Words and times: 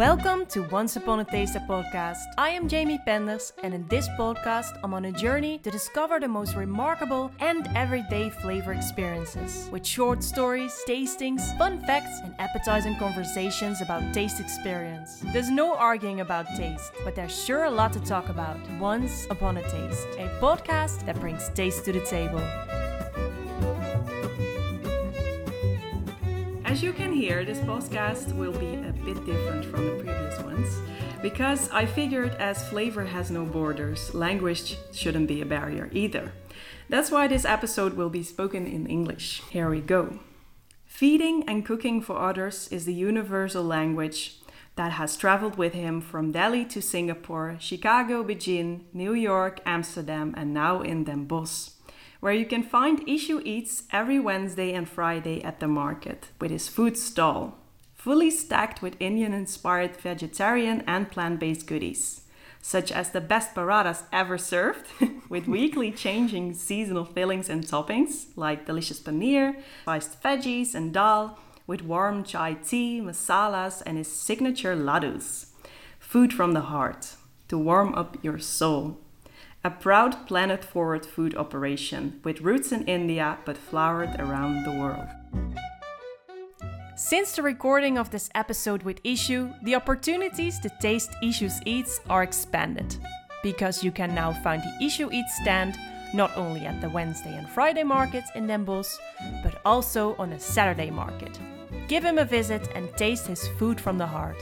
Welcome 0.00 0.46
to 0.46 0.62
Once 0.62 0.96
Upon 0.96 1.20
a 1.20 1.26
Taste 1.26 1.58
podcast. 1.68 2.24
I 2.38 2.48
am 2.48 2.68
Jamie 2.68 2.98
Penders, 3.06 3.52
and 3.62 3.74
in 3.74 3.86
this 3.88 4.08
podcast, 4.18 4.80
I'm 4.82 4.94
on 4.94 5.04
a 5.04 5.12
journey 5.12 5.58
to 5.58 5.70
discover 5.70 6.18
the 6.18 6.26
most 6.26 6.56
remarkable 6.56 7.30
and 7.38 7.68
everyday 7.76 8.30
flavor 8.30 8.72
experiences 8.72 9.68
with 9.70 9.84
short 9.86 10.24
stories, 10.24 10.72
tastings, 10.88 11.42
fun 11.58 11.84
facts, 11.84 12.18
and 12.24 12.34
appetizing 12.38 12.96
conversations 12.96 13.82
about 13.82 14.14
taste 14.14 14.40
experience. 14.40 15.22
There's 15.34 15.50
no 15.50 15.74
arguing 15.74 16.20
about 16.20 16.46
taste, 16.56 16.92
but 17.04 17.14
there's 17.14 17.44
sure 17.44 17.64
a 17.64 17.70
lot 17.70 17.92
to 17.92 18.00
talk 18.00 18.30
about. 18.30 18.56
Once 18.78 19.26
Upon 19.28 19.58
a 19.58 19.62
Taste, 19.64 20.08
a 20.16 20.30
podcast 20.40 21.04
that 21.04 21.20
brings 21.20 21.50
taste 21.50 21.84
to 21.84 21.92
the 21.92 22.00
table. 22.06 22.40
As 26.70 26.84
you 26.84 26.92
can 26.92 27.12
hear, 27.12 27.44
this 27.44 27.58
podcast 27.58 28.34
will 28.36 28.52
be 28.52 28.76
a 28.76 28.92
bit 29.14 29.26
different 29.26 29.64
from 29.64 29.86
the 29.86 30.04
previous 30.04 30.38
ones 30.40 30.80
because 31.20 31.68
I 31.70 31.84
figured 31.84 32.34
as 32.36 32.68
flavor 32.68 33.04
has 33.04 33.30
no 33.30 33.44
borders, 33.44 34.14
language 34.14 34.76
shouldn't 34.92 35.26
be 35.26 35.40
a 35.40 35.46
barrier 35.46 35.88
either. 35.92 36.32
That's 36.88 37.10
why 37.10 37.26
this 37.26 37.44
episode 37.44 37.94
will 37.94 38.10
be 38.10 38.22
spoken 38.22 38.66
in 38.66 38.86
English. 38.86 39.42
Here 39.50 39.68
we 39.68 39.80
go. 39.80 40.20
Feeding 40.86 41.44
and 41.48 41.66
cooking 41.66 42.00
for 42.02 42.18
others 42.18 42.68
is 42.68 42.84
the 42.84 42.94
universal 42.94 43.64
language 43.64 44.36
that 44.76 44.92
has 44.92 45.16
traveled 45.16 45.56
with 45.56 45.72
him 45.72 46.00
from 46.00 46.32
Delhi 46.32 46.64
to 46.66 46.80
Singapore, 46.80 47.56
Chicago, 47.58 48.22
Beijing, 48.22 48.82
New 48.92 49.14
York, 49.14 49.60
Amsterdam, 49.66 50.34
and 50.36 50.54
now 50.54 50.82
in 50.82 51.04
Den 51.04 51.26
where 52.20 52.34
you 52.34 52.46
can 52.46 52.62
find 52.62 53.06
Ishu 53.06 53.40
Eats 53.44 53.84
every 53.90 54.20
Wednesday 54.20 54.72
and 54.72 54.88
Friday 54.88 55.42
at 55.42 55.58
the 55.58 55.68
market 55.68 56.28
with 56.40 56.50
his 56.50 56.68
food 56.68 56.96
stall, 56.96 57.59
fully 58.00 58.30
stacked 58.30 58.80
with 58.80 58.96
Indian 58.98 59.34
inspired 59.34 59.94
vegetarian 59.94 60.82
and 60.86 61.10
plant 61.10 61.38
based 61.38 61.66
goodies, 61.66 62.22
such 62.62 62.90
as 62.90 63.10
the 63.10 63.20
best 63.20 63.54
parathas 63.54 64.04
ever 64.10 64.38
served, 64.38 64.86
with 65.28 65.46
weekly 65.46 65.92
changing 65.92 66.54
seasonal 66.54 67.04
fillings 67.04 67.50
and 67.50 67.62
toppings 67.62 68.28
like 68.36 68.64
delicious 68.64 68.98
paneer, 69.00 69.54
spiced 69.82 70.22
veggies, 70.22 70.74
and 70.74 70.94
dal, 70.94 71.38
with 71.66 71.82
warm 71.82 72.24
chai 72.24 72.54
tea, 72.54 73.02
masalas, 73.02 73.82
and 73.84 73.98
his 73.98 74.10
signature 74.10 74.74
ladus. 74.74 75.52
Food 75.98 76.32
from 76.32 76.52
the 76.54 76.68
heart 76.72 77.16
to 77.48 77.58
warm 77.58 77.94
up 77.94 78.16
your 78.24 78.38
soul 78.38 78.98
a 79.62 79.68
proud 79.68 80.26
planet 80.26 80.64
forward 80.64 81.04
food 81.04 81.36
operation 81.36 82.18
with 82.24 82.40
roots 82.40 82.72
in 82.72 82.82
India 82.86 83.36
but 83.44 83.58
flowered 83.58 84.18
around 84.18 84.64
the 84.64 84.72
world. 84.72 85.06
Since 87.02 87.32
the 87.32 87.42
recording 87.42 87.96
of 87.96 88.10
this 88.10 88.28
episode 88.34 88.82
with 88.82 89.02
Ishu, 89.04 89.54
the 89.64 89.74
opportunities 89.74 90.60
to 90.60 90.70
taste 90.82 91.10
Ishu's 91.22 91.58
Eats 91.64 91.98
are 92.10 92.22
expanded. 92.22 92.94
Because 93.42 93.82
you 93.82 93.90
can 93.90 94.14
now 94.14 94.34
find 94.44 94.62
the 94.62 94.84
Ishu 94.84 95.10
Eats 95.10 95.34
stand 95.40 95.78
not 96.12 96.36
only 96.36 96.66
at 96.66 96.82
the 96.82 96.90
Wednesday 96.90 97.34
and 97.34 97.48
Friday 97.48 97.84
markets 97.84 98.30
in 98.34 98.46
Den 98.46 98.64
Bosch, 98.64 98.98
but 99.42 99.62
also 99.64 100.14
on 100.16 100.34
a 100.34 100.38
Saturday 100.38 100.90
market. 100.90 101.40
Give 101.88 102.04
him 102.04 102.18
a 102.18 102.24
visit 102.26 102.68
and 102.74 102.94
taste 102.98 103.26
his 103.26 103.48
food 103.58 103.80
from 103.80 103.96
the 103.96 104.06
heart. 104.06 104.36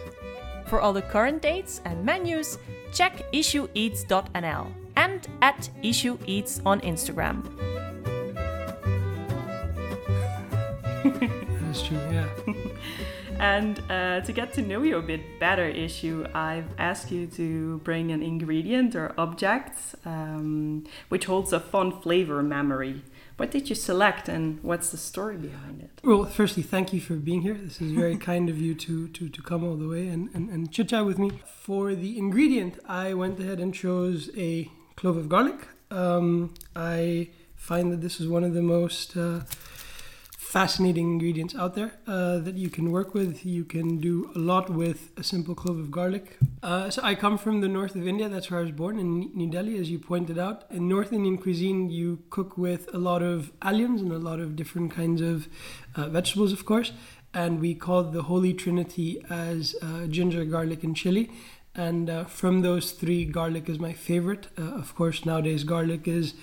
For 0.67 0.81
all 0.81 0.93
the 0.93 1.03
current 1.03 1.41
dates 1.41 1.81
and 1.85 2.05
menus, 2.05 2.59
check 2.93 3.23
ishueats.nl 3.33 4.73
and 4.97 5.29
at 5.43 5.71
Ishu 5.85 6.19
Eats 6.27 6.61
on 6.67 6.81
Instagram. 6.81 7.45
That's 11.79 11.89
true, 11.89 12.01
yeah. 12.11 12.29
and 13.39 13.81
uh, 13.89 14.21
to 14.23 14.33
get 14.33 14.53
to 14.55 14.63
know 14.63 14.83
you 14.83 14.97
a 14.97 15.03
bit 15.03 15.39
better, 15.39 15.71
Ishu, 15.73 16.35
I've 16.35 16.67
asked 16.77 17.13
you 17.13 17.29
to 17.29 17.79
bring 17.85 18.11
an 18.11 18.21
ingredient 18.21 18.97
or 18.97 19.15
object 19.17 19.79
um, 20.05 20.85
which 21.09 21.27
holds 21.27 21.53
a 21.53 21.61
fond 21.61 22.03
flavor 22.03 22.43
memory. 22.43 23.03
What 23.37 23.53
did 23.53 23.69
you 23.69 23.77
select 23.77 24.29
and 24.29 24.61
what's 24.65 24.91
the 24.91 24.97
story 24.97 25.37
behind 25.37 25.83
it? 25.83 25.91
Well, 26.03 26.25
firstly, 26.25 26.65
thank 26.65 26.93
you 26.93 27.01
for 27.01 27.15
being 27.15 27.43
here. 27.43 27.55
This 27.55 27.81
is 27.81 27.93
very 27.93 28.17
kind 28.31 28.49
of 28.49 28.59
you 28.59 28.75
to, 28.75 29.07
to, 29.07 29.29
to 29.29 29.43
come 29.43 29.63
all 29.63 29.77
the 29.77 29.87
way 29.87 30.09
and, 30.09 30.31
and, 30.35 30.51
and 30.51 30.73
chit 30.73 30.89
chat 30.89 31.07
with 31.07 31.21
me. 31.21 31.31
For 31.63 31.95
the 31.95 32.19
ingredient, 32.19 32.81
I 32.89 33.15
went 33.15 33.39
ahead 33.39 33.61
and 33.61 33.73
chose 33.73 34.31
a 34.37 34.69
clove 34.97 35.17
of 35.17 35.29
garlic. 35.29 35.69
Um, 35.93 36.55
I 36.75 37.29
find 37.55 37.93
that 37.93 38.01
this 38.01 38.21
is 38.21 38.27
one 38.27 38.43
of 38.43 38.53
the 38.53 38.63
most 38.63 39.17
uh, 39.17 39.43
fascinating 40.49 41.13
ingredients 41.13 41.55
out 41.55 41.75
there 41.75 41.93
uh, 42.07 42.39
that 42.39 42.55
you 42.55 42.71
can 42.71 42.91
work 42.91 43.13
with. 43.13 43.45
You 43.45 43.65
can 43.65 43.99
do 43.99 44.31
a 44.35 44.39
lot 44.39 44.71
with 44.71 45.11
a 45.19 45.23
simple 45.23 45.55
clove 45.55 45.79
of 45.79 45.91
garlic. 45.91 46.39
Uh, 46.63 46.89
so 46.89 47.03
I 47.03 47.15
come 47.15 47.37
from 47.37 47.61
the 47.61 47.69
north 47.69 47.95
of 47.95 48.09
India. 48.09 48.31
That's 48.31 48.51
where 48.51 48.61
I 48.61 48.63
was 48.63 48.73
born 48.73 48.99
in 48.99 49.31
New 49.35 49.51
Delhi, 49.51 49.77
as 49.77 49.91
you 49.91 49.99
pointed 49.99 50.39
out. 50.39 50.65
In 50.71 50.89
North 50.89 51.13
Indian 51.13 51.37
cuisine, 51.37 51.91
you 51.91 52.23
cook 52.31 52.57
with 52.57 52.89
a 52.95 52.99
lot 52.99 53.23
of 53.23 53.53
alliums 53.61 54.01
and 54.01 54.11
a 54.11 54.19
lot 54.19 54.41
of 54.41 54.57
different 54.57 54.91
kinds 54.91 55.21
of 55.21 55.49
uh, 55.95 56.09
vegetables, 56.09 56.55
of 56.55 56.65
course. 56.65 56.93
And 57.35 57.61
we 57.61 57.75
call 57.75 58.05
the 58.05 58.23
holy 58.23 58.55
trinity 58.55 59.23
as 59.29 59.77
uh, 59.83 60.07
ginger, 60.07 60.47
garlic, 60.47 60.83
and 60.83 60.97
chili 60.97 61.31
and 61.75 62.11
uh, 62.11 62.25
from 62.25 62.63
those 62.63 62.91
three, 62.91 63.25
garlic 63.25 63.69
is 63.69 63.79
my 63.79 63.93
favorite. 63.93 64.49
Uh, 64.59 64.63
of 64.63 64.97
course, 64.97 65.25
nowadays 65.25 65.63
garlic 65.63 66.09
is 66.09 66.35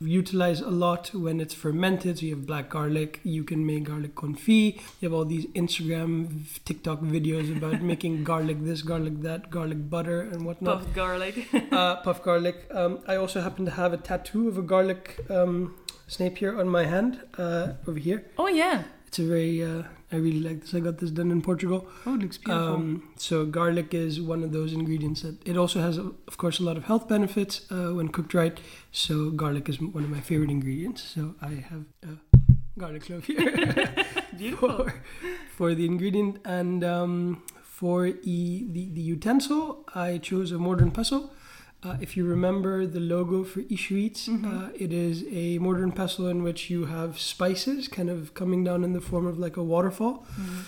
utilized 0.00 0.62
a 0.62 0.70
lot 0.70 1.12
when 1.14 1.40
it's 1.40 1.54
fermented. 1.54 2.18
So 2.18 2.26
you 2.26 2.36
have 2.36 2.46
black 2.46 2.70
garlic. 2.70 3.20
You 3.24 3.44
can 3.44 3.66
make 3.66 3.84
garlic 3.84 4.14
confit. 4.14 4.76
You 5.00 5.08
have 5.08 5.12
all 5.12 5.24
these 5.24 5.46
Instagram, 5.46 6.44
TikTok 6.64 7.00
videos 7.00 7.56
about 7.56 7.82
making 7.92 8.24
garlic 8.24 8.64
this, 8.64 8.82
garlic 8.82 9.22
that, 9.22 9.50
garlic 9.50 9.90
butter, 9.90 10.20
and 10.20 10.44
whatnot. 10.44 10.82
Puff 10.84 10.94
garlic. 10.94 11.48
uh, 11.72 11.96
puff 11.96 12.22
garlic. 12.22 12.66
Um, 12.70 13.00
I 13.06 13.16
also 13.16 13.40
happen 13.40 13.64
to 13.64 13.72
have 13.72 13.92
a 13.92 13.96
tattoo 13.96 14.48
of 14.48 14.58
a 14.58 14.62
garlic 14.62 15.24
um, 15.30 15.74
snake 16.06 16.38
here 16.38 16.58
on 16.58 16.68
my 16.68 16.84
hand 16.84 17.20
uh, 17.36 17.72
over 17.86 17.98
here. 17.98 18.24
Oh 18.38 18.48
yeah. 18.48 18.84
It's 19.06 19.18
a 19.18 19.24
very 19.24 19.62
uh, 19.64 19.84
I 20.10 20.16
really 20.16 20.40
like 20.40 20.62
this. 20.62 20.74
I 20.74 20.80
got 20.80 20.98
this 20.98 21.10
done 21.10 21.30
in 21.30 21.42
Portugal. 21.42 21.86
Oh, 22.06 22.14
it 22.14 22.20
looks 22.22 22.38
beautiful. 22.38 22.74
Um, 22.74 23.12
so 23.16 23.44
garlic 23.44 23.92
is 23.92 24.20
one 24.20 24.42
of 24.42 24.52
those 24.52 24.72
ingredients 24.72 25.20
that 25.22 25.46
it 25.46 25.56
also 25.56 25.80
has, 25.80 25.98
of 25.98 26.38
course, 26.38 26.58
a 26.60 26.62
lot 26.62 26.78
of 26.78 26.84
health 26.84 27.08
benefits 27.08 27.70
uh, 27.70 27.92
when 27.94 28.08
cooked 28.08 28.32
right. 28.32 28.58
So 28.90 29.30
garlic 29.30 29.68
is 29.68 29.80
one 29.80 30.04
of 30.04 30.10
my 30.10 30.20
favorite 30.20 30.50
ingredients. 30.50 31.02
So 31.02 31.34
I 31.42 31.64
have 31.70 31.84
a 32.02 32.16
garlic 32.78 33.02
clove 33.04 33.24
here 33.24 33.86
for, 34.56 34.94
for 35.56 35.74
the 35.74 35.84
ingredient, 35.84 36.40
and 36.44 36.82
um, 36.84 37.42
for 37.62 38.06
e, 38.06 38.66
the 38.70 38.88
the 38.90 39.02
utensil, 39.02 39.84
I 39.94 40.18
chose 40.18 40.52
a 40.52 40.58
mortar 40.58 40.84
and 40.84 40.94
pestle. 40.94 41.32
Uh, 41.80 41.96
if 42.00 42.16
you 42.16 42.24
remember 42.24 42.86
the 42.86 42.98
logo 42.98 43.44
for 43.44 43.60
Ishu 43.62 43.92
Eats, 43.92 44.26
mm-hmm. 44.26 44.64
uh, 44.64 44.68
it 44.74 44.92
is 44.92 45.24
a 45.30 45.58
mortar 45.58 45.84
and 45.84 45.94
pestle 45.94 46.26
in 46.26 46.42
which 46.42 46.70
you 46.70 46.86
have 46.86 47.20
spices 47.20 47.86
kind 47.86 48.10
of 48.10 48.34
coming 48.34 48.64
down 48.64 48.82
in 48.82 48.94
the 48.94 49.00
form 49.00 49.26
of 49.26 49.38
like 49.38 49.56
a 49.56 49.62
waterfall. 49.62 50.26
Mm-hmm. 50.32 50.60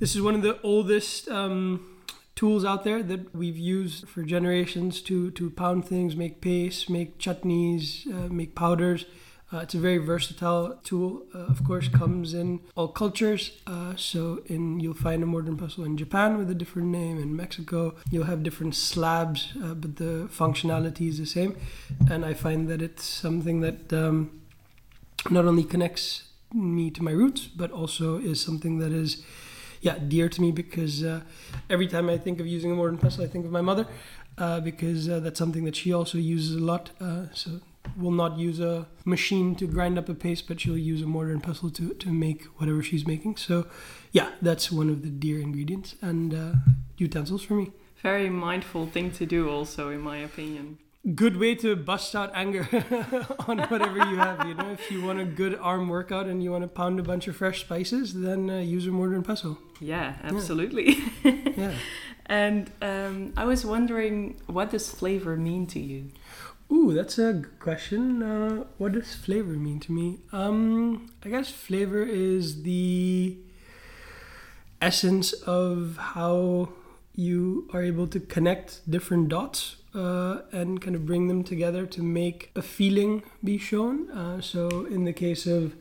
This 0.00 0.16
is 0.16 0.22
one 0.22 0.34
of 0.34 0.40
the 0.40 0.58
oldest 0.62 1.28
um, 1.28 1.86
tools 2.34 2.64
out 2.64 2.82
there 2.82 3.02
that 3.02 3.34
we've 3.34 3.58
used 3.58 4.08
for 4.08 4.22
generations 4.22 5.02
to, 5.02 5.30
to 5.32 5.50
pound 5.50 5.84
things, 5.84 6.16
make 6.16 6.40
paste, 6.40 6.88
make 6.88 7.18
chutneys, 7.18 8.06
uh, 8.06 8.32
make 8.32 8.54
powders. 8.54 9.04
Uh, 9.52 9.58
it's 9.58 9.74
a 9.74 9.78
very 9.78 9.98
versatile 9.98 10.78
tool. 10.82 11.26
Uh, 11.34 11.40
of 11.40 11.62
course, 11.64 11.88
comes 11.88 12.32
in 12.32 12.60
all 12.74 12.88
cultures. 12.88 13.60
Uh, 13.66 13.94
so, 13.96 14.42
in 14.46 14.80
you'll 14.80 14.94
find 14.94 15.22
a 15.22 15.26
and 15.26 15.58
pestle 15.58 15.84
in 15.84 15.96
Japan 15.96 16.38
with 16.38 16.50
a 16.50 16.54
different 16.54 16.88
name. 16.88 17.20
In 17.20 17.36
Mexico, 17.36 17.94
you'll 18.10 18.24
have 18.24 18.42
different 18.42 18.74
slabs, 18.74 19.52
uh, 19.62 19.74
but 19.74 19.96
the 19.96 20.28
functionality 20.32 21.08
is 21.08 21.18
the 21.18 21.26
same. 21.26 21.56
And 22.10 22.24
I 22.24 22.32
find 22.32 22.68
that 22.68 22.80
it's 22.80 23.04
something 23.04 23.60
that 23.60 23.92
um, 23.92 24.40
not 25.28 25.44
only 25.44 25.64
connects 25.64 26.24
me 26.54 26.90
to 26.90 27.02
my 27.02 27.12
roots, 27.12 27.46
but 27.46 27.70
also 27.70 28.18
is 28.18 28.40
something 28.40 28.78
that 28.78 28.92
is, 28.92 29.22
yeah, 29.82 29.98
dear 29.98 30.30
to 30.30 30.40
me 30.40 30.50
because 30.50 31.04
uh, 31.04 31.20
every 31.68 31.86
time 31.86 32.08
I 32.08 32.16
think 32.16 32.40
of 32.40 32.46
using 32.46 32.70
a 32.78 32.82
and 32.84 33.00
pestle, 33.00 33.24
I 33.24 33.26
think 33.26 33.44
of 33.44 33.50
my 33.50 33.62
mother. 33.62 33.86
Uh, 34.38 34.60
because 34.60 35.06
that's 35.06 35.38
something 35.38 35.64
that 35.64 35.76
she 35.76 35.92
also 35.92 36.16
uses 36.16 36.56
a 36.56 36.64
lot. 36.64 36.88
so 37.34 37.60
will 37.96 38.10
not 38.10 38.38
use 38.38 38.60
a 38.60 38.86
machine 39.04 39.54
to 39.56 39.66
grind 39.66 39.98
up 39.98 40.08
a 40.08 40.14
paste, 40.14 40.48
but 40.48 40.60
she'll 40.60 40.78
use 40.78 41.02
a 41.02 41.06
mortar 41.06 41.32
and 41.32 41.42
pestle 41.42 41.70
to, 41.70 41.94
to 41.94 42.12
make 42.12 42.44
whatever 42.56 42.82
she's 42.82 43.06
making. 43.06 43.36
So, 43.36 43.66
yeah, 44.12 44.30
that's 44.40 44.70
one 44.70 44.88
of 44.88 45.02
the 45.02 45.08
dear 45.08 45.40
ingredients 45.40 45.96
and 46.00 46.34
uh, 46.34 46.52
utensils 46.96 47.42
for 47.42 47.54
me. 47.54 47.72
Very 48.02 48.28
mindful 48.28 48.86
thing 48.86 49.10
to 49.12 49.26
do, 49.26 49.48
also, 49.48 49.90
in 49.90 50.00
my 50.00 50.18
opinion. 50.18 50.78
Good 51.14 51.36
way 51.36 51.56
to 51.56 51.74
bust 51.74 52.14
out 52.14 52.30
anger 52.32 52.68
on 53.48 53.58
whatever 53.58 53.98
you 53.98 54.16
have. 54.16 54.46
You 54.46 54.54
know, 54.54 54.70
if 54.70 54.88
you 54.90 55.02
want 55.02 55.20
a 55.20 55.24
good 55.24 55.58
arm 55.60 55.88
workout 55.88 56.26
and 56.26 56.42
you 56.42 56.52
want 56.52 56.62
to 56.62 56.68
pound 56.68 57.00
a 57.00 57.02
bunch 57.02 57.26
of 57.26 57.34
fresh 57.34 57.60
spices, 57.62 58.14
then 58.14 58.48
uh, 58.48 58.58
use 58.58 58.86
a 58.86 58.90
mortar 58.90 59.16
and 59.16 59.24
pestle. 59.24 59.58
Yeah, 59.80 60.16
absolutely. 60.22 60.98
Yeah. 61.24 61.32
yeah. 61.56 61.74
And 62.26 62.70
um, 62.80 63.32
I 63.36 63.44
was 63.44 63.66
wondering, 63.66 64.40
what 64.46 64.70
does 64.70 64.88
flavor 64.88 65.36
mean 65.36 65.66
to 65.66 65.80
you? 65.80 66.12
Ooh, 66.72 66.94
that's 66.94 67.18
a 67.18 67.34
good 67.34 67.60
question. 67.60 68.22
Uh, 68.22 68.64
what 68.78 68.92
does 68.92 69.14
flavor 69.14 69.52
mean 69.52 69.78
to 69.80 69.92
me? 69.92 70.20
Um, 70.32 71.12
I 71.22 71.28
guess 71.28 71.50
flavor 71.50 72.02
is 72.02 72.62
the 72.62 73.36
essence 74.80 75.34
of 75.34 75.98
how 75.98 76.70
you 77.14 77.68
are 77.74 77.82
able 77.82 78.06
to 78.06 78.18
connect 78.18 78.90
different 78.90 79.28
dots 79.28 79.76
uh, 79.94 80.38
and 80.50 80.80
kind 80.80 80.96
of 80.96 81.04
bring 81.04 81.28
them 81.28 81.44
together 81.44 81.84
to 81.84 82.02
make 82.02 82.50
a 82.56 82.62
feeling 82.62 83.22
be 83.44 83.58
shown. 83.58 84.10
Uh, 84.10 84.40
so, 84.40 84.86
in 84.86 85.04
the 85.04 85.12
case 85.12 85.46
of 85.46 85.74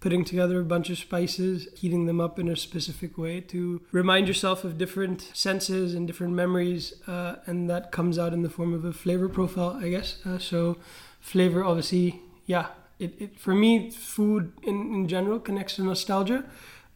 putting 0.00 0.24
together 0.24 0.60
a 0.60 0.64
bunch 0.64 0.90
of 0.90 0.98
spices, 0.98 1.68
heating 1.74 2.06
them 2.06 2.20
up 2.20 2.38
in 2.38 2.48
a 2.48 2.56
specific 2.56 3.18
way 3.18 3.40
to 3.40 3.82
remind 3.90 4.28
yourself 4.28 4.64
of 4.64 4.78
different 4.78 5.30
senses 5.32 5.94
and 5.94 6.06
different 6.06 6.34
memories, 6.34 6.94
uh, 7.06 7.36
and 7.46 7.68
that 7.68 7.90
comes 7.90 8.18
out 8.18 8.32
in 8.32 8.42
the 8.42 8.50
form 8.50 8.72
of 8.72 8.84
a 8.84 8.92
flavor 8.92 9.28
profile, 9.28 9.78
I 9.82 9.88
guess. 9.88 10.24
Uh, 10.24 10.38
so, 10.38 10.76
flavor, 11.20 11.64
obviously, 11.64 12.20
yeah. 12.46 12.68
It, 12.98 13.14
it, 13.20 13.38
for 13.38 13.54
me, 13.54 13.90
food 13.90 14.52
in, 14.64 14.92
in 14.92 15.08
general 15.08 15.38
connects 15.38 15.76
to 15.76 15.82
nostalgia. 15.82 16.44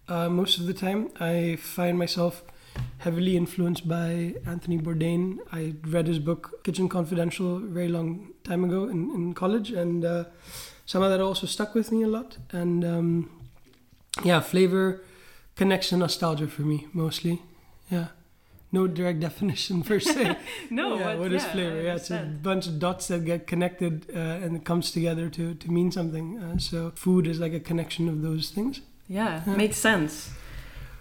Uh, 0.08 0.28
most 0.28 0.58
of 0.58 0.66
the 0.66 0.74
time, 0.74 1.10
I 1.20 1.56
find 1.60 1.96
myself 1.96 2.42
heavily 2.98 3.36
influenced 3.36 3.86
by 3.88 4.34
Anthony 4.46 4.78
Bourdain. 4.78 5.38
I 5.52 5.74
read 5.86 6.06
his 6.06 6.18
book 6.18 6.64
Kitchen 6.64 6.88
Confidential 6.88 7.56
a 7.56 7.60
very 7.60 7.88
long 7.88 8.32
time 8.42 8.64
ago 8.64 8.88
in, 8.88 9.10
in 9.14 9.34
college, 9.34 9.70
and 9.70 10.04
uh, 10.04 10.24
somehow 10.92 11.08
that 11.08 11.22
also 11.22 11.46
stuck 11.46 11.74
with 11.74 11.90
me 11.90 12.02
a 12.02 12.06
lot. 12.06 12.36
And 12.52 12.84
um, 12.84 13.30
yeah, 14.22 14.40
flavor 14.40 15.00
connection, 15.56 16.00
nostalgia 16.00 16.46
for 16.46 16.62
me 16.62 16.86
mostly. 16.92 17.40
Yeah. 17.90 18.08
No 18.72 18.86
direct 18.86 19.20
definition 19.28 19.82
per 19.82 20.00
se. 20.00 20.36
no, 20.70 20.98
yeah, 20.98 21.06
what, 21.06 21.18
what 21.18 21.32
is 21.32 21.44
yeah, 21.44 21.52
flavor? 21.52 21.78
I 21.78 21.82
Yeah, 21.84 21.94
it's 21.96 22.10
a 22.10 22.18
bunch 22.42 22.66
of 22.66 22.78
dots 22.78 23.08
that 23.08 23.24
get 23.24 23.46
connected 23.46 24.06
uh, 24.14 24.44
and 24.44 24.54
it 24.54 24.64
comes 24.64 24.90
together 24.90 25.30
to, 25.30 25.54
to 25.54 25.70
mean 25.72 25.90
something. 25.90 26.38
Uh, 26.38 26.58
so 26.58 26.92
food 26.94 27.26
is 27.26 27.40
like 27.40 27.54
a 27.54 27.60
connection 27.60 28.06
of 28.08 28.20
those 28.20 28.50
things. 28.50 28.82
Yeah, 29.08 29.42
Yeah. 29.46 29.56
makes 29.56 29.78
sense. 29.78 30.30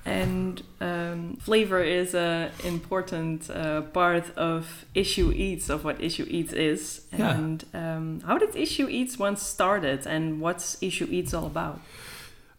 And 0.03 0.63
um, 0.79 1.37
flavor 1.37 1.81
is 1.83 2.15
a 2.15 2.51
important 2.63 3.49
uh, 3.49 3.81
part 3.81 4.35
of 4.35 4.85
Ishu 4.95 5.33
Eats, 5.35 5.69
of 5.69 5.83
what 5.83 5.99
Ishu 5.99 6.27
Eats 6.27 6.53
is. 6.53 7.05
Yeah. 7.15 7.35
And 7.35 7.65
um, 7.73 8.21
how 8.25 8.37
did 8.39 8.51
Ishu 8.53 8.89
Eats 8.89 9.19
once 9.19 9.43
started, 9.43 10.07
and 10.07 10.41
what's 10.41 10.77
Ishu 10.77 11.07
Eats 11.09 11.33
all 11.33 11.45
about? 11.45 11.81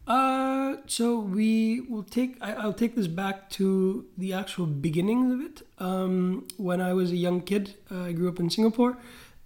Uh, 0.06 0.76
so 0.86 1.18
we 1.18 1.80
will 1.80 2.02
take. 2.02 2.36
I, 2.40 2.52
I'll 2.54 2.72
take 2.72 2.94
this 2.94 3.08
back 3.08 3.50
to 3.50 4.06
the 4.16 4.32
actual 4.32 4.66
beginnings 4.66 5.32
of 5.32 5.40
it. 5.40 5.62
Um, 5.78 6.46
when 6.56 6.80
I 6.80 6.92
was 6.92 7.10
a 7.10 7.16
young 7.16 7.40
kid, 7.40 7.74
uh, 7.90 8.02
I 8.02 8.12
grew 8.12 8.28
up 8.28 8.38
in 8.38 8.50
Singapore, 8.50 8.98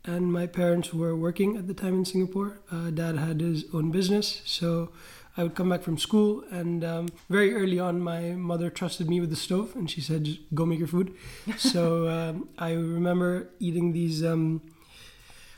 and 0.04 0.32
my 0.32 0.46
parents 0.46 0.92
were 0.92 1.16
working 1.16 1.56
at 1.56 1.66
the 1.66 1.74
time 1.74 1.94
in 1.94 2.04
Singapore. 2.04 2.58
Uh, 2.70 2.90
Dad 2.90 3.16
had 3.16 3.40
his 3.40 3.64
own 3.72 3.90
business, 3.90 4.42
so 4.44 4.90
I 5.36 5.42
would 5.42 5.54
come 5.54 5.68
back 5.68 5.82
from 5.82 5.98
school, 5.98 6.44
and 6.50 6.82
um, 6.82 7.08
very 7.28 7.54
early 7.54 7.78
on, 7.78 8.00
my 8.00 8.30
mother 8.32 8.70
trusted 8.70 9.08
me 9.08 9.20
with 9.20 9.30
the 9.30 9.36
stove, 9.36 9.76
and 9.76 9.90
she 9.90 10.00
said, 10.00 10.24
"Just 10.24 10.40
go 10.54 10.64
make 10.64 10.78
your 10.78 10.88
food." 10.88 11.12
so 11.58 12.08
um, 12.08 12.48
I 12.58 12.72
remember 12.72 13.48
eating 13.60 13.92
these. 13.92 14.24
Um, 14.24 14.62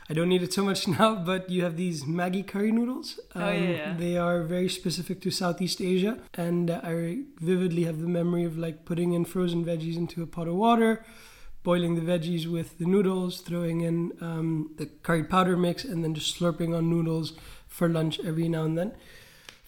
I 0.09 0.13
don't 0.15 0.27
need 0.27 0.41
it 0.41 0.51
so 0.51 0.63
much 0.65 0.87
now, 0.99 1.15
but 1.15 1.49
you 1.49 1.63
have 1.63 1.77
these 1.77 2.03
Maggi 2.03 2.45
curry 2.45 2.71
noodles. 2.71 3.19
Um, 3.35 3.43
Oh, 3.43 3.51
yeah, 3.51 3.69
yeah. 3.69 3.93
They 3.97 4.17
are 4.17 4.43
very 4.43 4.67
specific 4.67 5.21
to 5.21 5.31
Southeast 5.31 5.79
Asia, 5.81 6.19
and 6.33 6.69
uh, 6.71 6.81
I 6.83 7.19
vividly 7.39 7.83
have 7.83 8.01
the 8.01 8.07
memory 8.07 8.43
of 8.43 8.57
like 8.57 8.85
putting 8.85 9.13
in 9.13 9.23
frozen 9.23 9.63
veggies 9.63 9.97
into 9.97 10.23
a 10.23 10.27
pot 10.27 10.47
of 10.47 10.55
water, 10.55 11.05
boiling 11.63 11.93
the 11.95 12.01
veggies 12.01 12.47
with 12.51 12.79
the 12.79 12.85
noodles, 12.85 13.41
throwing 13.41 13.81
in 13.81 14.11
um, 14.19 14.71
the 14.77 14.87
curry 14.87 15.23
powder 15.23 15.55
mix, 15.55 15.83
and 15.85 16.03
then 16.03 16.13
just 16.15 16.37
slurping 16.39 16.75
on 16.75 16.89
noodles 16.89 17.33
for 17.67 17.87
lunch 17.87 18.19
every 18.25 18.49
now 18.49 18.63
and 18.63 18.77
then. 18.77 18.91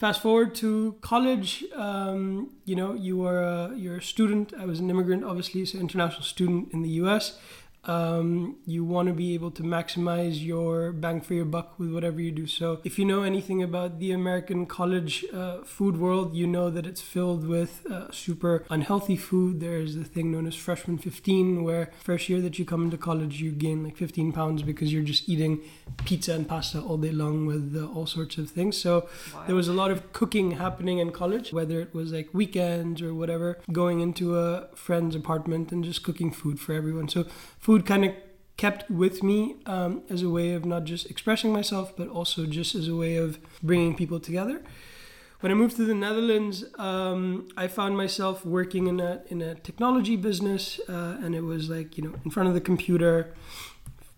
Fast 0.02 0.24
forward 0.24 0.56
to 0.56 0.96
college, 1.02 1.64
um, 1.76 2.50
you 2.66 2.76
know, 2.76 2.96
you 2.96 3.24
are 3.24 3.40
a, 3.40 3.72
you're 3.76 3.98
a 3.98 4.02
student. 4.02 4.52
I 4.58 4.66
was 4.66 4.80
an 4.80 4.90
immigrant, 4.90 5.24
obviously, 5.24 5.64
so 5.64 5.78
international 5.78 6.24
student 6.24 6.74
in 6.74 6.82
the 6.82 6.90
U.S 7.06 7.38
um, 7.86 8.58
you 8.66 8.84
want 8.84 9.08
to 9.08 9.14
be 9.14 9.34
able 9.34 9.50
to 9.52 9.64
maximize 9.64 10.44
your 10.46 10.92
bang 10.92 11.20
for 11.20 11.34
your 11.34 11.46
buck 11.46 11.80
with 11.80 11.92
whatever 11.92 12.22
you 12.22 12.32
do. 12.32 12.46
So, 12.46 12.80
if 12.84 13.00
you 13.00 13.06
know 13.06 13.24
anything 13.24 13.64
about 13.64 14.00
the 14.00 14.12
American 14.12 14.66
college 14.66 15.26
uh, 15.34 15.64
food 15.64 15.98
world, 15.98 16.36
you 16.36 16.46
know 16.46 16.70
that 16.70 16.86
it's 16.86 17.02
filled 17.02 17.48
with 17.48 17.86
uh, 17.90 18.12
super 18.12 18.66
unhealthy 18.70 19.18
food. 19.18 19.60
There's 19.62 19.96
the 19.96 20.04
thing 20.04 20.32
known 20.32 20.46
as 20.46 20.56
freshman 20.56 21.00
15, 21.00 21.64
where 21.64 21.92
first 22.04 22.30
year 22.30 22.40
that 22.42 22.60
you 22.60 22.66
come 22.66 22.84
into 22.84 22.98
college, 22.98 23.42
you 23.42 23.52
gain 23.52 23.84
like 23.84 23.98
15 23.98 24.32
pounds 24.32 24.62
because 24.62 24.94
you're 24.94 25.04
just 25.04 25.28
eating 25.28 25.62
pizza 26.06 26.34
and 26.34 26.48
pasta 26.48 26.80
all 26.80 26.98
day 26.98 27.12
long 27.12 27.46
with 27.48 27.76
uh, 27.76 27.88
all 27.88 28.06
sorts 28.06 28.38
of 28.38 28.50
things. 28.50 28.78
So, 28.78 29.10
there 29.48 29.56
was 29.56 29.68
a 29.68 29.74
lot 29.74 29.90
of 29.90 30.14
cooking 30.14 30.52
happening 30.52 31.00
in 31.00 31.12
college, 31.12 31.52
whether 31.52 31.82
it 31.82 31.96
was 31.96 32.12
like 32.12 32.30
weekends 32.32 33.02
or 33.02 33.16
whatever, 33.16 33.58
going 33.72 34.02
into 34.02 34.38
a 34.38 34.68
friend's 34.76 35.16
apartment 35.16 35.72
and 35.72 35.84
just 35.84 36.04
cooking 36.04 36.32
food 36.32 36.60
for 36.60 36.74
everyone. 36.74 37.08
So 37.08 37.26
food 37.60 37.71
kind 37.80 38.06
of 38.06 38.14
kept 38.58 38.90
with 38.92 39.24
me 39.24 39.56
um, 39.66 40.04
as 40.10 40.22
a 40.22 40.30
way 40.30 40.54
of 40.54 40.66
not 40.66 40.84
just 40.84 41.10
expressing 41.10 41.52
myself, 41.52 41.96
but 41.96 42.08
also 42.08 42.46
just 42.46 42.76
as 42.76 42.88
a 42.88 42.96
way 42.96 43.16
of 43.16 43.40
bringing 43.64 43.96
people 43.96 44.20
together. 44.20 44.62
When 45.40 45.52
I 45.52 45.56
moved 45.56 45.76
to 45.78 45.86
the 45.86 45.96
Netherlands, 45.96 46.66
um, 46.78 47.48
I 47.58 47.68
found 47.68 47.98
myself 47.98 48.46
working 48.46 48.86
in 48.86 49.00
a 49.00 49.22
in 49.30 49.42
a 49.42 49.56
technology 49.56 50.16
business, 50.16 50.80
uh, 50.88 51.18
and 51.24 51.34
it 51.34 51.42
was 51.42 51.70
like 51.70 51.98
you 51.98 52.04
know 52.04 52.14
in 52.24 52.30
front 52.30 52.48
of 52.50 52.54
the 52.54 52.62
computer, 52.62 53.34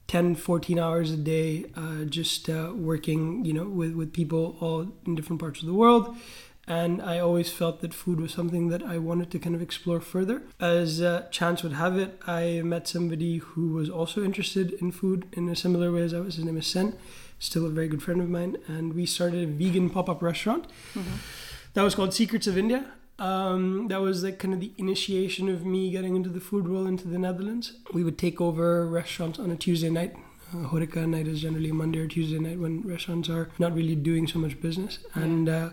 10 0.07 0.35
14 0.35 0.77
hours 0.77 1.11
a 1.11 1.17
day 1.17 1.65
uh, 1.75 2.03
just 2.03 2.49
uh, 2.49 2.71
working 2.75 3.43
you 3.45 3.53
know 3.53 3.67
with, 3.67 3.93
with 3.93 4.13
people 4.13 4.57
all 4.59 4.91
in 5.05 5.15
different 5.15 5.39
parts 5.39 5.61
of 5.61 5.65
the 5.65 5.73
world 5.73 6.15
and 6.67 7.01
i 7.01 7.19
always 7.19 7.51
felt 7.51 7.81
that 7.81 7.93
food 7.93 8.19
was 8.19 8.31
something 8.33 8.69
that 8.69 8.83
i 8.83 8.97
wanted 8.97 9.29
to 9.29 9.39
kind 9.39 9.55
of 9.55 9.61
explore 9.61 9.99
further. 9.99 10.41
As 10.59 11.01
uh, 11.01 11.27
chance 11.31 11.63
would 11.63 11.73
have 11.73 11.97
it 11.97 12.19
i 12.25 12.61
met 12.63 12.87
somebody 12.87 13.37
who 13.37 13.73
was 13.73 13.89
also 13.89 14.23
interested 14.23 14.73
in 14.73 14.91
food 14.91 15.27
in 15.33 15.49
a 15.49 15.55
similar 15.55 15.91
way 15.91 16.03
as 16.03 16.13
i 16.13 16.19
was. 16.19 16.35
His 16.35 16.45
name 16.45 16.57
is 16.57 16.67
sen 16.67 16.97
still 17.43 17.65
a 17.65 17.69
very 17.69 17.87
good 17.87 18.01
friend 18.01 18.21
of 18.21 18.29
mine. 18.29 18.57
And 18.67 18.93
we 18.93 19.05
started 19.05 19.43
a 19.43 19.47
vegan 19.47 19.89
pop-up 19.89 20.21
restaurant. 20.21 20.65
That 21.73 21.81
was 21.83 21.95
called 21.95 22.13
secrets 22.13 22.47
of 22.47 22.57
india. 22.57 22.85
Um, 23.19 23.87
that 23.89 24.01
was 24.01 24.23
like 24.23 24.39
kind 24.39 24.53
of 24.53 24.59
the 24.59 24.71
initiation 24.77 25.47
of 25.49 25.65
me 25.65 25.91
getting 25.91 26.15
into 26.15 26.29
the 26.29 26.39
food 26.39 26.67
world 26.67 26.87
into 26.87 27.07
the 27.07 27.19
Netherlands. 27.19 27.73
We 27.93 28.03
would 28.03 28.17
take 28.17 28.41
over 28.41 28.87
restaurants 28.87 29.39
on 29.39 29.51
a 29.51 29.55
Tuesday 29.55 29.89
night. 29.89 30.15
Uh, 30.51 30.67
Horeca 30.69 31.07
night 31.07 31.27
is 31.27 31.41
generally 31.41 31.69
a 31.69 31.73
Monday 31.73 31.99
or 31.99 32.07
Tuesday 32.07 32.39
night 32.39 32.59
when 32.59 32.81
restaurants 32.81 33.29
are 33.29 33.49
not 33.59 33.75
really 33.75 33.95
doing 33.95 34.27
so 34.27 34.39
much 34.39 34.59
business. 34.61 34.99
And 35.13 35.47
uh, 35.47 35.69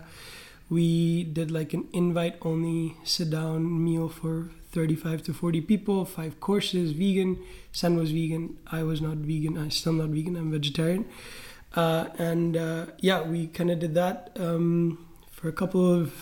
we 0.71 1.25
did 1.25 1.51
like 1.51 1.73
an 1.73 1.87
invite 1.91 2.37
only 2.43 2.95
sit 3.03 3.29
down 3.29 3.83
meal 3.83 4.07
for 4.07 4.49
35 4.71 5.21
to 5.23 5.33
40 5.33 5.59
people, 5.61 6.05
five 6.05 6.39
courses, 6.39 6.93
vegan. 6.93 7.37
Sen 7.73 7.97
was 7.97 8.11
vegan. 8.11 8.57
I 8.71 8.83
was 8.83 9.01
not 9.01 9.17
vegan. 9.17 9.57
I'm 9.57 9.69
still 9.69 9.91
not 9.91 10.09
vegan. 10.09 10.37
I'm 10.37 10.49
vegetarian. 10.49 11.05
Uh, 11.75 12.05
and 12.17 12.55
uh, 12.55 12.85
yeah, 12.99 13.21
we 13.21 13.47
kind 13.47 13.69
of 13.69 13.79
did 13.79 13.93
that 13.95 14.31
um, 14.39 15.05
for 15.29 15.49
a 15.49 15.51
couple 15.51 15.93
of 15.93 16.13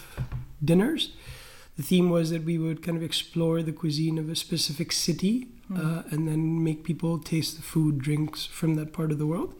dinners. 0.65 1.11
The 1.77 1.83
theme 1.83 2.09
was 2.09 2.31
that 2.31 2.43
we 2.43 2.57
would 2.57 2.81
kind 2.81 2.97
of 2.97 3.03
explore 3.03 3.61
the 3.61 3.71
cuisine 3.71 4.17
of 4.17 4.29
a 4.29 4.35
specific 4.35 4.91
city 4.91 5.47
uh, 5.73 6.01
and 6.09 6.27
then 6.27 6.63
make 6.63 6.83
people 6.83 7.19
taste 7.19 7.55
the 7.55 7.61
food, 7.61 7.99
drinks 7.99 8.47
from 8.47 8.73
that 8.75 8.93
part 8.93 9.11
of 9.11 9.19
the 9.19 9.27
world. 9.27 9.53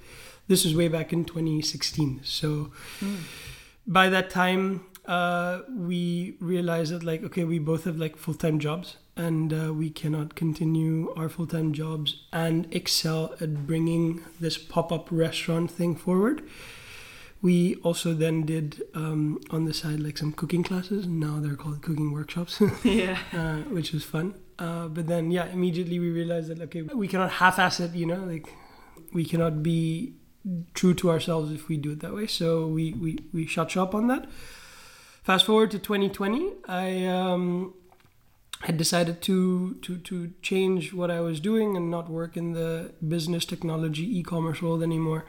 This 0.48 0.66
was 0.66 0.76
way 0.76 0.88
back 0.88 1.14
in 1.14 1.26
2016. 1.26 2.22
So 2.24 2.72
by 3.90 4.08
that 4.08 4.30
time, 4.30 4.86
uh, 5.06 5.62
we 5.76 6.38
realized 6.40 6.94
that 6.94 7.04
like 7.04 7.24
okay, 7.24 7.44
we 7.44 7.58
both 7.60 7.86
have 7.86 7.98
like 7.98 8.16
full 8.16 8.36
time 8.36 8.60
jobs, 8.60 8.98
and 9.18 9.52
uh, 9.52 9.74
we 9.74 9.90
cannot 9.90 10.36
continue 10.36 11.12
our 11.18 11.28
full 11.28 11.48
time 11.48 11.74
jobs 11.74 12.24
and 12.32 12.74
excel 12.74 13.34
at 13.42 13.66
bringing 13.66 14.24
this 14.40 14.58
pop 14.58 14.92
up 14.92 15.08
restaurant 15.12 15.72
thing 15.72 15.96
forward. 15.96 16.48
We 17.42 17.76
also 17.78 18.14
then 18.14 18.46
did 18.46 18.84
um, 18.94 19.40
on 19.50 19.66
the 19.66 19.74
side 19.74 20.02
like 20.02 20.18
some 20.18 20.34
cooking 20.34 20.62
classes. 20.62 21.08
Now 21.08 21.40
they're 21.40 21.56
called 21.56 21.82
cooking 21.82 22.12
workshops, 22.12 22.62
yeah. 22.84 23.18
uh, 23.34 23.58
which 23.70 23.92
was 23.92 24.04
fun. 24.04 24.36
Uh, 24.60 24.90
but 24.90 25.08
then 25.08 25.32
yeah, 25.32 25.48
immediately 25.48 26.00
we 26.00 26.12
realized 26.12 26.50
that 26.50 26.62
okay, 26.62 26.84
we 26.84 27.08
cannot 27.08 27.32
half-ass 27.32 27.80
it. 27.80 27.96
You 27.96 28.06
know, 28.06 28.24
like 28.26 28.54
we 29.14 29.26
cannot 29.26 29.64
be 29.64 30.14
true 30.74 30.94
to 30.96 31.10
ourselves 31.10 31.52
if 31.52 31.68
we 31.68 31.78
do 31.78 31.92
it 31.92 32.00
that 32.00 32.14
way. 32.14 32.28
So 32.28 32.68
we 32.68 32.94
we 32.94 33.20
we 33.34 33.46
shut 33.46 33.72
shop 33.72 33.94
on 33.94 34.08
that. 34.08 34.28
Fast 35.24 35.46
forward 35.46 35.72
to 35.72 35.80
2020, 35.80 36.54
I 36.68 37.06
um, 37.06 37.74
had 38.62 38.78
decided 38.78 39.22
to 39.24 39.76
to 39.82 39.98
to 39.98 40.32
change 40.42 40.94
what 40.94 41.12
I 41.12 41.20
was 41.20 41.40
doing 41.40 41.76
and 41.78 41.92
not 41.92 42.10
work 42.10 42.36
in 42.36 42.54
the 42.54 42.94
business 43.08 43.46
technology 43.46 44.20
e-commerce 44.20 44.62
world 44.62 44.82
anymore, 44.84 45.26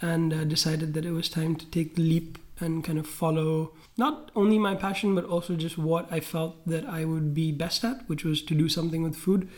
and 0.00 0.32
uh, 0.32 0.44
decided 0.44 0.94
that 0.94 1.04
it 1.04 1.12
was 1.12 1.28
time 1.28 1.56
to 1.56 1.66
take 1.66 1.94
the 1.94 2.02
leap 2.02 2.38
and 2.60 2.84
kind 2.84 2.98
of 2.98 3.06
follow 3.06 3.72
not 3.96 4.30
only 4.36 4.58
my 4.58 4.74
passion 4.74 5.14
but 5.14 5.24
also 5.24 5.56
just 5.56 5.76
what 5.76 6.10
I 6.12 6.20
felt 6.20 6.66
that 6.66 6.86
I 6.86 7.04
would 7.04 7.34
be 7.34 7.50
best 7.50 7.84
at, 7.84 8.08
which 8.08 8.24
was 8.24 8.42
to 8.42 8.54
do 8.54 8.68
something 8.68 9.02
with 9.02 9.16
food. 9.16 9.48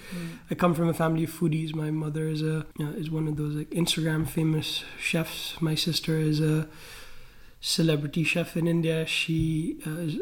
I 0.51 0.55
come 0.55 0.75
from 0.75 0.89
a 0.89 0.95
family 0.95 1.25
of 1.25 1.31
foodies. 1.31 1.75
My 1.75 1.91
mother 1.91 2.29
is 2.29 2.43
a 2.43 2.67
you 2.79 2.87
know, 2.87 2.93
is 2.93 3.11
one 3.11 3.29
of 3.29 3.37
those 3.37 3.55
like 3.55 3.71
Instagram 3.71 4.29
famous 4.29 4.85
chefs. 4.99 5.61
My 5.61 5.75
sister 5.75 6.19
is 6.19 6.41
a 6.41 6.69
celebrity 7.61 8.25
chef 8.25 8.57
in 8.57 8.67
India. 8.67 9.07
She 9.07 9.79
uh, 9.87 9.91
is 9.91 10.17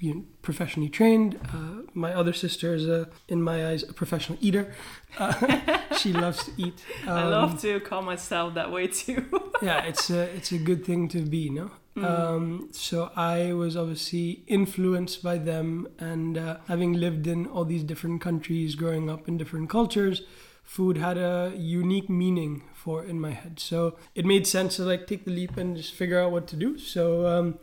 you 0.00 0.14
know, 0.14 0.24
professionally 0.42 0.88
trained. 0.88 1.38
Uh, 1.52 1.82
my 1.94 2.12
other 2.12 2.32
sister 2.32 2.74
is, 2.74 2.86
a, 2.86 3.08
in 3.28 3.42
my 3.42 3.68
eyes, 3.68 3.82
a 3.82 3.92
professional 3.92 4.38
eater. 4.40 4.74
Uh, 5.18 5.78
she 5.98 6.12
loves 6.12 6.44
to 6.44 6.52
eat. 6.56 6.84
Um, 7.06 7.16
I 7.16 7.24
love 7.24 7.60
to 7.62 7.80
call 7.80 8.02
myself 8.02 8.54
that 8.54 8.70
way 8.70 8.88
too. 8.88 9.24
yeah, 9.62 9.84
it's 9.84 10.10
a, 10.10 10.22
it's 10.36 10.52
a 10.52 10.58
good 10.58 10.84
thing 10.84 11.08
to 11.08 11.22
be, 11.22 11.48
no? 11.48 11.70
Mm. 11.96 12.04
Um, 12.04 12.68
so 12.72 13.10
I 13.16 13.54
was 13.54 13.76
obviously 13.76 14.42
influenced 14.46 15.22
by 15.22 15.38
them, 15.38 15.88
and 15.98 16.36
uh, 16.36 16.58
having 16.68 16.92
lived 16.92 17.26
in 17.26 17.46
all 17.46 17.64
these 17.64 17.82
different 17.82 18.20
countries, 18.20 18.74
growing 18.74 19.08
up 19.08 19.26
in 19.28 19.38
different 19.38 19.70
cultures, 19.70 20.22
food 20.62 20.98
had 20.98 21.16
a 21.16 21.54
unique 21.56 22.10
meaning 22.10 22.64
for 22.74 23.02
in 23.02 23.18
my 23.18 23.30
head. 23.30 23.58
So 23.58 23.96
it 24.14 24.26
made 24.26 24.46
sense 24.46 24.76
to 24.76 24.82
like 24.82 25.06
take 25.06 25.24
the 25.24 25.30
leap 25.30 25.56
and 25.56 25.76
just 25.76 25.94
figure 25.94 26.20
out 26.20 26.32
what 26.32 26.46
to 26.48 26.56
do. 26.56 26.76
So 26.76 27.26
um, 27.26 27.58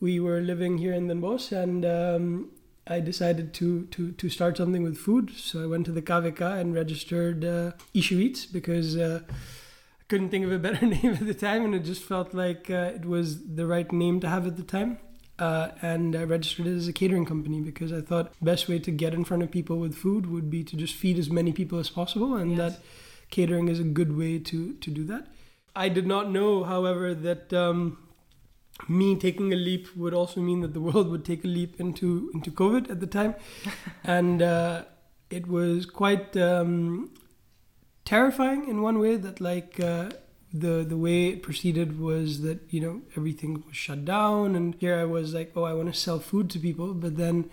we 0.00 0.18
were 0.18 0.40
living 0.40 0.78
here 0.78 0.92
in 0.92 1.06
Den 1.06 1.20
Bosch, 1.20 1.52
and 1.52 1.84
um, 1.84 2.50
I 2.88 2.98
decided 2.98 3.54
to, 3.54 3.86
to 3.86 4.10
to 4.10 4.28
start 4.28 4.56
something 4.56 4.82
with 4.82 4.98
food. 4.98 5.30
So 5.36 5.62
I 5.62 5.66
went 5.66 5.86
to 5.86 5.92
the 5.92 6.02
KVK 6.02 6.60
and 6.60 6.74
registered 6.74 7.44
uh, 7.44 7.72
because. 8.52 8.96
Uh, 8.96 9.20
couldn't 10.12 10.28
think 10.28 10.44
of 10.44 10.52
a 10.52 10.58
better 10.58 10.84
name 10.96 11.14
at 11.14 11.26
the 11.26 11.32
time, 11.32 11.64
and 11.64 11.74
it 11.74 11.84
just 11.84 12.02
felt 12.02 12.34
like 12.34 12.68
uh, 12.68 12.92
it 12.94 13.06
was 13.06 13.54
the 13.54 13.66
right 13.66 13.90
name 13.90 14.20
to 14.20 14.28
have 14.28 14.46
at 14.46 14.58
the 14.58 14.62
time. 14.62 14.98
Uh, 15.38 15.70
and 15.80 16.14
I 16.14 16.24
registered 16.24 16.66
it 16.66 16.76
as 16.76 16.86
a 16.86 16.92
catering 16.92 17.24
company 17.24 17.62
because 17.62 17.94
I 17.94 18.02
thought 18.02 18.34
best 18.42 18.68
way 18.68 18.78
to 18.80 18.90
get 18.90 19.14
in 19.14 19.24
front 19.24 19.42
of 19.42 19.50
people 19.50 19.78
with 19.78 19.94
food 19.94 20.26
would 20.30 20.50
be 20.50 20.62
to 20.64 20.76
just 20.76 20.94
feed 20.94 21.18
as 21.18 21.30
many 21.30 21.50
people 21.50 21.78
as 21.78 21.88
possible, 21.88 22.36
and 22.36 22.50
yes. 22.50 22.58
that 22.58 22.82
catering 23.30 23.68
is 23.68 23.80
a 23.80 23.84
good 23.84 24.14
way 24.14 24.38
to 24.50 24.74
to 24.74 24.90
do 24.90 25.04
that. 25.04 25.28
I 25.74 25.88
did 25.88 26.06
not 26.06 26.30
know, 26.30 26.64
however, 26.64 27.14
that 27.14 27.54
um, 27.54 27.96
me 28.86 29.16
taking 29.16 29.50
a 29.50 29.56
leap 29.56 29.96
would 29.96 30.12
also 30.12 30.42
mean 30.42 30.60
that 30.60 30.74
the 30.74 30.84
world 30.90 31.08
would 31.08 31.24
take 31.24 31.42
a 31.42 31.52
leap 31.56 31.80
into 31.80 32.30
into 32.34 32.50
COVID 32.50 32.90
at 32.90 33.00
the 33.00 33.10
time, 33.18 33.34
and 34.04 34.42
uh, 34.42 34.84
it 35.30 35.46
was 35.46 35.86
quite 35.86 36.36
um, 36.36 37.10
terrifying 38.04 38.68
in 38.68 38.82
one 38.82 38.98
way 38.98 39.16
that 39.16 39.40
like 39.40 39.78
uh, 39.80 40.10
the 40.52 40.84
the 40.84 40.96
way 40.96 41.28
it 41.28 41.42
proceeded 41.42 41.98
was 41.98 42.42
that 42.42 42.60
you 42.70 42.80
know 42.80 43.02
everything 43.16 43.62
was 43.66 43.76
shut 43.76 44.04
down 44.04 44.54
and 44.54 44.74
here 44.76 44.96
I 44.96 45.04
was 45.04 45.32
like 45.34 45.52
oh 45.56 45.64
I 45.64 45.72
want 45.72 45.92
to 45.92 45.98
sell 45.98 46.18
food 46.18 46.50
to 46.50 46.58
people. 46.58 46.94
But 46.94 47.16
then 47.16 47.48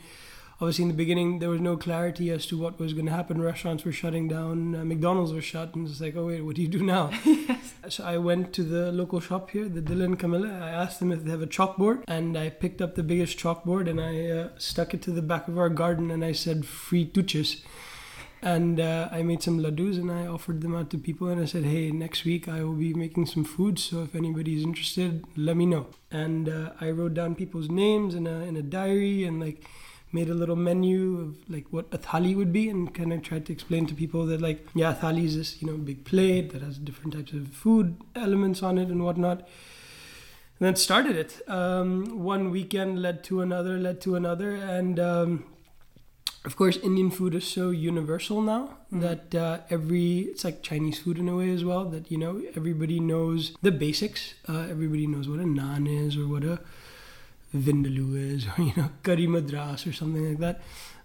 obviously 0.61 0.83
in 0.83 0.89
the 0.89 0.93
beginning 0.95 1.39
there 1.39 1.49
was 1.49 1.61
no 1.61 1.77
clarity 1.77 2.29
as 2.29 2.45
to 2.47 2.57
what 2.57 2.77
was 2.79 2.93
going 2.93 3.05
to 3.05 3.11
happen. 3.11 3.41
Restaurants 3.41 3.85
were 3.85 3.93
shutting 3.93 4.27
down 4.27 4.75
uh, 4.75 4.83
McDonald's 4.83 5.31
was 5.31 5.45
shut 5.45 5.75
and 5.75 5.87
it's 5.87 6.01
like 6.01 6.15
oh 6.17 6.27
wait 6.27 6.41
what 6.41 6.55
do 6.55 6.61
you 6.61 6.67
do 6.67 6.83
now? 6.83 7.11
Yes. 7.49 7.73
so 7.95 8.03
I 8.03 8.17
went 8.17 8.53
to 8.53 8.63
the 8.63 8.91
local 8.91 9.19
shop 9.21 9.51
here 9.51 9.69
the 9.69 9.81
Dille 9.81 10.15
& 10.15 10.17
Kamille. 10.17 10.61
I 10.61 10.69
asked 10.69 10.99
them 10.99 11.11
if 11.11 11.23
they 11.23 11.31
have 11.31 11.41
a 11.41 11.47
chalkboard 11.47 12.03
and 12.07 12.37
I 12.37 12.49
picked 12.49 12.81
up 12.81 12.95
the 12.95 13.03
biggest 13.03 13.39
chalkboard 13.39 13.89
and 13.89 14.01
I 14.01 14.29
uh, 14.29 14.49
stuck 14.57 14.93
it 14.93 15.01
to 15.03 15.11
the 15.11 15.21
back 15.21 15.47
of 15.47 15.57
our 15.57 15.69
garden 15.69 16.11
and 16.11 16.23
I 16.25 16.33
said 16.33 16.65
free 16.65 17.09
tuches 17.09 17.61
and 18.41 18.79
uh, 18.79 19.09
I 19.11 19.21
made 19.21 19.43
some 19.43 19.59
ladus 19.59 19.97
and 19.97 20.11
I 20.11 20.25
offered 20.25 20.61
them 20.61 20.75
out 20.75 20.89
to 20.91 20.97
people 20.97 21.27
and 21.27 21.41
I 21.41 21.45
said, 21.45 21.65
hey, 21.65 21.91
next 21.91 22.23
week 22.23 22.47
I 22.47 22.63
will 22.63 22.73
be 22.73 22.93
making 22.93 23.25
some 23.25 23.43
food, 23.43 23.79
so 23.79 24.03
if 24.03 24.15
anybody's 24.15 24.63
interested, 24.63 25.25
let 25.35 25.57
me 25.57 25.65
know. 25.65 25.87
And 26.09 26.47
uh, 26.47 26.71
I 26.79 26.91
wrote 26.91 27.13
down 27.13 27.35
people's 27.35 27.69
names 27.69 28.15
in 28.15 28.27
a 28.27 28.39
in 28.41 28.55
a 28.55 28.61
diary 28.61 29.25
and 29.25 29.39
like 29.39 29.65
made 30.11 30.29
a 30.29 30.33
little 30.33 30.55
menu 30.55 31.19
of 31.19 31.49
like 31.49 31.67
what 31.69 31.85
a 31.91 31.97
thali 31.97 32.35
would 32.35 32.51
be 32.51 32.67
and 32.69 32.93
kind 32.95 33.13
of 33.13 33.21
tried 33.21 33.45
to 33.45 33.53
explain 33.53 33.85
to 33.85 33.93
people 33.93 34.25
that 34.25 34.41
like 34.41 34.65
yeah, 34.73 34.93
thali 34.93 35.25
is 35.25 35.35
this 35.35 35.61
you 35.61 35.67
know 35.67 35.77
big 35.77 36.05
plate 36.05 36.51
that 36.51 36.61
has 36.61 36.77
different 36.77 37.13
types 37.13 37.33
of 37.33 37.49
food 37.49 37.97
elements 38.15 38.63
on 38.63 38.77
it 38.77 38.87
and 38.87 39.03
whatnot. 39.03 39.39
And 40.59 40.67
then 40.67 40.75
started 40.75 41.15
it. 41.15 41.41
Um, 41.47 42.23
one 42.23 42.51
weekend 42.51 43.01
led 43.01 43.23
to 43.25 43.41
another, 43.41 43.77
led 43.77 44.01
to 44.01 44.15
another, 44.15 44.55
and 44.55 44.99
um, 44.99 45.45
of 46.45 46.55
course, 46.55 46.77
Indian 46.77 47.11
food 47.11 47.35
is 47.35 47.45
so 47.45 47.69
universal 47.69 48.41
now 48.41 48.77
mm. 48.93 49.01
that 49.01 49.35
uh, 49.35 49.59
every 49.69 50.19
it's 50.19 50.43
like 50.45 50.63
Chinese 50.63 50.99
food 50.99 51.17
in 51.17 51.27
a 51.27 51.35
way 51.35 51.49
as 51.49 51.65
well. 51.65 51.85
That 51.85 52.09
you 52.09 52.17
know 52.17 52.41
everybody 52.55 52.99
knows 52.99 53.57
the 53.61 53.71
basics. 53.71 54.35
Uh, 54.47 54.67
everybody 54.69 55.05
knows 55.05 55.27
what 55.27 55.39
a 55.39 55.43
naan 55.43 55.87
is 55.87 56.15
or 56.15 56.27
what 56.27 56.43
a 56.43 56.59
vindaloo 57.55 58.15
is 58.15 58.45
or 58.47 58.63
you 58.63 58.73
know 58.77 58.89
curry 59.03 59.27
madras 59.27 59.85
or 59.85 59.93
something 59.93 60.29
like 60.29 60.39
that. 60.39 60.61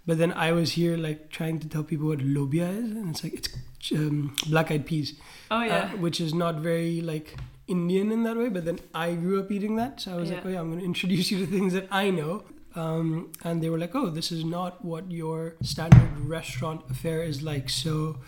But 0.06 0.18
then 0.18 0.32
I 0.32 0.52
was 0.52 0.72
here 0.72 0.96
like 0.96 1.30
trying 1.30 1.58
to 1.60 1.68
tell 1.68 1.82
people 1.82 2.08
what 2.08 2.18
lobia 2.18 2.68
is, 2.70 2.90
and 2.90 3.10
it's 3.10 3.24
like 3.24 3.34
it's 3.34 3.48
um, 3.92 4.36
black-eyed 4.48 4.86
peas. 4.86 5.14
Oh 5.50 5.62
yeah, 5.62 5.90
uh, 5.92 5.96
which 5.96 6.20
is 6.20 6.32
not 6.32 6.56
very 6.56 7.00
like 7.00 7.36
Indian 7.66 8.12
in 8.12 8.22
that 8.22 8.36
way. 8.36 8.50
But 8.50 8.66
then 8.66 8.78
I 8.94 9.14
grew 9.14 9.40
up 9.40 9.50
eating 9.50 9.76
that, 9.76 10.00
so 10.00 10.12
I 10.12 10.16
was 10.16 10.30
yeah. 10.30 10.36
like, 10.36 10.46
oh 10.46 10.48
yeah, 10.50 10.60
I'm 10.60 10.68
going 10.68 10.80
to 10.84 10.84
introduce 10.84 11.30
you 11.30 11.38
to 11.44 11.46
things 11.46 11.72
that 11.72 11.88
I 11.90 12.10
know. 12.10 12.44
Um, 12.76 13.32
and 13.42 13.62
they 13.62 13.70
were 13.70 13.78
like, 13.78 13.94
"Oh, 13.94 14.10
this 14.10 14.32
is 14.32 14.44
not 14.44 14.84
what 14.84 15.10
your 15.10 15.54
standard 15.62 16.18
restaurant 16.20 16.82
affair 16.90 17.22
is 17.22 17.42
like." 17.42 17.70
So, 17.70 18.18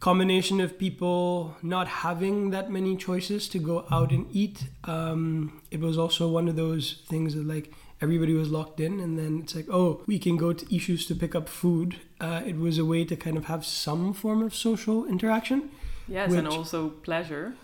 combination 0.00 0.60
of 0.60 0.78
people 0.78 1.56
not 1.62 1.88
having 1.88 2.50
that 2.50 2.70
many 2.70 2.96
choices 2.96 3.48
to 3.48 3.58
go 3.58 3.86
out 3.90 4.12
and 4.12 4.26
eat. 4.30 4.64
Um, 4.84 5.62
it 5.70 5.80
was 5.80 5.96
also 5.96 6.28
one 6.28 6.48
of 6.48 6.56
those 6.56 7.02
things 7.08 7.34
that 7.34 7.46
like 7.46 7.72
everybody 8.00 8.34
was 8.34 8.50
locked 8.50 8.78
in, 8.80 9.00
and 9.00 9.18
then 9.18 9.40
it's 9.42 9.54
like, 9.54 9.66
"Oh, 9.70 10.02
we 10.06 10.18
can 10.18 10.36
go 10.36 10.52
to 10.52 10.64
Ishu's 10.66 11.06
to 11.06 11.14
pick 11.14 11.34
up 11.34 11.48
food." 11.48 11.96
Uh, 12.20 12.42
it 12.46 12.56
was 12.56 12.78
a 12.78 12.84
way 12.84 13.04
to 13.04 13.16
kind 13.16 13.36
of 13.36 13.46
have 13.46 13.64
some 13.64 14.12
form 14.12 14.42
of 14.42 14.54
social 14.54 15.06
interaction. 15.06 15.70
Yes, 16.08 16.32
and 16.32 16.46
also 16.46 16.90
pleasure. 16.90 17.54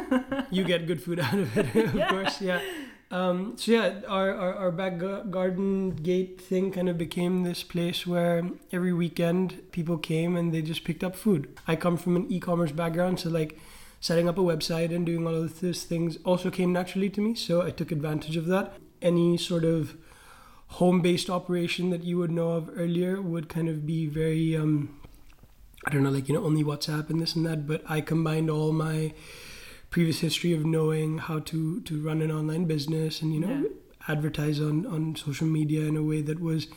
you 0.50 0.64
get 0.64 0.86
good 0.86 1.02
food 1.02 1.20
out 1.20 1.34
of 1.34 1.56
it, 1.56 1.74
of 1.86 1.94
yeah. 1.94 2.08
course. 2.08 2.40
Yeah. 2.40 2.60
Um, 3.12 3.56
so 3.56 3.72
yeah, 3.72 4.00
our, 4.06 4.32
our, 4.32 4.54
our 4.54 4.70
back 4.70 4.98
garden 5.30 5.90
gate 5.90 6.40
thing 6.40 6.70
kind 6.70 6.88
of 6.88 6.96
became 6.96 7.42
this 7.42 7.64
place 7.64 8.06
where 8.06 8.48
every 8.70 8.92
weekend 8.92 9.72
people 9.72 9.98
came 9.98 10.36
and 10.36 10.54
they 10.54 10.62
just 10.62 10.84
picked 10.84 11.02
up 11.02 11.16
food. 11.16 11.58
I 11.66 11.74
come 11.74 11.96
from 11.96 12.14
an 12.14 12.30
e-commerce 12.30 12.70
background, 12.70 13.18
so 13.18 13.28
like 13.28 13.58
setting 14.00 14.28
up 14.28 14.38
a 14.38 14.42
website 14.42 14.94
and 14.94 15.04
doing 15.04 15.26
all 15.26 15.34
of 15.34 15.60
these 15.60 15.82
things 15.82 16.18
also 16.24 16.50
came 16.50 16.72
naturally 16.72 17.10
to 17.10 17.20
me. 17.20 17.34
So 17.34 17.62
I 17.62 17.70
took 17.70 17.90
advantage 17.90 18.36
of 18.36 18.46
that. 18.46 18.74
Any 19.02 19.36
sort 19.36 19.64
of 19.64 19.96
home-based 20.68 21.28
operation 21.28 21.90
that 21.90 22.04
you 22.04 22.16
would 22.18 22.30
know 22.30 22.52
of 22.52 22.70
earlier 22.76 23.20
would 23.20 23.48
kind 23.48 23.68
of 23.68 23.84
be 23.84 24.06
very, 24.06 24.56
um, 24.56 25.00
I 25.84 25.90
don't 25.90 26.04
know, 26.04 26.10
like 26.10 26.28
you 26.28 26.34
know, 26.34 26.44
only 26.44 26.62
WhatsApp 26.62 27.10
and 27.10 27.20
this 27.20 27.34
and 27.34 27.44
that. 27.44 27.66
But 27.66 27.82
I 27.88 28.00
combined 28.02 28.48
all 28.48 28.72
my 28.72 29.12
previous 29.90 30.20
history 30.20 30.52
of 30.52 30.64
knowing 30.64 31.18
how 31.18 31.38
to 31.40 31.80
to 31.82 32.00
run 32.00 32.22
an 32.22 32.30
online 32.30 32.64
business 32.64 33.20
and 33.20 33.34
you 33.34 33.40
know 33.40 33.62
yeah. 33.62 33.68
advertise 34.08 34.60
on 34.60 34.86
on 34.86 35.16
social 35.16 35.46
media 35.46 35.84
in 35.86 35.96
a 35.96 36.02
way 36.02 36.22
that 36.22 36.40
was 36.40 36.68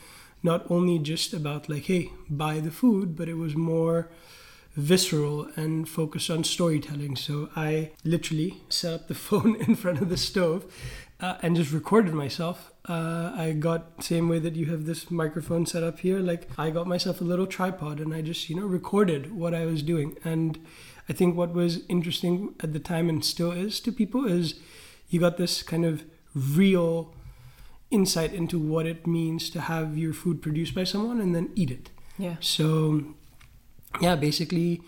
not 0.42 0.68
only 0.70 0.98
just 0.98 1.32
about 1.32 1.68
like 1.68 1.84
hey 1.84 2.10
buy 2.28 2.60
the 2.60 2.70
food 2.70 3.16
but 3.16 3.28
it 3.28 3.34
was 3.34 3.54
more 3.54 4.10
visceral 4.76 5.48
and 5.56 5.88
focused 5.88 6.30
on 6.30 6.44
storytelling. 6.44 7.16
So 7.16 7.48
i 7.56 7.92
literally 8.04 8.62
set 8.68 8.92
up 8.92 9.08
the 9.08 9.14
phone 9.26 9.56
in 9.56 9.76
front 9.76 10.00
of 10.00 10.08
the 10.08 10.16
stove 10.16 10.64
uh, 11.20 11.36
and 11.42 11.56
just 11.56 11.72
recorded 11.72 12.12
myself. 12.12 12.72
Uh, 12.86 13.32
i 13.34 13.52
got 13.52 14.04
same 14.04 14.28
way 14.28 14.38
that 14.38 14.56
you 14.56 14.66
have 14.66 14.84
this 14.84 15.10
microphone 15.10 15.64
set 15.66 15.82
up 15.82 16.00
here. 16.00 16.18
Like 16.18 16.48
i 16.58 16.70
got 16.70 16.86
myself 16.86 17.20
a 17.20 17.24
little 17.24 17.46
tripod 17.46 18.00
and 18.00 18.12
i 18.12 18.20
just 18.20 18.50
you 18.50 18.56
know 18.56 18.66
recorded 18.66 19.32
what 19.32 19.54
i 19.54 19.64
was 19.64 19.82
doing. 19.82 20.16
And 20.24 20.58
I 21.08 21.12
think 21.12 21.36
what 21.36 21.52
was 21.52 21.80
interesting 21.88 22.54
at 22.60 22.72
the 22.72 22.78
time 22.78 23.08
and 23.08 23.24
still 23.24 23.52
is 23.52 23.80
to 23.80 23.92
people 23.92 24.24
is 24.24 24.54
you 25.08 25.20
got 25.20 25.36
this 25.36 25.62
kind 25.62 25.84
of 25.84 26.04
real 26.34 27.14
insight 27.90 28.32
into 28.32 28.58
what 28.58 28.86
it 28.86 29.06
means 29.06 29.50
to 29.50 29.60
have 29.60 29.96
your 29.96 30.12
food 30.12 30.42
produced 30.42 30.74
by 30.74 30.84
someone 30.84 31.20
and 31.20 31.34
then 31.34 31.50
eat 31.54 31.70
it. 31.70 31.90
Yeah. 32.18 32.36
So, 32.40 33.04
yeah, 34.00 34.16
basically 34.16 34.80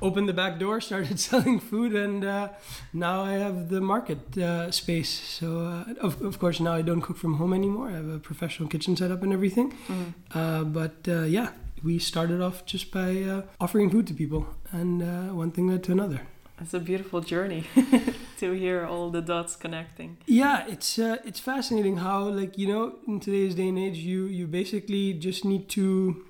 opened 0.00 0.28
the 0.28 0.32
back 0.32 0.58
door, 0.58 0.80
started 0.88 1.18
selling 1.20 1.60
food, 1.60 1.94
and 1.94 2.24
uh, 2.24 2.48
now 2.92 3.22
I 3.22 3.32
have 3.32 3.68
the 3.68 3.80
market 3.80 4.36
uh, 4.36 4.70
space. 4.70 5.08
So, 5.08 5.60
uh, 5.60 5.94
of, 6.00 6.20
of 6.22 6.38
course, 6.38 6.60
now 6.60 6.74
I 6.74 6.82
don't 6.82 7.00
cook 7.00 7.16
from 7.16 7.34
home 7.34 7.52
anymore. 7.52 7.88
I 7.88 7.92
have 7.92 8.08
a 8.08 8.18
professional 8.18 8.68
kitchen 8.68 8.96
set 8.96 9.10
up 9.10 9.22
and 9.22 9.32
everything. 9.32 9.74
Mm. 9.88 10.72
but 10.72 11.08
uh, 11.08 11.22
yeah, 11.22 11.50
we 11.82 11.98
started 11.98 12.40
off 12.40 12.64
just 12.64 12.90
by 12.90 13.22
uh, 13.22 13.42
offering 13.60 13.90
food 13.90 14.06
to 14.08 14.14
people, 14.14 14.46
and 14.70 15.02
uh, 15.02 15.34
one 15.34 15.50
thing 15.50 15.68
led 15.68 15.82
to 15.84 15.92
another. 15.92 16.20
It's 16.60 16.74
a 16.74 16.80
beautiful 16.80 17.20
journey 17.20 17.64
to 18.38 18.52
hear 18.52 18.86
all 18.86 19.10
the 19.10 19.20
dots 19.20 19.56
connecting. 19.56 20.18
Yeah, 20.26 20.64
it's 20.68 20.98
uh, 20.98 21.16
it's 21.24 21.40
fascinating 21.40 21.96
how 21.96 22.28
like 22.28 22.56
you 22.56 22.68
know 22.68 22.96
in 23.08 23.20
today's 23.20 23.54
day 23.54 23.68
and 23.68 23.78
age 23.78 23.98
you 23.98 24.26
you 24.26 24.46
basically 24.46 25.12
just 25.14 25.44
need 25.44 25.68
to 25.70 26.24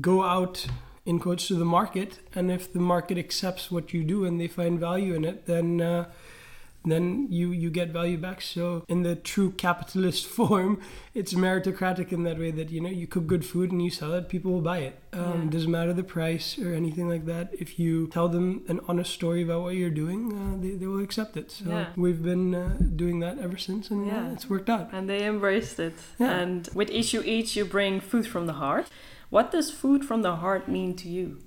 go 0.00 0.22
out 0.22 0.66
in 1.04 1.18
quotes 1.20 1.46
to 1.48 1.54
the 1.54 1.64
market, 1.64 2.18
and 2.34 2.50
if 2.50 2.72
the 2.72 2.80
market 2.80 3.18
accepts 3.18 3.70
what 3.70 3.92
you 3.92 4.02
do 4.02 4.24
and 4.24 4.40
they 4.40 4.48
find 4.48 4.80
value 4.80 5.14
in 5.14 5.24
it, 5.24 5.46
then 5.46 5.80
uh, 5.80 6.06
then 6.92 7.26
you 7.30 7.50
you 7.52 7.70
get 7.70 7.88
value 7.90 8.18
back. 8.18 8.40
So 8.42 8.84
in 8.88 9.02
the 9.02 9.16
true 9.16 9.50
capitalist 9.52 10.26
form, 10.36 10.80
it's 11.14 11.34
meritocratic 11.34 12.12
in 12.12 12.22
that 12.24 12.38
way 12.38 12.50
that 12.52 12.70
you 12.70 12.80
know 12.80 12.88
you 12.90 13.06
cook 13.06 13.26
good 13.26 13.44
food 13.44 13.72
and 13.72 13.82
you 13.82 13.90
sell 13.90 14.12
it, 14.14 14.28
people 14.28 14.52
will 14.52 14.60
buy 14.72 14.78
it. 14.78 14.98
Um, 15.12 15.44
Yeah. 15.44 15.50
Doesn't 15.50 15.70
matter 15.70 15.92
the 15.92 16.04
price 16.04 16.58
or 16.58 16.72
anything 16.74 17.08
like 17.08 17.24
that. 17.26 17.46
If 17.64 17.78
you 17.78 18.06
tell 18.08 18.28
them 18.28 18.62
an 18.68 18.80
honest 18.88 19.12
story 19.12 19.42
about 19.42 19.62
what 19.62 19.74
you're 19.74 19.90
doing, 20.04 20.20
uh, 20.32 20.60
they, 20.62 20.72
they 20.80 20.86
will 20.86 21.02
accept 21.02 21.36
it. 21.36 21.50
So 21.50 21.64
Yeah. 21.70 21.86
we've 21.96 22.22
been 22.22 22.54
uh, 22.54 22.76
doing 23.02 23.20
that 23.20 23.38
ever 23.38 23.56
since, 23.56 23.90
and 23.90 24.06
Yeah. 24.06 24.28
uh, 24.28 24.32
it's 24.34 24.48
worked 24.50 24.68
out. 24.70 24.86
And 24.92 25.08
they 25.08 25.24
embraced 25.26 25.78
it. 25.80 25.94
Yeah. 26.18 26.30
And 26.40 26.68
with 26.74 26.88
Ishu 26.90 27.24
Eats, 27.24 27.56
you 27.56 27.64
bring 27.64 28.00
food 28.00 28.26
from 28.26 28.46
the 28.46 28.54
heart. 28.64 28.86
What 29.30 29.50
does 29.50 29.70
food 29.70 30.04
from 30.04 30.22
the 30.22 30.36
heart 30.36 30.68
mean 30.68 30.94
to 31.02 31.08
you? 31.08 31.38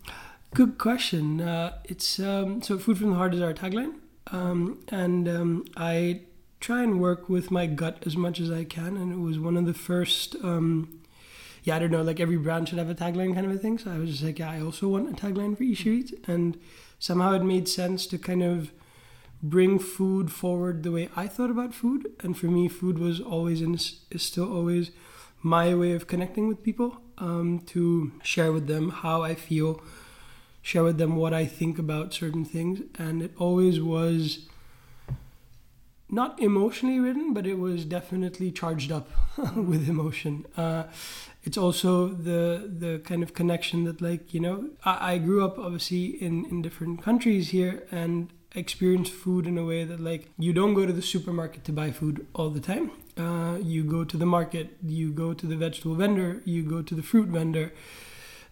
Good 0.53 0.77
question. 0.77 1.39
Uh, 1.41 1.77
it's 1.85 2.19
um, 2.19 2.61
so 2.61 2.77
food 2.79 2.97
from 2.97 3.11
the 3.11 3.15
heart 3.17 3.33
is 3.35 3.41
our 3.41 3.53
tagline, 3.53 3.93
um, 4.31 4.79
and 4.89 5.27
um, 5.27 5.65
I 5.75 6.21
try 6.59 6.83
and 6.83 6.99
work 6.99 7.29
with 7.29 7.51
my 7.51 7.65
gut 7.65 8.03
as 8.05 8.15
much 8.17 8.39
as 8.39 8.51
I 8.51 8.63
can. 8.63 8.97
And 8.97 9.11
it 9.11 9.19
was 9.19 9.39
one 9.39 9.57
of 9.57 9.65
the 9.65 9.73
first. 9.73 10.35
Um, 10.43 10.99
yeah, 11.63 11.75
I 11.75 11.79
don't 11.79 11.91
know. 11.91 12.01
Like 12.03 12.19
every 12.19 12.37
brand 12.37 12.69
should 12.69 12.77
have 12.77 12.89
a 12.89 12.95
tagline, 12.95 13.33
kind 13.33 13.45
of 13.45 13.51
a 13.53 13.57
thing. 13.57 13.77
So 13.77 13.91
I 13.91 13.97
was 13.97 14.11
just 14.11 14.23
like, 14.23 14.39
yeah, 14.39 14.51
I 14.51 14.61
also 14.61 14.87
want 14.87 15.09
a 15.09 15.13
tagline 15.13 15.57
for 15.57 15.63
Eat, 15.63 16.13
and 16.27 16.57
somehow 16.99 17.33
it 17.33 17.43
made 17.43 17.67
sense 17.67 18.07
to 18.07 18.17
kind 18.17 18.43
of 18.43 18.71
bring 19.41 19.79
food 19.79 20.31
forward 20.31 20.83
the 20.83 20.91
way 20.91 21.09
I 21.15 21.27
thought 21.27 21.49
about 21.49 21.73
food. 21.73 22.11
And 22.21 22.37
for 22.37 22.47
me, 22.47 22.67
food 22.67 22.99
was 22.99 23.19
always 23.19 23.61
and 23.61 23.75
is 23.75 24.01
is 24.11 24.23
still 24.23 24.51
always 24.51 24.91
my 25.41 25.73
way 25.73 25.93
of 25.93 26.07
connecting 26.07 26.47
with 26.47 26.63
people 26.63 27.01
um, 27.17 27.59
to 27.67 28.11
share 28.23 28.51
with 28.51 28.67
them 28.67 28.89
how 28.89 29.21
I 29.21 29.35
feel 29.35 29.81
share 30.69 30.83
with 30.83 30.99
them 30.99 31.15
what 31.15 31.33
I 31.33 31.45
think 31.47 31.79
about 31.79 32.13
certain 32.13 32.45
things. 32.45 32.81
And 32.99 33.23
it 33.23 33.31
always 33.39 33.81
was 33.81 34.47
not 36.07 36.39
emotionally 36.39 36.99
written, 36.99 37.33
but 37.33 37.47
it 37.47 37.57
was 37.57 37.85
definitely 37.85 38.51
charged 38.51 38.91
up 38.91 39.09
with 39.55 39.89
emotion. 39.89 40.45
Uh, 40.55 40.83
it's 41.43 41.57
also 41.57 42.09
the 42.09 42.69
the 42.83 42.99
kind 42.99 43.23
of 43.23 43.33
connection 43.33 43.85
that, 43.85 43.99
like 43.99 44.33
you 44.33 44.39
know, 44.39 44.69
I, 44.85 45.13
I 45.13 45.17
grew 45.17 45.43
up 45.43 45.57
obviously 45.57 46.05
in 46.27 46.45
in 46.51 46.61
different 46.61 47.01
countries 47.01 47.49
here 47.49 47.83
and 47.89 48.29
experienced 48.53 49.13
food 49.13 49.47
in 49.47 49.57
a 49.57 49.65
way 49.65 49.83
that 49.85 49.99
like 49.99 50.29
you 50.37 50.53
don't 50.53 50.75
go 50.75 50.85
to 50.85 50.93
the 50.93 51.07
supermarket 51.13 51.63
to 51.63 51.71
buy 51.71 51.89
food 51.91 52.27
all 52.35 52.51
the 52.51 52.65
time. 52.71 52.91
Uh, 53.17 53.57
you 53.73 53.83
go 53.83 54.03
to 54.03 54.17
the 54.17 54.25
market, 54.37 54.77
you 54.83 55.11
go 55.11 55.33
to 55.33 55.45
the 55.47 55.55
vegetable 55.55 55.95
vendor, 55.95 56.41
you 56.45 56.61
go 56.75 56.81
to 56.83 56.93
the 56.95 57.03
fruit 57.03 57.27
vendor 57.29 57.71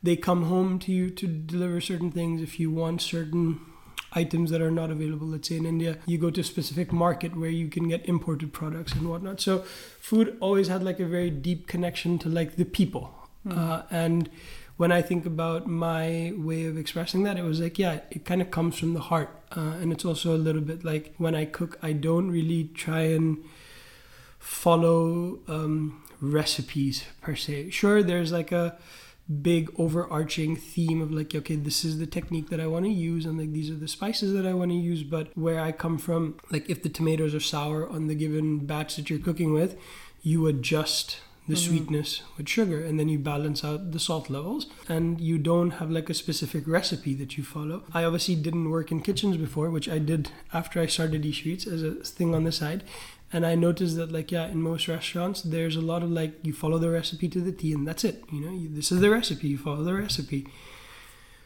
they 0.04 0.16
come 0.16 0.44
home 0.44 0.80
to 0.80 0.92
you 0.92 1.10
to 1.10 1.27
deliver 1.27 1.82
certain 1.82 2.12
things. 2.12 2.42
If 2.42 2.60
you 2.60 2.72
want 2.72 3.01
certain 3.01 3.60
items 4.13 4.51
that 4.51 4.62
are 4.62 4.72
not 4.72 4.89
available 4.89 5.27
let's 5.27 5.50
say 5.50 5.58
in 5.58 5.66
india 5.66 5.98
you 6.06 6.18
go 6.18 6.30
to 6.30 6.42
a 6.42 6.44
specific 6.44 6.94
market 6.94 7.36
where 7.36 7.50
you 7.50 7.68
can 7.68 7.88
get 7.88 8.08
imported 8.08 8.54
products 8.54 8.94
and 8.94 9.10
whatnot. 9.10 9.42
So 9.42 9.60
food 10.00 10.38
always 10.39 10.68
had 10.70 10.82
like 10.84 11.00
a 11.00 11.06
very 11.06 11.30
deep 11.30 11.68
connection 11.68 12.18
to 12.20 12.30
like 12.30 12.56
the 12.56 12.66
people. 12.66 13.13
Uh, 13.50 13.84
and 13.92 14.30
when 14.77 14.92
i 14.92 15.01
think 15.01 15.25
about 15.25 15.68
my 15.68 16.34
way 16.36 16.66
of 16.66 16.77
expressing 16.77 17.24
that 17.24 17.38
it 17.38 17.44
was 17.44 17.60
like 17.60 17.80
yeah 17.80 18.00
it 18.12 18.25
kind 18.25 18.42
of 18.42 18.51
comes 18.51 18.77
from 18.77 18.94
the 18.94 19.00
heart. 19.00 19.30
Uh, 19.56 19.75
and 19.82 19.94
it's 19.94 20.04
also 20.06 20.36
a 20.36 20.42
little 20.48 20.62
bit 20.62 20.84
like 20.84 21.13
when 21.18 21.36
i 21.36 21.46
cook 21.46 21.77
i 21.82 21.92
don't 21.92 22.30
really 22.32 22.70
try 22.74 23.01
and 23.01 23.44
follow 24.39 25.39
um, 25.48 26.04
recipes 26.22 27.06
per 27.22 27.36
se. 27.36 27.70
Sure 27.70 28.04
there's 28.04 28.32
like 28.32 28.51
a 28.51 28.77
big 29.42 29.70
overarching 29.78 30.56
theme 30.56 31.02
of 31.02 31.12
like 31.12 31.36
okay 31.36 31.56
this 31.56 31.84
is 31.84 32.00
the 32.00 32.06
technique 32.06 32.50
that 32.50 32.62
i 32.62 32.68
want 32.68 32.86
to 32.86 32.92
use 32.92 33.26
and 33.26 33.38
like 33.38 33.52
these 33.52 33.70
are 33.70 33.76
the 33.76 33.88
spices 33.88 34.32
that 34.34 34.46
i 34.46 34.54
want 34.54 34.72
to 34.72 34.78
use 34.78 35.04
but 35.04 35.30
where 35.36 35.60
i 35.60 35.70
come 35.70 35.98
from 35.98 36.38
like 36.50 36.70
if 36.70 36.82
the 36.82 36.88
tomatoes 36.88 37.36
are 37.36 37.40
sour 37.42 37.90
on 37.90 38.08
the 38.08 38.16
given 38.16 38.66
batch 38.66 38.96
that 38.96 39.10
you're 39.10 39.20
cooking 39.20 39.52
with 39.52 39.78
you 40.22 40.48
adjust 40.48 41.20
the 41.48 41.56
mm-hmm. 41.56 41.70
sweetness 41.70 42.22
with 42.38 42.48
sugar 42.48 42.84
and 42.84 43.00
then 43.00 43.08
you 43.08 43.18
balance 43.18 43.64
out 43.64 43.92
the 43.92 44.00
salt 44.00 44.30
levels 44.30 44.68
and 44.90 45.22
you 45.22 45.38
don't 45.38 45.72
have 45.72 45.90
like 45.90 46.10
a 46.10 46.14
specific 46.14 46.68
recipe 46.68 47.14
that 47.14 47.38
you 47.38 47.44
follow. 47.44 47.84
I 47.94 48.04
obviously 48.04 48.36
didn't 48.36 48.70
work 48.70 48.92
in 48.92 49.02
kitchens 49.02 49.38
before 49.38 49.70
which 49.70 49.88
i 49.88 49.98
did 49.98 50.30
after 50.54 50.82
i 50.82 50.86
started 50.86 51.24
Ishu 51.24 51.48
Eats 51.48 51.68
as 51.68 51.84
a 51.84 51.92
thing 51.96 52.36
on 52.36 52.44
the 52.44 52.52
side 52.52 52.84
and 53.34 53.46
I 53.46 53.56
noticed 53.56 53.96
that, 53.98 54.12
like, 54.12 54.32
yeah, 54.32 54.48
in 54.48 54.62
most 54.62 54.88
restaurants, 54.88 55.42
there's 55.42 55.76
a 55.76 55.82
lot 55.82 56.02
of 56.04 56.10
like, 56.12 56.34
you 56.44 56.54
follow 56.54 56.78
the 56.78 56.90
recipe 56.90 57.28
to 57.30 57.42
the 57.42 57.52
T, 57.52 57.74
and 57.74 57.88
that's 57.88 58.04
it. 58.04 58.24
You 58.32 58.42
know, 58.42 58.52
you, 58.52 58.70
this 58.70 58.92
is 58.92 59.00
the 59.02 59.10
recipe. 59.10 59.48
You 59.50 59.58
follow 59.58 59.84
the 59.84 59.94
recipe. 59.94 60.48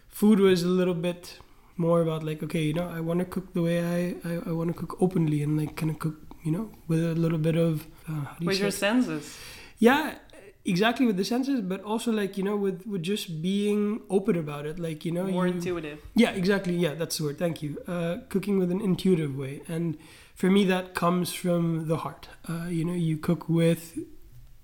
Food 0.10 0.40
was 0.40 0.64
a 0.64 0.68
little 0.68 0.94
bit 0.94 1.40
more 1.78 2.02
about 2.02 2.24
like, 2.24 2.44
okay, 2.44 2.62
you 2.64 2.74
know, 2.74 2.88
I 2.88 3.00
want 3.00 3.20
to 3.20 3.26
cook 3.26 3.54
the 3.54 3.62
way 3.62 3.80
I 3.82 4.15
I, 4.30 4.34
I 4.50 4.52
want 4.52 4.70
to 4.70 4.74
cook 4.74 5.02
openly 5.02 5.41
and 5.41 5.58
like 5.58 5.76
kind 5.76 5.89
of 5.89 5.98
cook, 6.00 6.15
you 6.44 6.52
know, 6.52 6.70
with 6.88 7.04
a 7.04 7.15
little 7.15 7.39
bit 7.39 7.56
of 7.56 7.88
uh, 8.08 8.12
how 8.26 8.36
do 8.38 8.44
you 8.44 8.48
With 8.48 8.60
your 8.60 8.72
senses. 8.72 9.38
yeah 9.80 10.15
exactly 10.63 11.06
with 11.08 11.17
the 11.17 11.26
senses 11.26 11.60
but 11.62 11.82
also 11.84 12.12
like 12.12 12.38
you 12.38 12.43
know 12.43 12.56
with 12.56 12.86
with 12.86 13.02
just 13.02 13.41
being 13.41 14.02
open 14.10 14.36
about 14.36 14.65
it 14.65 14.78
like 14.78 15.04
you 15.06 15.12
know 15.12 15.26
More 15.26 15.47
you, 15.47 15.54
intuitive. 15.54 16.00
yeah, 16.15 16.32
exactly. 16.32 16.76
Yeah, 16.76 16.93
that's 16.93 17.17
the 17.17 17.24
word. 17.26 17.38
Thank 17.39 17.63
you. 17.63 17.78
Uh, 17.88 18.17
cooking 18.30 18.60
with 18.60 18.71
an 18.71 18.82
intuitive 18.82 19.36
way, 19.36 19.62
and 19.67 19.97
for 20.36 20.50
me, 20.52 20.63
that 20.65 20.93
comes 20.93 21.34
from 21.34 21.88
the 21.88 21.97
heart. 21.97 22.30
Uh, 22.47 22.67
you 22.69 22.86
know, 22.86 22.93
you 22.93 23.17
cook 23.17 23.50
with 23.50 23.97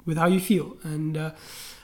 with 0.06 0.18
how 0.18 0.28
you 0.28 0.40
feel, 0.40 0.78
and 0.84 1.18
uh, 1.18 1.32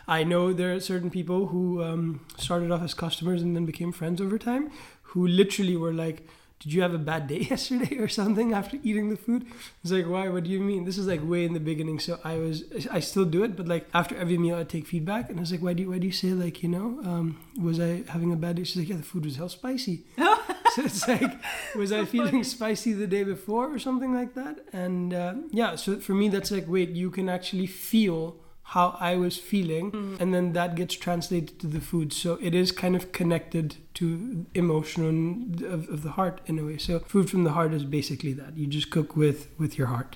I 0.07 0.23
know 0.23 0.53
there 0.53 0.73
are 0.75 0.79
certain 0.79 1.09
people 1.09 1.47
who 1.47 1.83
um, 1.83 2.25
started 2.37 2.71
off 2.71 2.83
as 2.83 2.93
customers 2.93 3.41
and 3.41 3.55
then 3.55 3.65
became 3.65 3.91
friends 3.91 4.21
over 4.21 4.37
time, 4.37 4.71
who 5.13 5.25
literally 5.27 5.75
were 5.75 5.93
like. 5.93 6.27
Did 6.63 6.71
you 6.71 6.81
have 6.81 6.93
a 6.93 6.97
bad 6.97 7.27
day 7.27 7.39
yesterday 7.49 7.97
or 7.97 8.07
something 8.07 8.53
after 8.53 8.77
eating 8.83 9.09
the 9.09 9.17
food? 9.17 9.45
It's 9.83 9.91
like, 9.91 10.07
why? 10.07 10.29
What 10.29 10.45
do 10.45 10.49
you 10.49 10.61
mean? 10.61 10.85
This 10.85 10.97
is 10.97 11.07
like 11.07 11.19
way 11.21 11.43
in 11.43 11.51
the 11.53 11.59
beginning. 11.59 11.99
So 11.99 12.19
I 12.23 12.37
was, 12.37 12.63
I 12.89 13.01
still 13.01 13.25
do 13.25 13.43
it, 13.43 13.57
but 13.57 13.67
like 13.67 13.87
after 13.93 14.15
every 14.15 14.37
meal, 14.37 14.55
I 14.55 14.63
take 14.63 14.87
feedback, 14.87 15.29
and 15.29 15.39
I 15.39 15.41
was 15.41 15.51
like, 15.51 15.61
why 15.61 15.73
do 15.73 15.83
you, 15.83 15.89
why 15.89 15.97
do 15.97 16.07
you 16.07 16.13
say 16.13 16.29
like, 16.29 16.63
you 16.63 16.69
know, 16.69 16.99
um, 17.03 17.37
was 17.61 17.81
I 17.81 18.03
having 18.07 18.31
a 18.31 18.37
bad 18.37 18.55
day? 18.55 18.63
She's 18.63 18.77
like, 18.77 18.89
yeah, 18.89 18.95
the 18.95 19.03
food 19.03 19.25
was 19.25 19.35
hell 19.35 19.49
spicy. 19.49 20.05
so 20.17 20.83
it's 20.83 21.05
like, 21.05 21.33
was 21.75 21.91
I 21.91 22.05
feeling 22.05 22.43
spicy 22.45 22.93
the 22.93 23.07
day 23.07 23.23
before 23.23 23.73
or 23.73 23.77
something 23.77 24.13
like 24.13 24.33
that? 24.35 24.59
And 24.71 25.13
uh, 25.13 25.33
yeah, 25.51 25.75
so 25.75 25.99
for 25.99 26.13
me, 26.13 26.29
that's 26.29 26.49
like, 26.49 26.65
wait, 26.67 26.91
you 26.91 27.11
can 27.11 27.27
actually 27.27 27.67
feel 27.67 28.37
how 28.67 28.97
I 28.99 29.15
was 29.17 29.37
feeling, 29.37 30.17
and 30.19 30.33
then 30.33 30.53
that 30.53 30.75
gets 30.75 30.95
translated 30.95 31.59
to 31.59 31.67
the 31.67 31.81
food. 31.81 32.13
So 32.13 32.39
it 32.41 32.55
is 32.55 32.71
kind 32.71 32.95
of 32.95 33.11
connected 33.11 33.75
to 33.95 34.45
emotion 34.55 35.63
of, 35.65 35.89
of 35.89 36.01
the 36.03 36.11
heart 36.11 36.41
in 36.45 36.57
a 36.59 36.63
way. 36.65 36.77
So 36.77 36.99
food 36.99 37.29
from 37.29 37.43
the 37.43 37.51
heart 37.51 37.73
is 37.73 37.83
basically 37.83 38.33
that. 38.33 38.57
You 38.57 38.65
just 38.67 38.89
cook 38.89 39.15
with 39.15 39.47
with 39.59 39.77
your 39.77 39.87
heart. 39.87 40.15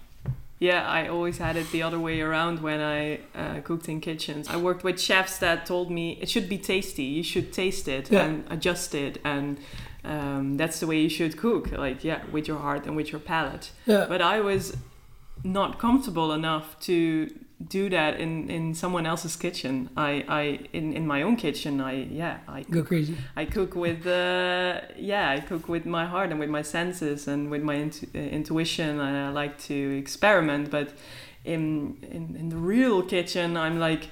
Yeah, 0.59 0.87
I 0.89 1.07
always 1.07 1.37
had 1.37 1.55
it 1.55 1.69
the 1.71 1.83
other 1.83 1.99
way 1.99 2.19
around 2.19 2.61
when 2.63 2.79
I 2.81 3.19
uh, 3.35 3.61
cooked 3.61 3.87
in 3.89 4.01
kitchens. 4.01 4.47
I 4.47 4.57
worked 4.57 4.83
with 4.83 4.99
chefs 4.99 5.37
that 5.37 5.67
told 5.67 5.91
me 5.91 6.17
it 6.19 6.29
should 6.29 6.49
be 6.49 6.57
tasty. 6.57 7.03
You 7.03 7.21
should 7.23 7.53
taste 7.53 7.87
it 7.87 8.09
Yeah. 8.11 8.23
and 8.25 8.43
adjust 8.49 8.95
it, 8.95 9.19
and 9.23 9.59
um, 10.03 10.57
that's 10.57 10.79
the 10.79 10.87
way 10.87 10.99
you 10.99 11.09
should 11.09 11.37
cook. 11.37 11.71
Like 11.71 12.03
yeah, 12.03 12.21
with 12.31 12.47
your 12.47 12.57
heart 12.59 12.87
and 12.87 12.95
with 12.95 13.11
your 13.11 13.19
palate. 13.21 13.71
Yeah. 13.85 14.05
But 14.09 14.21
I 14.21 14.39
was 14.41 14.75
not 15.43 15.77
comfortable 15.77 16.31
enough 16.33 16.79
to 16.87 17.29
do 17.65 17.89
that 17.89 18.19
in, 18.19 18.49
in 18.49 18.73
someone 18.75 19.05
else's 19.07 19.35
kitchen. 19.35 19.89
I, 19.97 20.23
I 20.27 20.41
in, 20.73 20.93
in 20.93 21.07
my 21.07 21.23
own 21.23 21.35
kitchen. 21.37 21.81
I 21.81 21.93
yeah 22.03 22.37
I 22.47 22.61
Go 22.63 22.83
crazy. 22.83 23.15
I 23.35 23.45
cook 23.45 23.75
with 23.75 24.05
uh, 24.05 24.81
yeah 24.95 25.31
I 25.31 25.39
cook 25.39 25.67
with 25.67 25.85
my 25.85 26.05
heart 26.05 26.29
and 26.29 26.39
with 26.39 26.49
my 26.49 26.61
senses 26.61 27.27
and 27.27 27.49
with 27.49 27.63
my 27.63 27.75
intu- 27.75 28.07
uh, 28.13 28.17
intuition 28.19 28.99
and 28.99 29.17
I 29.17 29.29
like 29.29 29.57
to 29.69 29.97
experiment 29.97 30.69
but 30.69 30.93
in, 31.45 31.97
in 32.11 32.35
in 32.37 32.49
the 32.49 32.57
real 32.57 33.01
kitchen 33.01 33.57
I'm 33.57 33.79
like 33.79 34.09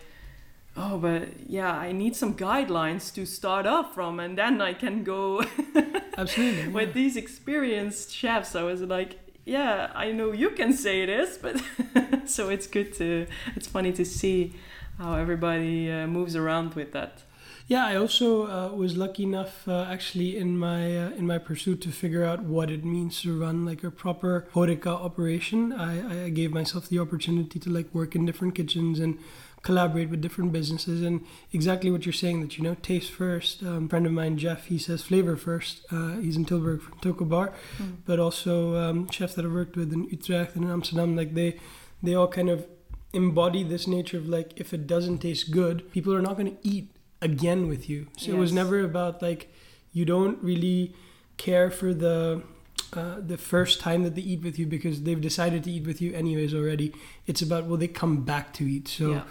oh 0.76 0.98
but 0.98 1.24
yeah 1.48 1.72
I 1.72 1.92
need 1.92 2.16
some 2.16 2.34
guidelines 2.36 3.14
to 3.14 3.26
start 3.26 3.66
off 3.68 3.94
from 3.94 4.20
and 4.20 4.38
then 4.38 4.62
I 4.62 4.74
can 4.74 5.04
go 5.04 5.44
Absolutely. 6.18 6.70
with 6.70 6.94
these 6.94 7.16
experienced 7.16 8.12
chefs 8.14 8.56
I 8.56 8.64
was 8.64 8.82
like 8.82 9.20
yeah 9.46 9.92
I 9.94 10.12
know 10.12 10.32
you 10.32 10.50
can 10.52 10.74
say 10.74 11.06
this 11.06 11.38
but 11.38 11.62
so 12.36 12.50
it's 12.50 12.68
good 12.68 12.94
to 12.94 13.28
it's 13.56 13.68
funny 13.68 13.92
to 13.94 14.06
see 14.06 14.54
how 14.98 15.16
everybody 15.16 15.92
uh, 15.92 16.08
moves 16.08 16.36
around 16.36 16.74
with 16.74 16.92
that 16.94 17.24
Yeah, 17.68 17.88
I 17.88 17.96
also 17.96 18.46
uh, 18.46 18.76
was 18.76 18.96
lucky 18.96 19.24
enough, 19.24 19.68
uh, 19.68 19.88
actually, 19.90 20.38
in 20.38 20.56
my 20.56 20.96
uh, 21.04 21.10
in 21.20 21.26
my 21.26 21.40
pursuit 21.40 21.82
to 21.82 21.90
figure 21.90 22.24
out 22.24 22.44
what 22.44 22.70
it 22.70 22.86
means 22.86 23.22
to 23.22 23.40
run 23.40 23.66
like 23.66 23.84
a 23.84 23.90
proper 23.90 24.48
horeca 24.54 24.94
operation. 25.08 25.74
I, 25.74 26.26
I 26.26 26.30
gave 26.30 26.52
myself 26.54 26.88
the 26.90 27.00
opportunity 27.00 27.58
to 27.60 27.70
like 27.72 27.92
work 27.92 28.16
in 28.16 28.24
different 28.24 28.54
kitchens 28.54 29.00
and 29.00 29.18
collaborate 29.64 30.12
with 30.12 30.22
different 30.22 30.54
businesses. 30.54 31.02
And 31.02 31.26
exactly 31.52 31.90
what 31.90 32.06
you're 32.06 32.14
saying 32.14 32.42
that 32.42 32.56
you 32.56 32.64
know, 32.64 32.76
taste 32.76 33.12
first. 33.12 33.64
Um, 33.64 33.90
friend 33.90 34.06
of 34.06 34.12
mine, 34.12 34.38
Jeff, 34.38 34.68
he 34.68 34.78
says 34.78 35.02
flavor 35.02 35.36
first. 35.36 35.84
Uh, 35.92 36.18
he's 36.18 36.38
in 36.38 36.46
Tilburg 36.46 36.82
from 36.82 37.00
Toko 37.00 37.26
Bar, 37.26 37.52
but 38.06 38.20
also 38.20 38.76
um, 38.76 39.10
chefs 39.10 39.34
that 39.34 39.44
I've 39.44 39.52
worked 39.52 39.76
with 39.76 39.92
in 39.92 40.04
Utrecht 40.06 40.56
and 40.56 40.66
in 40.66 40.72
Amsterdam, 40.72 41.16
like 41.16 41.34
they 41.34 41.60
they 42.06 42.14
all 42.16 42.28
kind 42.28 42.50
of 42.50 42.68
embody 43.14 43.64
this 43.64 43.88
nature 43.88 44.18
of 44.18 44.28
like 44.28 44.54
if 44.60 44.74
it 44.74 44.88
doesn't 44.88 45.20
taste 45.20 45.52
good, 45.52 45.92
people 45.92 46.14
are 46.14 46.22
not 46.22 46.38
going 46.38 46.52
to 46.56 46.68
eat 46.68 46.92
again 47.22 47.68
with 47.68 47.90
you. 47.90 48.08
So 48.18 48.32
it 48.32 48.38
was 48.38 48.52
never 48.54 48.82
about 48.84 49.22
like 49.22 49.54
you 49.94 50.06
don't 50.06 50.42
really 50.44 50.94
care 51.38 51.70
for 51.72 51.94
the 51.94 52.44
uh, 52.94 53.16
the 53.20 53.38
first 53.38 53.80
time 53.82 54.04
that 54.04 54.16
they 54.16 54.22
eat 54.22 54.42
with 54.42 54.58
you 54.60 54.66
because 54.66 55.04
they've 55.04 55.20
decided 55.22 55.64
to 55.64 55.72
eat 55.72 55.86
with 55.86 56.02
you 56.02 56.14
anyways 56.14 56.54
already. 56.54 56.94
It's 57.26 57.42
about 57.42 57.68
will 57.68 57.78
they 57.78 57.88
come 57.88 58.24
back 58.24 58.54
to 58.54 58.64
eat. 58.66 58.88
So 58.88 59.12
Yeah. 59.12 59.24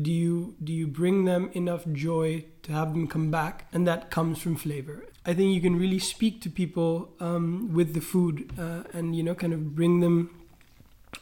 do 0.00 0.10
you 0.10 0.54
do 0.64 0.72
you 0.72 0.86
bring 0.86 1.24
them 1.24 1.50
enough 1.52 1.84
joy 1.92 2.44
to 2.62 2.72
have 2.72 2.92
them 2.94 3.06
come 3.06 3.30
back, 3.30 3.66
and 3.72 3.86
that 3.86 4.10
comes 4.10 4.38
from 4.38 4.56
flavor. 4.56 5.04
I 5.24 5.34
think 5.34 5.54
you 5.54 5.60
can 5.60 5.76
really 5.78 5.98
speak 6.00 6.40
to 6.42 6.50
people 6.50 7.10
um, 7.20 7.72
with 7.72 7.92
the 7.94 8.00
food, 8.00 8.50
uh, 8.58 8.82
and 8.92 9.14
you 9.16 9.22
know, 9.22 9.34
kind 9.34 9.52
of 9.52 9.74
bring 9.76 10.00
them 10.00 10.30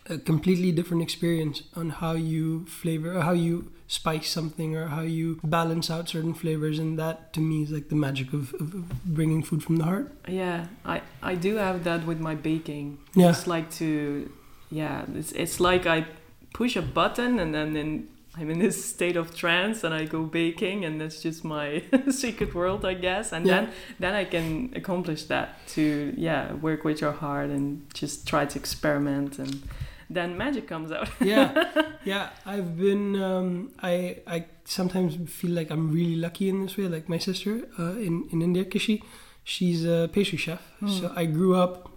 a 0.09 0.19
completely 0.19 0.73
different 0.73 1.03
experience 1.03 1.63
on 1.75 1.91
how 1.91 2.13
you 2.13 2.67
flavor 2.67 3.17
or 3.17 3.21
how 3.23 3.33
you 3.33 3.73
spice 3.87 4.31
something 4.31 4.77
or 4.77 4.87
how 4.87 5.01
you 5.01 5.41
balance 5.43 5.91
out 5.91 6.09
certain 6.09 6.33
flavors 6.33 6.79
and 6.79 6.97
that 6.97 7.33
to 7.33 7.41
me 7.41 7.65
is 7.65 7.71
like 7.73 7.89
the 7.89 7.97
magic 7.97 8.33
of, 8.33 8.55
of, 8.55 8.73
of 8.75 9.05
bringing 9.05 9.43
food 9.43 9.63
from 9.65 9.77
the 9.77 9.85
heart 9.85 10.13
Yeah, 10.29 10.67
I, 10.85 11.03
I 11.23 11.35
do 11.35 11.57
have 11.57 11.83
that 11.85 12.07
with 12.07 12.21
my 12.21 12.37
baking. 12.37 12.99
Yeah. 13.15 13.29
Just 13.29 13.47
like 13.49 13.71
to, 13.73 14.31
yeah, 14.71 15.05
it's, 15.15 15.33
it's 15.33 15.59
like 15.59 15.87
I 15.87 16.07
push 16.55 16.77
a 16.77 16.83
button 16.83 17.41
and 17.41 17.53
then 17.53 17.77
in, 17.77 18.09
I'm 18.39 18.49
in 18.51 18.59
this 18.61 18.85
state 18.85 19.17
of 19.17 19.35
trance 19.35 19.83
and 19.85 19.93
I 19.93 20.05
go 20.05 20.23
baking 20.23 20.85
and 20.85 21.01
that's 21.01 21.21
just 21.23 21.45
my 21.45 21.83
secret 22.11 22.55
world, 22.55 22.85
I 22.85 22.95
guess. 22.95 23.33
And 23.33 23.45
Yeah. 23.47 23.55
then, 23.63 23.71
then 23.99 24.15
I 24.15 24.25
can 24.25 24.73
accomplish 24.77 25.25
that 25.25 25.67
to, 25.75 26.15
yeah, 26.17 26.53
work 26.55 26.85
with 26.85 27.01
your 27.01 27.13
heart 27.13 27.51
and 27.51 27.83
just 27.93 28.27
try 28.29 28.47
to 28.47 28.59
experiment 28.59 29.39
and 29.39 29.63
then 30.09 30.37
magic 30.39 30.67
comes 30.69 30.91
out. 30.91 31.09
yeah 31.21 31.73
yeah 32.05 32.31
i've 32.45 32.77
been 32.77 33.15
um, 33.23 33.71
i 33.81 34.17
i 34.27 34.45
sometimes 34.65 35.17
feel 35.31 35.53
like 35.53 35.71
i'm 35.71 35.93
really 35.93 36.17
lucky 36.17 36.49
in 36.49 36.63
this 36.63 36.77
way 36.77 36.89
like 36.89 37.09
my 37.09 37.19
sister 37.19 37.69
uh, 37.79 37.93
in 37.93 38.27
in 38.33 38.43
india 38.43 38.65
kishi 38.65 39.03
she's 39.45 39.85
a 39.85 40.09
pastry 40.13 40.37
chef 40.39 40.61
so 40.89 41.13
i 41.15 41.25
grew 41.27 41.55
up 41.55 41.90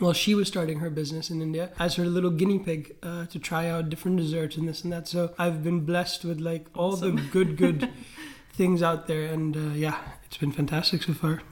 well 0.00 0.12
she 0.12 0.34
was 0.34 0.48
starting 0.48 0.80
her 0.80 0.90
business 0.90 1.30
in 1.30 1.42
india 1.42 1.70
as 1.78 1.96
her 1.96 2.04
little 2.04 2.30
guinea 2.30 2.58
pig 2.58 2.94
uh, 3.02 3.26
to 3.26 3.38
try 3.38 3.68
out 3.68 3.90
different 3.90 4.16
desserts 4.16 4.56
and 4.56 4.68
this 4.68 4.82
and 4.84 4.92
that. 4.92 5.06
So 5.08 5.34
i've 5.38 5.62
been 5.62 5.80
blessed 5.80 6.24
with 6.24 6.40
like 6.40 6.66
all 6.74 6.96
the 6.96 7.10
good 7.10 7.56
good 7.56 7.90
things 8.52 8.82
out 8.82 9.06
there 9.06 9.26
and 9.32 9.56
uh, 9.56 9.74
yeah 9.74 9.98
it's 10.24 10.36
been 10.36 10.52
fantastic 10.52 11.02
so 11.02 11.14
far 11.14 11.42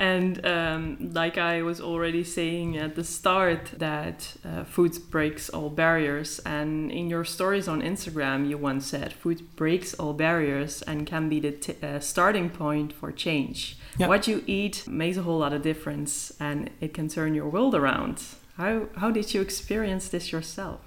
And 0.00 0.46
um, 0.46 1.10
like 1.12 1.36
I 1.36 1.60
was 1.60 1.78
already 1.78 2.24
saying 2.24 2.78
at 2.78 2.94
the 2.94 3.04
start, 3.04 3.72
that 3.76 4.34
uh, 4.42 4.64
food 4.64 4.96
breaks 5.10 5.50
all 5.50 5.68
barriers. 5.68 6.38
And 6.46 6.90
in 6.90 7.10
your 7.10 7.22
stories 7.26 7.68
on 7.68 7.82
Instagram, 7.82 8.48
you 8.48 8.56
once 8.56 8.86
said 8.86 9.12
food 9.12 9.54
breaks 9.56 9.92
all 9.92 10.14
barriers 10.14 10.80
and 10.80 11.06
can 11.06 11.28
be 11.28 11.38
the 11.38 11.52
t- 11.52 11.76
uh, 11.82 12.00
starting 12.00 12.48
point 12.48 12.94
for 12.94 13.12
change. 13.12 13.76
Yeah. 13.98 14.08
What 14.08 14.26
you 14.26 14.42
eat 14.46 14.88
makes 14.88 15.18
a 15.18 15.22
whole 15.22 15.40
lot 15.40 15.52
of 15.52 15.60
difference, 15.60 16.32
and 16.40 16.70
it 16.80 16.94
can 16.94 17.08
turn 17.08 17.34
your 17.34 17.50
world 17.50 17.74
around. 17.74 18.22
How 18.56 18.86
how 18.96 19.10
did 19.10 19.34
you 19.34 19.42
experience 19.42 20.08
this 20.08 20.32
yourself? 20.32 20.80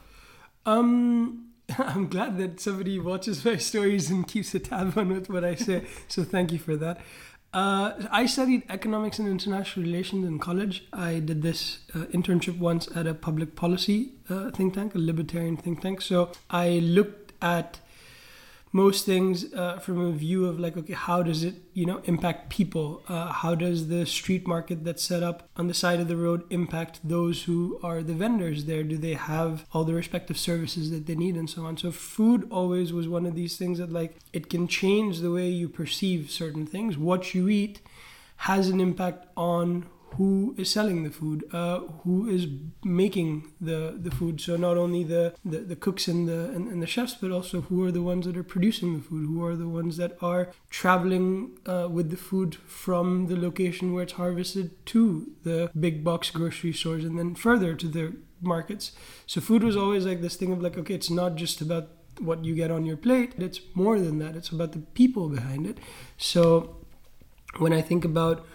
Um, 0.66 1.52
I'm 1.78 2.08
glad 2.08 2.40
that 2.40 2.60
somebody 2.60 2.98
watches 3.00 3.46
my 3.46 3.58
stories 3.58 4.10
and 4.10 4.28
keeps 4.28 4.56
a 4.56 4.60
tab 4.60 4.98
on 4.98 5.10
with 5.10 5.30
what 5.30 5.44
I 5.44 5.54
say. 5.54 5.86
so 6.08 6.24
thank 6.24 6.52
you 6.52 6.58
for 6.58 6.76
that. 6.78 7.00
Uh, 7.54 7.94
I 8.12 8.26
studied 8.26 8.64
economics 8.70 9.20
and 9.20 9.28
international 9.28 9.86
relations 9.86 10.26
in 10.26 10.40
college. 10.40 10.86
I 10.92 11.20
did 11.20 11.44
this 11.44 11.80
uh, 11.94 12.00
internship 12.06 12.58
once 12.58 12.88
at 12.96 13.06
a 13.06 13.14
public 13.14 13.56
policy 13.56 14.14
uh, 14.30 14.50
think 14.50 14.74
tank, 14.74 14.96
a 14.96 14.98
libertarian 14.98 15.56
think 15.58 15.82
tank. 15.82 16.02
So 16.02 16.32
I 16.50 16.80
looked 16.80 17.34
at 17.44 17.80
most 18.76 19.06
things 19.06 19.54
uh, 19.54 19.78
from 19.78 20.00
a 20.00 20.12
view 20.12 20.48
of 20.48 20.60
like 20.60 20.76
okay 20.76 20.94
how 20.94 21.22
does 21.22 21.44
it 21.44 21.56
you 21.74 21.86
know 21.86 22.02
impact 22.06 22.50
people? 22.50 23.04
Uh, 23.08 23.32
how 23.32 23.54
does 23.56 23.88
the 23.88 24.06
street 24.06 24.48
market 24.48 24.84
that's 24.84 25.04
set 25.04 25.22
up 25.22 25.48
on 25.56 25.68
the 25.68 25.74
side 25.74 26.00
of 26.00 26.08
the 26.08 26.18
road 26.18 26.44
impact 26.50 27.00
those 27.04 27.44
who 27.44 27.80
are 27.84 28.02
the 28.02 28.14
vendors 28.14 28.66
there? 28.66 28.84
Do 28.84 28.98
they 28.98 29.14
have 29.14 29.66
all 29.72 29.84
the 29.84 29.94
respective 29.94 30.38
services 30.38 30.90
that 30.90 31.06
they 31.06 31.16
need 31.16 31.36
and 31.36 31.50
so 31.50 31.66
on? 31.66 31.78
So 31.78 31.92
food 31.92 32.48
always 32.50 32.92
was 32.92 33.08
one 33.08 33.28
of 33.28 33.36
these 33.36 33.58
things 33.58 33.78
that 33.78 33.94
like 33.94 34.18
it 34.34 34.50
can 34.50 34.68
change 34.68 35.20
the 35.20 35.32
way 35.32 35.48
you 35.48 35.70
perceive 35.70 36.32
certain 36.32 36.66
things. 36.66 36.98
What 36.98 37.36
you 37.36 37.48
eat 37.48 37.80
has 38.38 38.70
an 38.70 38.82
impact 38.82 39.28
on 39.38 39.86
who 40.18 40.54
is 40.58 40.70
selling 40.70 41.04
the 41.04 41.10
food, 41.10 41.44
uh, 41.54 41.80
who 42.04 42.30
is 42.30 42.48
making 42.84 43.52
the, 43.60 43.98
the 43.98 44.12
food. 44.12 44.42
So 44.42 44.56
not 44.56 44.78
only 44.78 45.04
the, 45.04 45.34
the, 45.44 45.60
the 45.60 45.76
cooks 45.76 46.08
and 46.08 46.28
the 46.28 46.50
and, 46.50 46.68
and 46.68 46.82
the 46.82 46.88
chefs, 46.88 47.16
but 47.16 47.32
also 47.32 47.62
who 47.62 47.84
are 47.86 47.92
the 47.92 48.02
ones 48.02 48.26
that 48.26 48.38
are 48.38 48.44
producing 48.44 48.96
the 48.98 49.04
food, 49.04 49.26
who 49.28 49.44
are 49.44 49.56
the 49.56 49.68
ones 49.68 49.98
that 49.98 50.18
are 50.22 50.52
traveling 50.70 51.58
uh, 51.66 51.88
with 51.90 52.10
the 52.10 52.18
food 52.18 52.56
from 52.56 53.28
the 53.28 53.36
location 53.36 53.94
where 53.94 54.04
it's 54.04 54.14
harvested 54.14 54.86
to 54.88 55.32
the 55.44 55.72
big 55.80 56.04
box 56.04 56.30
grocery 56.30 56.74
stores 56.74 57.04
and 57.04 57.18
then 57.18 57.36
further 57.36 57.74
to 57.76 57.88
the 57.88 58.16
markets. 58.42 58.92
So 59.26 59.42
food 59.42 59.64
was 59.64 59.78
always 59.78 60.06
like 60.06 60.22
this 60.22 60.36
thing 60.36 60.52
of 60.52 60.62
like, 60.62 60.78
okay, 60.78 60.94
it's 60.94 61.10
not 61.10 61.36
just 61.36 61.62
about 61.62 61.90
what 62.20 62.46
you 62.46 62.54
get 62.56 62.70
on 62.70 62.86
your 62.86 62.98
plate. 62.98 63.34
It's 63.38 63.62
more 63.74 64.00
than 64.00 64.20
that. 64.20 64.36
It's 64.36 64.50
about 64.50 64.74
the 64.74 64.80
people 64.80 65.30
behind 65.30 65.66
it. 65.66 65.80
So 66.18 66.78
when 67.58 67.74
I 67.74 67.82
think 67.82 68.06
about 68.06 68.46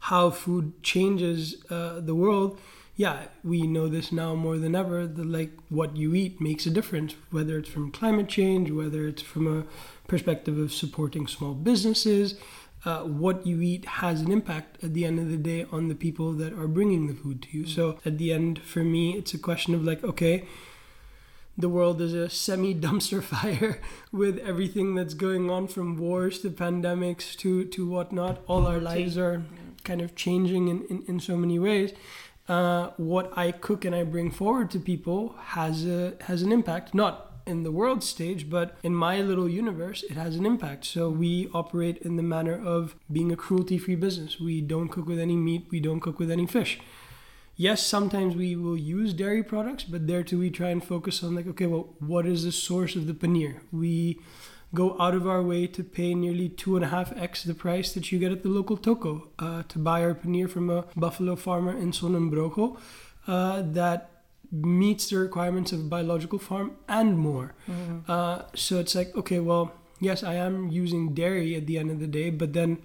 how 0.00 0.30
food 0.30 0.82
changes 0.82 1.56
uh, 1.70 2.00
the 2.00 2.14
world, 2.14 2.58
yeah, 2.98 3.26
we 3.44 3.62
know 3.62 3.86
this 3.86 4.10
now 4.10 4.34
more 4.34 4.58
than 4.58 4.74
ever. 4.74 5.06
That 5.06 5.26
like 5.26 5.52
what 5.68 5.96
you 5.96 6.14
eat 6.14 6.40
makes 6.40 6.66
a 6.66 6.70
difference, 6.70 7.14
whether 7.30 7.56
it's 7.58 7.68
from 7.68 7.92
climate 7.92 8.28
change, 8.28 8.72
whether 8.72 9.06
it's 9.06 9.22
from 9.22 9.46
a 9.46 9.64
perspective 10.08 10.58
of 10.58 10.72
supporting 10.72 11.28
small 11.28 11.54
businesses. 11.54 12.34
Uh, 12.84 13.02
what 13.02 13.46
you 13.46 13.60
eat 13.60 13.84
has 13.84 14.20
an 14.20 14.32
impact 14.32 14.82
at 14.82 14.94
the 14.94 15.04
end 15.04 15.18
of 15.18 15.28
the 15.28 15.36
day 15.36 15.66
on 15.70 15.88
the 15.88 15.94
people 15.94 16.32
that 16.32 16.52
are 16.52 16.68
bringing 16.68 17.06
the 17.06 17.14
food 17.14 17.42
to 17.42 17.58
you. 17.58 17.66
So 17.66 17.98
at 18.04 18.18
the 18.18 18.32
end, 18.32 18.60
for 18.60 18.84
me, 18.84 19.16
it's 19.16 19.34
a 19.34 19.38
question 19.38 19.74
of 19.74 19.84
like, 19.84 20.02
okay, 20.02 20.46
the 21.56 21.68
world 21.68 22.00
is 22.00 22.14
a 22.14 22.28
semi 22.28 22.74
dumpster 22.74 23.22
fire 23.34 23.80
with 24.10 24.38
everything 24.38 24.96
that's 24.96 25.14
going 25.14 25.50
on 25.50 25.68
from 25.68 25.98
wars 25.98 26.40
to 26.40 26.50
pandemics 26.50 27.36
to, 27.36 27.64
to 27.64 27.88
whatnot. 27.88 28.40
All 28.46 28.66
our 28.66 28.80
lives 28.80 29.18
are 29.18 29.44
kind 29.88 30.00
of 30.00 30.14
changing 30.14 30.68
in, 30.68 30.78
in, 30.90 30.98
in 31.10 31.20
so 31.20 31.36
many 31.36 31.58
ways. 31.58 31.92
Uh, 32.48 32.90
what 32.96 33.26
I 33.36 33.52
cook 33.52 33.84
and 33.84 33.94
I 33.94 34.02
bring 34.04 34.30
forward 34.30 34.70
to 34.70 34.78
people 34.78 35.20
has 35.56 35.84
a 35.86 36.14
has 36.28 36.42
an 36.42 36.52
impact, 36.58 36.94
not 36.94 37.12
in 37.46 37.62
the 37.62 37.72
world 37.80 38.00
stage, 38.14 38.42
but 38.56 38.76
in 38.82 38.94
my 38.94 39.14
little 39.30 39.48
universe, 39.62 40.00
it 40.10 40.16
has 40.24 40.36
an 40.36 40.46
impact. 40.52 40.84
So 40.84 41.10
we 41.24 41.48
operate 41.62 41.96
in 42.08 42.16
the 42.16 42.28
manner 42.34 42.56
of 42.76 42.94
being 43.10 43.32
a 43.32 43.36
cruelty-free 43.44 43.96
business. 43.96 44.38
We 44.38 44.60
don't 44.60 44.88
cook 44.88 45.06
with 45.06 45.20
any 45.26 45.36
meat. 45.36 45.62
We 45.70 45.80
don't 45.80 46.00
cook 46.00 46.18
with 46.18 46.30
any 46.30 46.46
fish 46.46 46.80
yes, 47.58 47.84
sometimes 47.84 48.34
we 48.36 48.56
will 48.56 48.78
use 48.78 49.12
dairy 49.12 49.42
products, 49.42 49.84
but 49.84 50.06
there 50.06 50.22
too 50.22 50.38
we 50.38 50.48
try 50.48 50.70
and 50.70 50.82
focus 50.82 51.22
on 51.22 51.34
like, 51.34 51.46
okay, 51.48 51.66
well, 51.66 51.94
what 51.98 52.24
is 52.24 52.44
the 52.44 52.52
source 52.52 52.96
of 52.96 53.06
the 53.06 53.12
paneer? 53.12 53.60
We 53.70 54.20
go 54.74 54.96
out 55.00 55.14
of 55.14 55.26
our 55.26 55.42
way 55.42 55.66
to 55.66 55.82
pay 55.82 56.14
nearly 56.14 56.48
two 56.48 56.76
and 56.76 56.84
a 56.84 56.88
half 56.88 57.16
x 57.16 57.42
the 57.44 57.54
price 57.54 57.92
that 57.94 58.12
you 58.12 58.18
get 58.18 58.32
at 58.32 58.42
the 58.42 58.48
local 58.48 58.76
toko 58.76 59.28
uh, 59.38 59.62
to 59.68 59.78
buy 59.78 60.02
our 60.02 60.14
paneer 60.14 60.48
from 60.48 60.68
a 60.68 60.84
buffalo 60.96 61.36
farmer 61.36 61.76
in 61.76 61.90
Sonnenbrogo 61.90 62.76
uh, 63.26 63.62
that 63.64 64.10
meets 64.50 65.10
the 65.10 65.18
requirements 65.18 65.72
of 65.72 65.80
a 65.80 65.84
biological 65.84 66.38
farm 66.38 66.72
and 66.88 67.18
more. 67.18 67.54
Uh, 68.08 68.42
so 68.54 68.78
it's 68.78 68.94
like, 68.94 69.14
okay, 69.14 69.40
well, 69.40 69.72
yes, 70.00 70.22
I 70.22 70.34
am 70.34 70.68
using 70.68 71.14
dairy 71.14 71.54
at 71.54 71.66
the 71.66 71.78
end 71.78 71.90
of 71.90 72.00
the 72.00 72.06
day, 72.06 72.30
but 72.30 72.54
then 72.54 72.78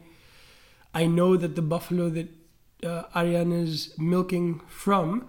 I 0.93 1.05
know 1.05 1.37
that 1.37 1.55
the 1.55 1.61
buffalo 1.61 2.09
that 2.09 2.29
uh, 2.83 3.03
Ariane 3.15 3.53
is 3.53 3.93
milking 3.97 4.59
from 4.67 5.27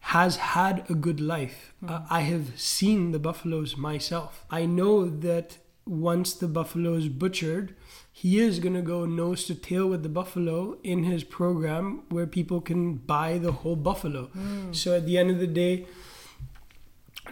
has 0.00 0.36
had 0.36 0.88
a 0.88 0.94
good 0.94 1.20
life. 1.20 1.74
Uh, 1.86 2.02
I 2.08 2.20
have 2.20 2.58
seen 2.58 3.12
the 3.12 3.18
buffaloes 3.18 3.76
myself. 3.76 4.44
I 4.50 4.64
know 4.64 5.08
that 5.08 5.58
once 5.86 6.34
the 6.34 6.48
buffalo 6.48 6.94
is 6.94 7.08
butchered, 7.08 7.74
he 8.12 8.38
is 8.38 8.58
going 8.58 8.74
to 8.74 8.82
go 8.82 9.04
nose 9.04 9.44
to 9.44 9.54
tail 9.54 9.86
with 9.86 10.02
the 10.02 10.08
buffalo 10.08 10.78
in 10.82 11.04
his 11.04 11.22
program 11.22 12.02
where 12.08 12.26
people 12.26 12.60
can 12.60 12.94
buy 12.94 13.38
the 13.38 13.52
whole 13.52 13.76
buffalo. 13.76 14.26
Hmm. 14.26 14.72
So 14.72 14.96
at 14.96 15.06
the 15.06 15.16
end 15.16 15.30
of 15.30 15.38
the 15.38 15.46
day, 15.46 15.86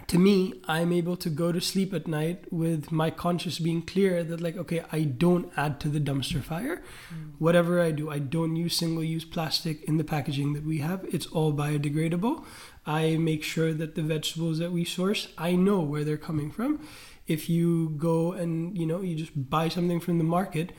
to 0.09 0.19
me, 0.19 0.61
I'm 0.67 0.93
able 0.93 1.17
to 1.17 1.31
go 1.31 1.53
to 1.53 1.61
sleep 1.61 1.95
at 1.95 2.07
night 2.07 2.53
with 2.53 2.93
my 2.93 3.11
conscience 3.11 3.59
being 3.59 3.83
clear 3.83 4.23
that, 4.25 4.41
like, 4.41 4.57
okay, 4.57 4.85
I 4.93 5.03
don't 5.03 5.51
add 5.57 5.81
to 5.81 5.89
the 5.89 6.01
dumpster 6.01 6.43
fire. 6.43 6.83
Hmm. 7.09 7.31
Whatever 7.39 7.81
I 7.81 7.91
do, 7.91 8.11
I 8.11 8.19
don't 8.19 8.55
use 8.55 8.77
single 8.77 9.05
use 9.05 9.25
plastic 9.25 9.83
in 9.85 9.97
the 9.97 10.05
packaging 10.05 10.53
that 10.53 10.65
we 10.65 10.79
have. 10.79 11.05
It's 11.13 11.27
all 11.27 11.53
biodegradable. 11.53 12.45
I 12.87 13.17
make 13.17 13.43
sure 13.43 13.73
that 13.73 13.95
the 13.95 14.03
vegetables 14.03 14.59
that 14.59 14.71
we 14.71 14.85
source, 14.85 15.29
I 15.39 15.53
know 15.53 15.81
where 15.81 16.05
they're 16.05 16.19
coming 16.19 16.51
from. 16.51 16.87
If 17.27 17.49
you 17.49 17.91
go 17.97 18.33
and, 18.33 18.77
you 18.77 18.87
know, 18.87 19.01
you 19.01 19.15
just 19.17 19.33
buy 19.51 19.69
something 19.69 20.01
from 20.01 20.19
the 20.19 20.25
market, 20.25 20.73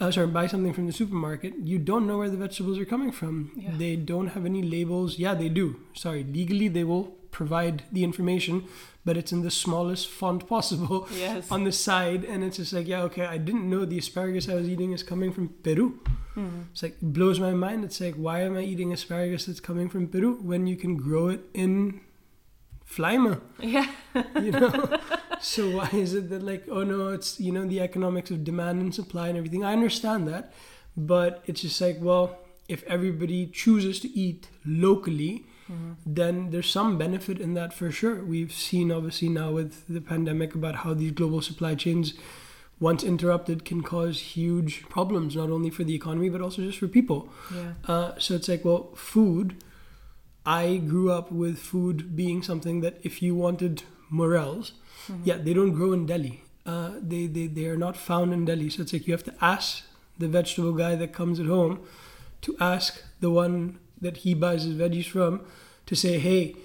uh, 0.00 0.10
sorry, 0.10 0.26
buy 0.26 0.46
something 0.46 0.72
from 0.72 0.86
the 0.86 0.92
supermarket, 0.92 1.54
you 1.62 1.78
don't 1.78 2.06
know 2.06 2.18
where 2.18 2.28
the 2.30 2.36
vegetables 2.36 2.78
are 2.78 2.84
coming 2.84 3.12
from. 3.12 3.52
Yeah. 3.56 3.70
They 3.76 3.96
don't 3.96 4.28
have 4.28 4.44
any 4.44 4.62
labels. 4.62 5.18
Yeah, 5.18 5.34
they 5.34 5.48
do. 5.48 5.76
Sorry, 5.94 6.24
legally 6.24 6.68
they 6.68 6.84
will 6.84 7.04
provide 7.30 7.82
the 7.92 8.02
information, 8.02 8.64
but 9.04 9.16
it's 9.16 9.30
in 9.30 9.42
the 9.42 9.50
smallest 9.50 10.08
font 10.08 10.48
possible 10.54 11.06
Yes. 11.14 11.50
on 11.50 11.64
the 11.64 11.72
side, 11.72 12.24
and 12.24 12.42
it's 12.42 12.56
just 12.56 12.72
like, 12.72 12.86
yeah, 12.88 13.02
okay, 13.02 13.24
I 13.26 13.38
didn't 13.38 13.68
know 13.70 13.84
the 13.84 13.98
asparagus 13.98 14.48
I 14.48 14.54
was 14.54 14.68
eating 14.68 14.92
is 14.92 15.02
coming 15.02 15.32
from 15.32 15.50
Peru. 15.62 16.00
Mhm. 16.34 16.64
It's 16.72 16.82
like 16.82 16.92
it 17.00 17.12
blows 17.12 17.38
my 17.40 17.52
mind. 17.54 17.84
It's 17.84 18.00
like, 18.00 18.14
why 18.16 18.40
am 18.40 18.56
I 18.56 18.62
eating 18.62 18.92
asparagus 18.92 19.46
that's 19.46 19.60
coming 19.60 19.88
from 19.88 20.08
Peru 20.08 20.34
when 20.42 20.66
you 20.66 20.76
can 20.76 20.96
grow 20.96 21.28
it 21.28 21.40
in 21.54 22.00
Vlijmen? 22.88 23.40
Yeah. 23.60 23.86
You 24.42 24.50
know? 24.52 24.98
so 25.52 25.60
why 25.76 25.88
is 26.04 26.10
it 26.18 26.26
that 26.30 26.42
like, 26.50 26.64
oh 26.76 26.84
no, 26.92 26.98
it's 27.16 27.30
you 27.46 27.52
know 27.56 27.64
the 27.74 27.80
economics 27.88 28.30
of 28.34 28.38
demand 28.50 28.76
and 28.82 28.94
supply 29.00 29.26
and 29.30 29.36
everything. 29.40 29.62
I 29.64 29.72
understand 29.78 30.22
that, 30.32 30.44
but 31.12 31.32
it's 31.48 31.62
just 31.66 31.80
like, 31.86 31.98
well, 32.08 32.26
if 32.76 32.80
everybody 32.96 33.40
chooses 33.62 33.96
to 34.04 34.08
eat 34.24 34.48
locally, 34.86 35.34
Mhm. 35.70 35.94
then 36.18 36.34
there's 36.50 36.70
some 36.78 36.90
benefit 37.04 37.36
in 37.46 37.54
that 37.54 37.70
for 37.78 37.88
sure. 38.00 38.16
We've 38.32 38.52
seen 38.66 38.86
obviously 38.96 39.28
now 39.40 39.48
with 39.58 39.72
the 39.96 40.00
pandemic 40.12 40.50
about 40.60 40.74
how 40.82 40.94
these 40.94 41.12
global 41.20 41.40
supply 41.50 41.72
chains, 41.84 42.14
once 42.88 43.02
interrupted, 43.12 43.58
can 43.70 43.80
cause 43.82 44.16
huge 44.36 44.74
problems 44.96 45.34
not 45.42 45.50
only 45.56 45.70
for 45.76 45.84
the 45.88 45.94
economy 46.00 46.28
but 46.34 46.40
also 46.46 46.62
just 46.68 46.78
for 46.82 46.88
people. 46.98 47.20
Yeah. 47.58 47.72
Uh, 47.92 48.08
so 48.24 48.28
it's 48.38 48.48
like, 48.52 48.64
well, 48.68 48.82
food. 49.12 49.46
I 50.44 50.76
grew 50.92 51.10
up 51.18 51.32
with 51.32 51.58
food 51.58 52.14
being 52.14 52.42
something 52.50 52.80
that 52.82 52.94
if 53.02 53.20
you 53.24 53.34
wanted 53.34 53.82
morels, 54.08 54.72
Mhm. 55.08 55.20
yeah, 55.24 55.36
they 55.38 55.54
don't 55.54 55.72
grow 55.72 55.92
in 55.92 56.06
Delhi. 56.06 56.42
Uh, 56.64 56.90
they, 57.00 57.26
they 57.26 57.46
they 57.46 57.66
are 57.66 57.76
not 57.76 57.96
found 57.96 58.32
in 58.32 58.44
Delhi. 58.44 58.68
So 58.70 58.82
it's 58.82 58.92
like 58.92 59.06
you 59.06 59.12
have 59.12 59.24
to 59.24 59.34
ask 59.40 59.84
the 60.18 60.28
vegetable 60.28 60.72
guy 60.72 60.94
that 60.96 61.12
comes 61.12 61.38
at 61.38 61.46
home 61.46 61.80
to 62.42 62.56
ask 62.60 63.02
the 63.20 63.30
one 63.30 63.78
that 64.00 64.18
he 64.18 64.34
buys 64.34 64.64
his 64.64 64.74
veggies 64.74 65.06
from 65.08 65.40
to 65.86 65.94
say, 65.94 66.18
hey, 66.18 66.56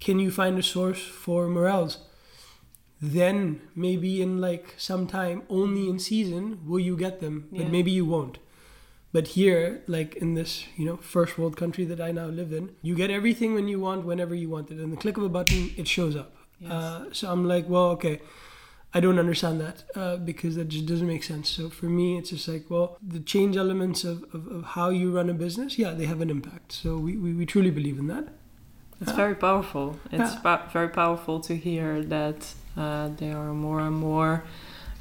can 0.00 0.18
you 0.18 0.30
find 0.30 0.58
a 0.58 0.62
source 0.62 1.02
for 1.02 1.48
morels? 1.48 1.98
Then 3.00 3.60
maybe 3.74 4.22
in 4.22 4.40
like 4.40 4.74
some 4.78 5.06
time, 5.06 5.42
only 5.50 5.88
in 5.90 5.98
season, 5.98 6.60
will 6.66 6.80
you 6.80 6.96
get 6.96 7.20
them, 7.20 7.48
but 7.52 7.66
maybe 7.70 7.90
you 7.90 8.06
won't. 8.06 8.38
But 9.12 9.28
here, 9.28 9.82
like 9.86 10.16
in 10.16 10.34
this, 10.34 10.64
you 10.76 10.86
know, 10.86 10.96
first 10.96 11.36
world 11.38 11.56
country 11.56 11.84
that 11.84 12.00
I 12.00 12.10
now 12.12 12.26
live 12.26 12.52
in, 12.52 12.70
you 12.82 12.94
get 12.96 13.10
everything 13.10 13.54
when 13.54 13.68
you 13.68 13.78
want, 13.78 14.04
whenever 14.04 14.34
you 14.34 14.48
want 14.48 14.70
it. 14.70 14.78
And 14.78 14.92
the 14.92 14.96
click 14.96 15.16
of 15.16 15.22
a 15.22 15.28
button, 15.28 15.70
it 15.76 15.86
shows 15.86 16.16
up. 16.16 16.34
Yes. 16.64 16.72
Uh, 16.72 17.04
so 17.12 17.30
I'm 17.32 17.44
like, 17.54 17.68
well, 17.68 17.88
okay, 17.96 18.16
I 18.96 19.00
don't 19.00 19.18
understand 19.18 19.60
that 19.60 19.76
uh, 19.94 20.16
because 20.30 20.52
that 20.56 20.68
just 20.68 20.86
doesn't 20.86 21.06
make 21.14 21.24
sense. 21.24 21.48
So 21.50 21.68
for 21.68 21.86
me, 21.86 22.18
it's 22.18 22.30
just 22.30 22.46
like, 22.48 22.64
well, 22.70 22.96
the 23.14 23.20
change 23.20 23.56
elements 23.56 24.04
of, 24.04 24.16
of, 24.34 24.46
of 24.56 24.64
how 24.76 24.88
you 24.90 25.06
run 25.18 25.28
a 25.30 25.34
business, 25.34 25.78
yeah, 25.78 25.92
they 25.98 26.06
have 26.06 26.20
an 26.20 26.30
impact. 26.30 26.72
So 26.72 26.96
we, 26.96 27.16
we, 27.16 27.30
we 27.34 27.44
truly 27.46 27.70
believe 27.70 27.98
in 27.98 28.06
that. 28.14 28.26
It's 29.00 29.10
Yeah. 29.10 29.16
very 29.24 29.34
powerful. 29.34 29.86
It's 30.12 30.34
Yeah. 30.44 30.68
very 30.72 30.88
powerful 30.88 31.40
to 31.48 31.54
hear 31.56 32.02
that 32.16 32.54
uh, 32.76 33.08
there 33.20 33.36
are 33.36 33.52
more 33.54 33.80
and 33.80 33.96
more 33.96 34.44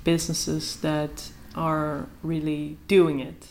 businesses 0.04 0.78
that 0.78 1.30
are 1.56 2.08
really 2.23 2.78
doing 2.88 3.19
it. 3.19 3.47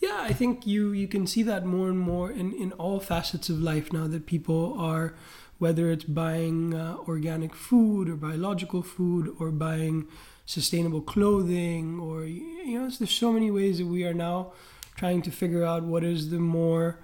Yeah, 0.00 0.18
I 0.30 0.32
think 0.34 0.66
you 0.66 0.92
you 0.92 1.08
can 1.08 1.26
see 1.26 1.42
that 1.44 1.64
more 1.64 1.88
and 1.88 1.98
more 1.98 2.30
in, 2.30 2.52
in 2.52 2.72
all 2.72 3.00
facets 3.00 3.48
of 3.48 3.58
life 3.60 3.92
now 3.92 4.06
that 4.08 4.26
people 4.26 4.76
are, 4.78 5.14
whether 5.58 5.90
it's 5.90 6.04
buying 6.04 6.74
uh, 6.74 6.96
organic 7.08 7.54
food 7.54 8.08
or 8.08 8.16
biological 8.16 8.82
food 8.82 9.34
or 9.38 9.50
buying 9.50 10.06
sustainable 10.46 11.00
clothing 11.00 11.98
or 11.98 12.24
you 12.24 12.78
know, 12.78 12.88
there's 12.90 13.10
so 13.10 13.32
many 13.32 13.50
ways 13.50 13.78
that 13.78 13.86
we 13.86 14.04
are 14.04 14.14
now 14.14 14.52
trying 14.96 15.22
to 15.22 15.30
figure 15.30 15.64
out 15.64 15.82
what 15.82 16.04
is 16.04 16.30
the 16.30 16.38
more 16.38 16.98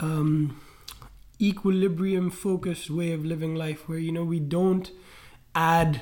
um, 0.00 0.60
equilibrium 1.40 2.30
focused 2.30 2.90
way 2.90 3.12
of 3.12 3.24
living 3.24 3.54
life 3.54 3.88
where 3.88 3.98
you 3.98 4.12
know 4.12 4.24
we 4.24 4.40
don't 4.40 4.90
add 5.54 6.00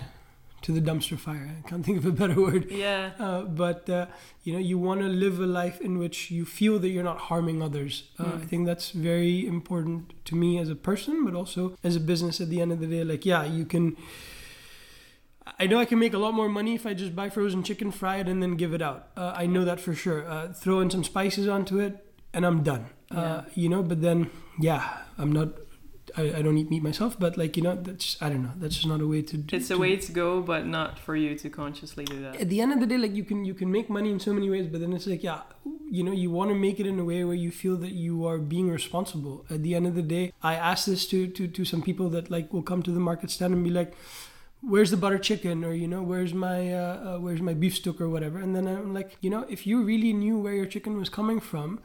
to 0.67 0.73
the 0.73 0.81
dumpster 0.81 1.17
fire. 1.17 1.49
I 1.59 1.69
can't 1.69 1.85
think 1.87 1.99
of 1.99 2.07
a 2.07 2.11
better 2.21 2.39
word. 2.41 2.71
Yeah. 2.71 3.13
Uh, 3.19 3.43
but 3.43 3.89
uh, 3.89 4.07
you 4.45 4.53
know, 4.53 4.59
you 4.71 4.77
want 4.79 5.01
to 5.01 5.07
live 5.25 5.39
a 5.41 5.47
life 5.47 5.81
in 5.81 5.97
which 5.99 6.31
you 6.31 6.45
feel 6.45 6.79
that 6.81 6.89
you're 6.89 7.05
not 7.13 7.19
harming 7.31 7.63
others. 7.63 7.95
Uh, 8.19 8.25
Mm. 8.25 8.43
I 8.43 8.45
think 8.51 8.67
that's 8.67 8.91
very 8.91 9.47
important 9.47 10.01
to 10.29 10.35
me 10.43 10.59
as 10.59 10.69
a 10.69 10.75
person, 10.75 11.25
but 11.25 11.35
also 11.35 11.77
as 11.85 11.95
a 11.97 12.01
business. 12.01 12.41
At 12.41 12.49
the 12.51 12.61
end 12.61 12.73
of 12.73 12.81
the 12.81 12.89
day, 12.89 13.05
like 13.05 13.25
yeah, 13.25 13.45
you 13.45 13.65
can. 13.65 13.97
I 15.59 15.67
know 15.67 15.79
I 15.79 15.85
can 15.85 15.99
make 15.99 16.13
a 16.13 16.19
lot 16.19 16.35
more 16.35 16.49
money 16.49 16.75
if 16.75 16.85
I 16.87 16.93
just 16.95 17.15
buy 17.15 17.31
frozen 17.31 17.63
chicken, 17.63 17.91
fry 17.93 18.17
it, 18.17 18.29
and 18.29 18.43
then 18.43 18.57
give 18.57 18.75
it 18.75 18.83
out. 18.83 19.09
Uh, 19.17 19.33
I 19.37 19.47
know 19.47 19.65
that 19.65 19.79
for 19.81 19.95
sure. 19.95 20.29
Uh, 20.29 20.53
throw 20.53 20.81
in 20.81 20.91
some 20.91 21.05
spices 21.05 21.47
onto 21.49 21.79
it, 21.79 21.93
and 22.35 22.45
I'm 22.45 22.63
done. 22.63 22.87
Uh, 23.11 23.15
Yeah. 23.17 23.45
you 23.55 23.69
know, 23.69 23.83
but 23.83 24.03
then 24.03 24.31
yeah, 24.59 24.83
I'm 25.17 25.31
not. 25.33 25.49
I, 26.17 26.23
I 26.39 26.43
don't 26.43 26.57
eat 26.59 26.71
meat 26.71 26.83
myself, 26.83 27.19
but 27.19 27.37
like 27.37 27.57
you 27.57 27.63
know, 27.63 27.75
that's 27.77 28.17
I 28.23 28.29
don't 28.31 28.43
know. 28.43 28.53
That's 28.57 28.75
just 28.77 28.87
not 28.87 29.01
a 29.01 29.07
way 29.07 29.23
to. 29.23 29.37
do 29.37 29.57
It's 29.57 29.71
a 29.71 29.75
to- 29.75 29.81
way 29.81 29.97
to 29.97 30.13
go, 30.13 30.41
but 30.41 30.67
not 30.67 30.99
for 30.99 31.15
you 31.17 31.35
to 31.43 31.51
consciously 31.51 32.05
do 32.05 32.21
that. 32.23 32.37
at 32.41 32.49
the 32.49 32.61
end 32.61 32.73
of 32.73 32.81
the 32.81 32.87
day 32.87 32.99
like 32.99 33.15
you 33.15 33.25
can 33.25 33.45
you 33.45 33.55
can 33.55 33.71
make 33.71 33.89
money 33.91 34.11
in 34.11 34.21
so 34.21 34.33
many 34.33 34.49
ways 34.51 34.67
but 34.73 34.81
then 34.81 34.93
it's 34.93 35.07
like 35.07 35.23
yeah 35.23 35.41
you 35.99 36.03
know 36.07 36.13
you 36.13 36.31
want 36.31 36.49
to 36.51 36.55
make 36.55 36.79
it 36.81 36.87
in 36.87 36.99
a 36.99 37.05
way 37.05 37.23
where 37.25 37.35
you 37.47 37.51
feel 37.51 37.77
that 37.85 37.93
you 37.93 38.27
are 38.27 38.39
being 38.39 38.69
responsible 38.71 39.45
at 39.51 39.63
the 39.63 39.73
end 39.79 39.87
of 39.87 39.95
the 39.95 40.03
day 40.17 40.33
i 40.43 40.55
ask 40.71 40.87
this 40.87 41.07
to 41.13 41.19
to, 41.37 41.47
to 41.57 41.65
some 41.65 41.83
people 41.89 42.09
that 42.11 42.31
like 42.31 42.53
will 42.53 42.63
come 42.71 42.83
to 42.83 42.91
the 42.91 43.01
market 43.11 43.31
stand 43.31 43.53
and 43.55 43.63
be 43.65 43.71
like 43.71 43.95
where's 44.61 44.91
the 44.91 44.97
butter 44.97 45.19
chicken 45.19 45.65
or 45.65 45.73
you 45.83 45.87
know 45.93 46.03
where's 46.03 46.35
my 46.35 46.59
uh, 46.73 46.81
uh, 47.15 47.19
where's 47.25 47.41
my 47.41 47.55
beef 47.55 47.75
stook 47.77 48.01
or 48.01 48.09
whatever 48.09 48.39
and 48.39 48.55
then 48.57 48.67
i'm 48.67 48.93
like 48.95 49.17
you 49.21 49.31
know 49.31 49.45
if 49.49 49.67
you 49.67 49.83
really 49.83 50.13
knew 50.13 50.37
where 50.39 50.55
your 50.55 50.67
chicken 50.67 50.97
was 50.99 51.09
coming 51.09 51.41
from 51.41 51.79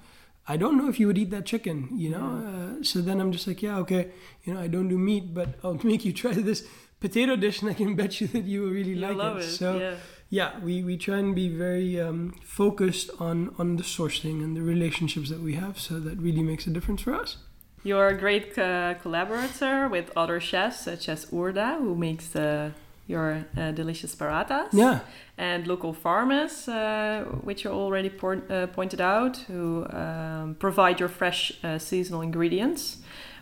I 0.47 0.57
don't 0.57 0.77
know 0.77 0.89
if 0.89 0.99
you 0.99 1.07
would 1.07 1.17
eat 1.17 1.29
that 1.31 1.45
chicken, 1.45 1.89
you 1.93 2.09
know. 2.09 2.77
Uh, 2.79 2.83
so 2.83 2.99
then 3.01 3.19
I'm 3.21 3.31
just 3.31 3.47
like, 3.47 3.61
yeah, 3.61 3.77
okay, 3.79 4.11
you 4.43 4.53
know, 4.53 4.59
I 4.59 4.67
don't 4.67 4.87
do 4.89 4.97
meat, 4.97 5.33
but 5.33 5.55
I'll 5.63 5.79
make 5.83 6.03
you 6.05 6.13
try 6.13 6.33
this 6.33 6.67
potato 6.99 7.35
dish, 7.35 7.61
and 7.61 7.69
I 7.71 7.73
can 7.73 7.95
bet 7.95 8.19
you 8.21 8.27
that 8.27 8.43
you 8.45 8.61
will 8.63 8.71
really 8.71 8.95
You 8.99 9.07
like 9.07 9.15
love 9.17 9.37
it. 9.37 9.43
it. 9.45 9.51
So 9.51 9.77
yeah. 9.79 9.95
yeah 10.29 10.59
we, 10.59 10.83
we 10.83 10.97
try 10.97 11.17
and 11.17 11.35
be 11.35 11.49
very 11.49 11.99
um, 11.99 12.33
focused 12.43 13.09
on 13.19 13.53
on 13.57 13.75
the 13.77 13.83
sourcing 13.83 14.43
and 14.43 14.55
the 14.57 14.61
relationships 14.61 15.29
that 15.29 15.41
we 15.41 15.53
have 15.55 15.79
so 15.79 15.99
that 15.99 16.17
really 16.19 16.43
makes 16.43 16.65
a 16.67 16.69
difference 16.69 17.01
for 17.03 17.13
us 17.13 17.37
You're 17.83 18.09
a 18.09 18.17
great 18.17 18.57
uh, 18.57 18.93
collaborator 19.01 19.87
with 19.89 20.11
other 20.15 20.39
chefs 20.39 20.79
such 20.89 21.09
as 21.09 21.25
Urda, 21.31 21.77
who 21.79 21.95
makes 21.95 22.27
the, 22.29 22.73
your 23.07 23.45
uh, 23.57 23.71
delicious 23.71 24.15
parathas. 24.15 24.69
yeah 24.71 24.99
and 25.37 25.65
local 25.65 25.91
farmers, 25.91 26.67
uh, 26.67 27.23
which 27.43 27.63
you 27.63 27.71
already 27.71 28.09
por- 28.09 28.43
uh, 28.49 28.67
pointed 28.67 29.01
out, 29.01 29.37
who 29.47 29.87
um, 29.89 30.55
provide 30.59 30.99
your 30.99 31.09
fresh 31.09 31.51
uh, 31.63 31.79
seasonal 31.79 32.21
ingredients. 32.21 32.97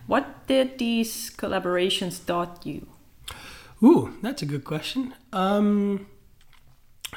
What 0.07 0.47
did 0.47 0.77
these 0.79 1.29
collaborations 1.35 2.25
taught 2.25 2.65
you? 2.65 2.87
ooh 3.81 4.13
that's 4.21 4.41
a 4.41 4.45
good 4.45 4.63
question 4.65 5.13
um 5.31 6.05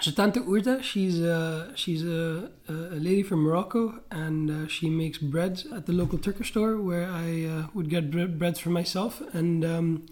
so 0.01 0.11
Tante 0.11 0.41
Urda, 0.41 0.83
she's 0.83 1.21
a, 1.21 1.71
she's 1.75 2.03
a, 2.03 2.51
a 2.69 2.73
lady 2.73 3.23
from 3.23 3.43
Morocco, 3.43 4.01
and 4.11 4.51
uh, 4.51 4.67
she 4.67 4.89
makes 4.89 5.19
breads 5.19 5.67
at 5.67 5.85
the 5.85 5.93
local 5.93 6.19
Turkish 6.19 6.49
store 6.49 6.79
where 6.81 7.07
I 7.07 7.45
uh, 7.45 7.67
would 7.75 7.91
get 7.91 8.11
bre- 8.11 8.25
breads 8.25 8.59
for 8.59 8.71
myself. 8.71 9.21
And 9.35 9.65
um, 9.65 10.07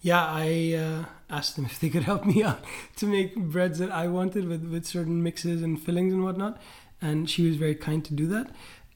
yeah, 0.00 0.24
I 0.24 0.74
uh, 0.74 1.04
asked 1.30 1.56
them 1.56 1.64
if 1.70 1.78
they 1.80 1.88
could 1.90 2.04
help 2.04 2.24
me 2.24 2.42
out 2.42 2.60
to 2.96 3.06
make 3.06 3.34
breads 3.36 3.78
that 3.78 3.90
I 3.90 4.06
wanted 4.08 4.48
with, 4.48 4.64
with 4.64 4.84
certain 4.86 5.22
mixes 5.22 5.62
and 5.62 5.80
fillings 5.80 6.12
and 6.12 6.22
whatnot. 6.24 6.60
And 7.00 7.28
she 7.30 7.46
was 7.46 7.56
very 7.56 7.74
kind 7.74 8.04
to 8.04 8.14
do 8.14 8.26
that. 8.28 8.50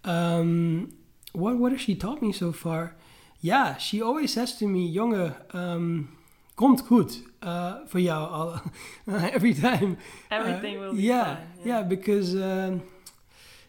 Um, 0.05 0.93
what 1.33 1.57
what 1.59 1.73
has 1.73 1.81
she 1.81 1.95
taught 1.95 2.21
me 2.23 2.33
so 2.33 2.53
far? 2.53 2.95
Yeah, 3.41 3.77
she 3.77 4.03
always 4.03 4.33
says 4.33 4.57
to 4.59 4.67
me, 4.67 4.93
"Jonge, 4.95 5.35
um, 5.55 6.09
komt 6.57 6.81
goed 6.87 7.23
uh, 7.43 7.75
voor 7.87 8.01
jou 8.01 8.61
every 9.07 9.55
time." 9.55 9.97
Everything 10.31 10.77
Uh, 10.77 10.81
will 10.81 10.95
be 10.95 11.03
yeah, 11.03 11.25
fine. 11.37 11.47
Yeah, 11.65 11.83
because 11.89 12.35
um, 12.35 12.83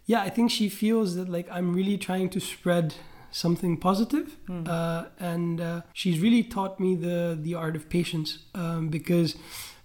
yeah, 0.06 0.22
I 0.28 0.30
think 0.30 0.52
she 0.52 0.70
feels 0.70 1.16
that 1.16 1.30
like 1.30 1.48
I'm 1.52 1.74
really 1.76 1.98
trying 1.98 2.30
to 2.30 2.40
spread 2.40 2.94
something 3.34 3.78
positive, 3.78 4.28
Hmm. 4.48 4.64
uh, 4.68 5.06
and 5.20 5.60
uh, 5.62 5.82
she's 5.94 6.20
really 6.26 6.44
taught 6.44 6.80
me 6.80 6.96
the 6.96 7.38
the 7.48 7.54
art 7.56 7.76
of 7.76 7.84
patience 7.90 8.30
um, 8.56 8.90
because 8.90 9.36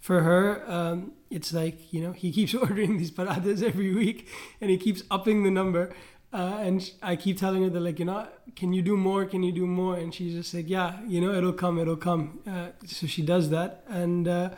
for 0.00 0.22
her 0.22 0.44
um, 0.76 1.12
it's 1.30 1.52
like 1.52 1.76
you 1.92 2.00
know 2.04 2.12
he 2.12 2.28
keeps 2.38 2.54
ordering 2.64 2.98
these 2.98 3.10
parathas 3.18 3.62
every 3.62 3.92
week 4.02 4.18
and 4.60 4.70
he 4.70 4.76
keeps 4.86 5.02
upping 5.10 5.42
the 5.44 5.50
number 5.50 5.90
uh, 6.32 6.58
and 6.66 6.78
I 7.02 7.16
keep 7.16 7.36
telling 7.38 7.62
her 7.64 7.70
that 7.70 7.80
like 7.88 7.98
you 7.98 8.04
know 8.04 8.26
can 8.56 8.72
you 8.72 8.82
do 8.82 8.96
more? 8.96 9.24
Can 9.32 9.42
you 9.42 9.52
do 9.52 9.66
more? 9.66 9.94
And 10.00 10.12
she's 10.14 10.34
just 10.34 10.52
like 10.54 10.68
yeah 10.68 10.90
you 11.12 11.20
know 11.22 11.32
it'll 11.38 11.58
come 11.64 11.78
it'll 11.82 12.02
come. 12.10 12.22
Uh, 12.46 12.68
so 12.86 13.06
she 13.06 13.22
does 13.22 13.48
that 13.50 13.70
and 13.88 14.28
uh, 14.28 14.50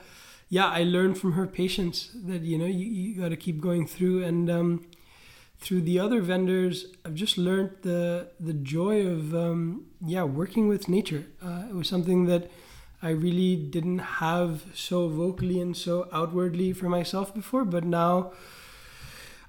yeah 0.48 0.66
I 0.80 0.82
learned 0.96 1.16
from 1.18 1.32
her 1.38 1.46
patience 1.46 1.96
that 2.30 2.42
you 2.42 2.58
know 2.58 2.66
you, 2.80 2.86
you 2.86 3.20
got 3.22 3.28
to 3.30 3.36
keep 3.46 3.60
going 3.60 3.86
through 3.86 4.24
and 4.28 4.50
um, 4.58 4.70
through 5.60 5.82
the 5.82 5.98
other 5.98 6.20
vendors 6.20 6.86
I've 7.04 7.14
just 7.14 7.36
learned 7.36 7.70
the 7.82 8.28
the 8.38 8.54
joy 8.54 9.06
of 9.06 9.34
um, 9.34 9.86
yeah 10.04 10.24
working 10.24 10.68
with 10.68 10.88
nature 10.88 11.24
uh, 11.42 11.64
it 11.68 11.74
was 11.74 11.88
something 11.88 12.26
that 12.26 12.50
I 13.02 13.10
really 13.10 13.56
didn't 13.56 13.98
have 14.24 14.64
so 14.74 15.08
vocally 15.08 15.60
and 15.60 15.76
so 15.76 16.08
outwardly 16.12 16.72
for 16.72 16.88
myself 16.88 17.34
before 17.34 17.64
but 17.64 17.84
now 17.84 18.32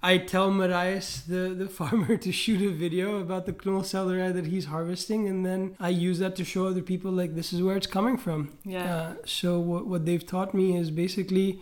I 0.03 0.17
tell 0.17 0.49
Marias, 0.49 1.21
the, 1.21 1.53
the 1.55 1.67
farmer, 1.79 2.17
to 2.17 2.31
shoot 2.31 2.61
a 2.61 2.73
video 2.73 3.17
about 3.17 3.45
the 3.45 3.53
knolselderij 3.53 4.33
that 4.33 4.47
he's 4.47 4.65
harvesting, 4.65 5.27
and 5.27 5.45
then 5.45 5.75
I 5.79 5.89
use 5.89 6.17
that 6.19 6.35
to 6.37 6.43
show 6.43 6.65
other 6.65 6.81
people, 6.81 7.11
like, 7.11 7.35
this 7.35 7.53
is 7.53 7.61
where 7.61 7.77
it's 7.77 7.87
coming 7.87 8.17
from. 8.17 8.57
Yeah. 8.65 8.95
Uh, 8.95 9.13
so 9.25 9.59
what, 9.59 9.85
what 9.85 10.05
they've 10.07 10.25
taught 10.25 10.55
me 10.55 10.75
is 10.75 10.89
basically 10.89 11.59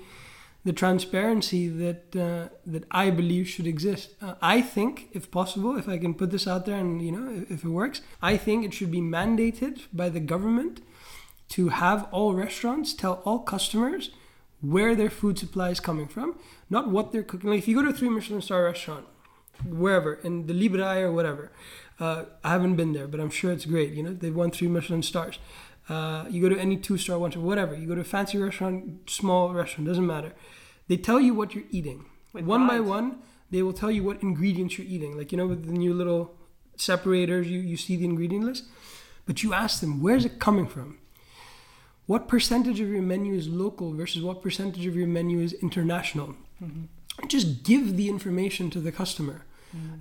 the 0.66 0.74
transparency 0.74 1.68
that 1.68 2.16
uh, 2.16 2.50
that 2.66 2.84
I 2.92 3.10
believe 3.10 3.48
should 3.48 3.68
exist. 3.68 4.16
Uh, 4.22 4.36
I 4.42 4.62
think, 4.62 5.10
if 5.14 5.32
possible, 5.32 5.78
if 5.78 5.88
I 5.88 5.98
can 5.98 6.14
put 6.14 6.32
this 6.32 6.48
out 6.48 6.66
there, 6.66 6.78
and 6.78 7.02
you 7.02 7.12
know, 7.12 7.32
if, 7.32 7.52
if 7.52 7.64
it 7.64 7.70
works, 7.70 8.02
I 8.22 8.38
think 8.38 8.66
it 8.66 8.74
should 8.74 8.92
be 8.92 9.02
mandated 9.02 9.82
by 9.94 10.10
the 10.10 10.20
government 10.20 10.82
to 11.50 11.70
have 11.70 12.08
all 12.12 12.34
restaurants 12.34 12.94
tell 12.94 13.22
all 13.26 13.40
customers 13.40 14.12
where 14.62 14.96
their 14.96 15.10
food 15.10 15.40
supply 15.40 15.70
is 15.70 15.80
coming 15.80 16.08
from, 16.08 16.38
not 16.70 16.90
what 16.90 17.12
they're 17.12 17.24
cooking. 17.24 17.50
Like 17.50 17.60
if 17.60 17.68
you 17.68 17.76
go 17.76 17.84
to 17.84 17.90
a 17.90 17.94
three 17.94 18.10
Michelin 18.10 18.42
star 18.42 18.66
restaurant, 18.66 19.06
wherever 19.66 20.16
in 20.16 20.48
the 20.48 20.54
Librije 20.54 21.02
or 21.02 21.12
whatever, 21.12 21.52
uh, 22.00 22.26
I 22.44 22.50
haven't 22.50 22.76
been 22.76 22.94
there, 22.94 23.08
but 23.08 23.20
I'm 23.20 23.30
sure 23.30 23.52
it's 23.52 23.66
great. 23.66 23.94
You 23.94 24.04
know, 24.04 24.14
they've 24.14 24.36
won 24.36 24.52
three 24.52 24.68
Michelin 24.68 25.04
stars. 25.04 25.40
Uh, 25.90 26.26
you 26.30 26.42
go 26.42 26.50
to 26.50 26.60
any 26.60 26.78
two 26.78 26.98
star, 26.98 27.18
one 27.18 27.32
star, 27.32 27.44
whatever. 27.44 27.76
You 27.76 27.88
go 27.88 27.96
to 27.96 28.02
a 28.02 28.06
fancy 28.06 28.38
restaurant, 28.38 29.10
small 29.10 29.54
restaurant, 29.54 29.88
doesn't 29.88 30.06
matter. 30.06 30.34
They 30.88 30.98
tell 30.98 31.20
you 31.20 31.34
what 31.34 31.56
you're 31.56 31.66
eating. 31.72 32.06
With 32.32 32.46
one 32.46 32.68
by 32.68 32.80
one, 32.80 33.18
they 33.50 33.64
will 33.64 33.74
tell 33.74 33.90
you 33.90 34.04
what 34.04 34.22
ingredients 34.22 34.78
you're 34.78 34.88
eating. 34.88 35.18
Like, 35.18 35.32
you 35.32 35.38
know, 35.38 35.48
with 35.48 35.66
the 35.66 35.72
new 35.72 35.94
little 35.94 36.36
separators, 36.78 37.48
you, 37.50 37.60
you 37.60 37.76
see 37.76 37.96
the 37.96 38.06
ingredient 38.06 38.46
list. 38.46 38.66
But 39.26 39.42
you 39.42 39.54
ask 39.54 39.82
them, 39.82 40.02
where's 40.02 40.26
it 40.26 40.40
coming 40.40 40.68
from? 40.68 41.00
What 42.06 42.28
percentage 42.28 42.80
of 42.80 42.90
your 42.90 43.02
menu 43.02 43.34
is 43.34 43.48
local 43.48 43.94
versus 43.94 44.22
what 44.24 44.42
percentage 44.42 44.86
of 44.86 44.96
your 44.96 45.08
menu 45.08 45.40
is 45.40 45.54
international? 45.54 46.36
Just 47.28 47.64
give 47.64 47.98
the 47.98 48.10
information 48.10 48.70
to 48.72 48.80
the 48.80 48.92
customer, 48.92 49.46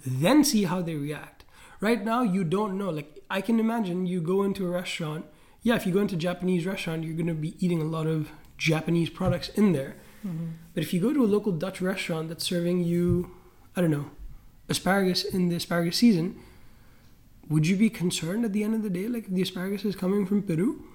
then 0.06 0.44
see 0.44 0.64
how 0.64 0.80
they 0.82 0.94
react. 0.94 1.44
Right 1.80 2.04
now, 2.04 2.22
you 2.22 2.44
don't 2.44 2.78
know. 2.78 2.90
Like, 2.90 3.22
I 3.30 3.40
can 3.40 3.60
imagine 3.60 4.06
you 4.06 4.20
go 4.20 4.42
into 4.42 4.66
a 4.66 4.70
restaurant. 4.70 5.26
Yeah, 5.68 5.76
if 5.76 5.86
you 5.86 5.92
go 5.92 6.00
into 6.00 6.14
a 6.14 6.18
Japanese 6.18 6.64
restaurant, 6.64 7.04
you're 7.04 7.12
going 7.12 7.26
to 7.26 7.34
be 7.34 7.54
eating 7.62 7.82
a 7.82 7.84
lot 7.84 8.06
of 8.06 8.30
Japanese 8.56 9.10
products 9.10 9.50
in 9.50 9.72
there. 9.72 9.96
Mm-hmm. 10.26 10.46
But 10.72 10.82
if 10.82 10.94
you 10.94 10.98
go 10.98 11.12
to 11.12 11.22
a 11.22 11.28
local 11.36 11.52
Dutch 11.52 11.82
restaurant 11.82 12.30
that's 12.30 12.42
serving 12.42 12.84
you, 12.84 13.32
I 13.76 13.82
don't 13.82 13.90
know, 13.90 14.10
asparagus 14.70 15.24
in 15.24 15.50
the 15.50 15.56
asparagus 15.56 15.98
season, 15.98 16.40
would 17.50 17.66
you 17.66 17.76
be 17.76 17.90
concerned 17.90 18.46
at 18.46 18.54
the 18.54 18.64
end 18.64 18.76
of 18.76 18.82
the 18.82 18.88
day, 18.88 19.08
like 19.08 19.24
if 19.24 19.30
the 19.30 19.42
asparagus 19.42 19.84
is 19.84 19.94
coming 19.94 20.24
from 20.24 20.42
Peru? 20.42 20.86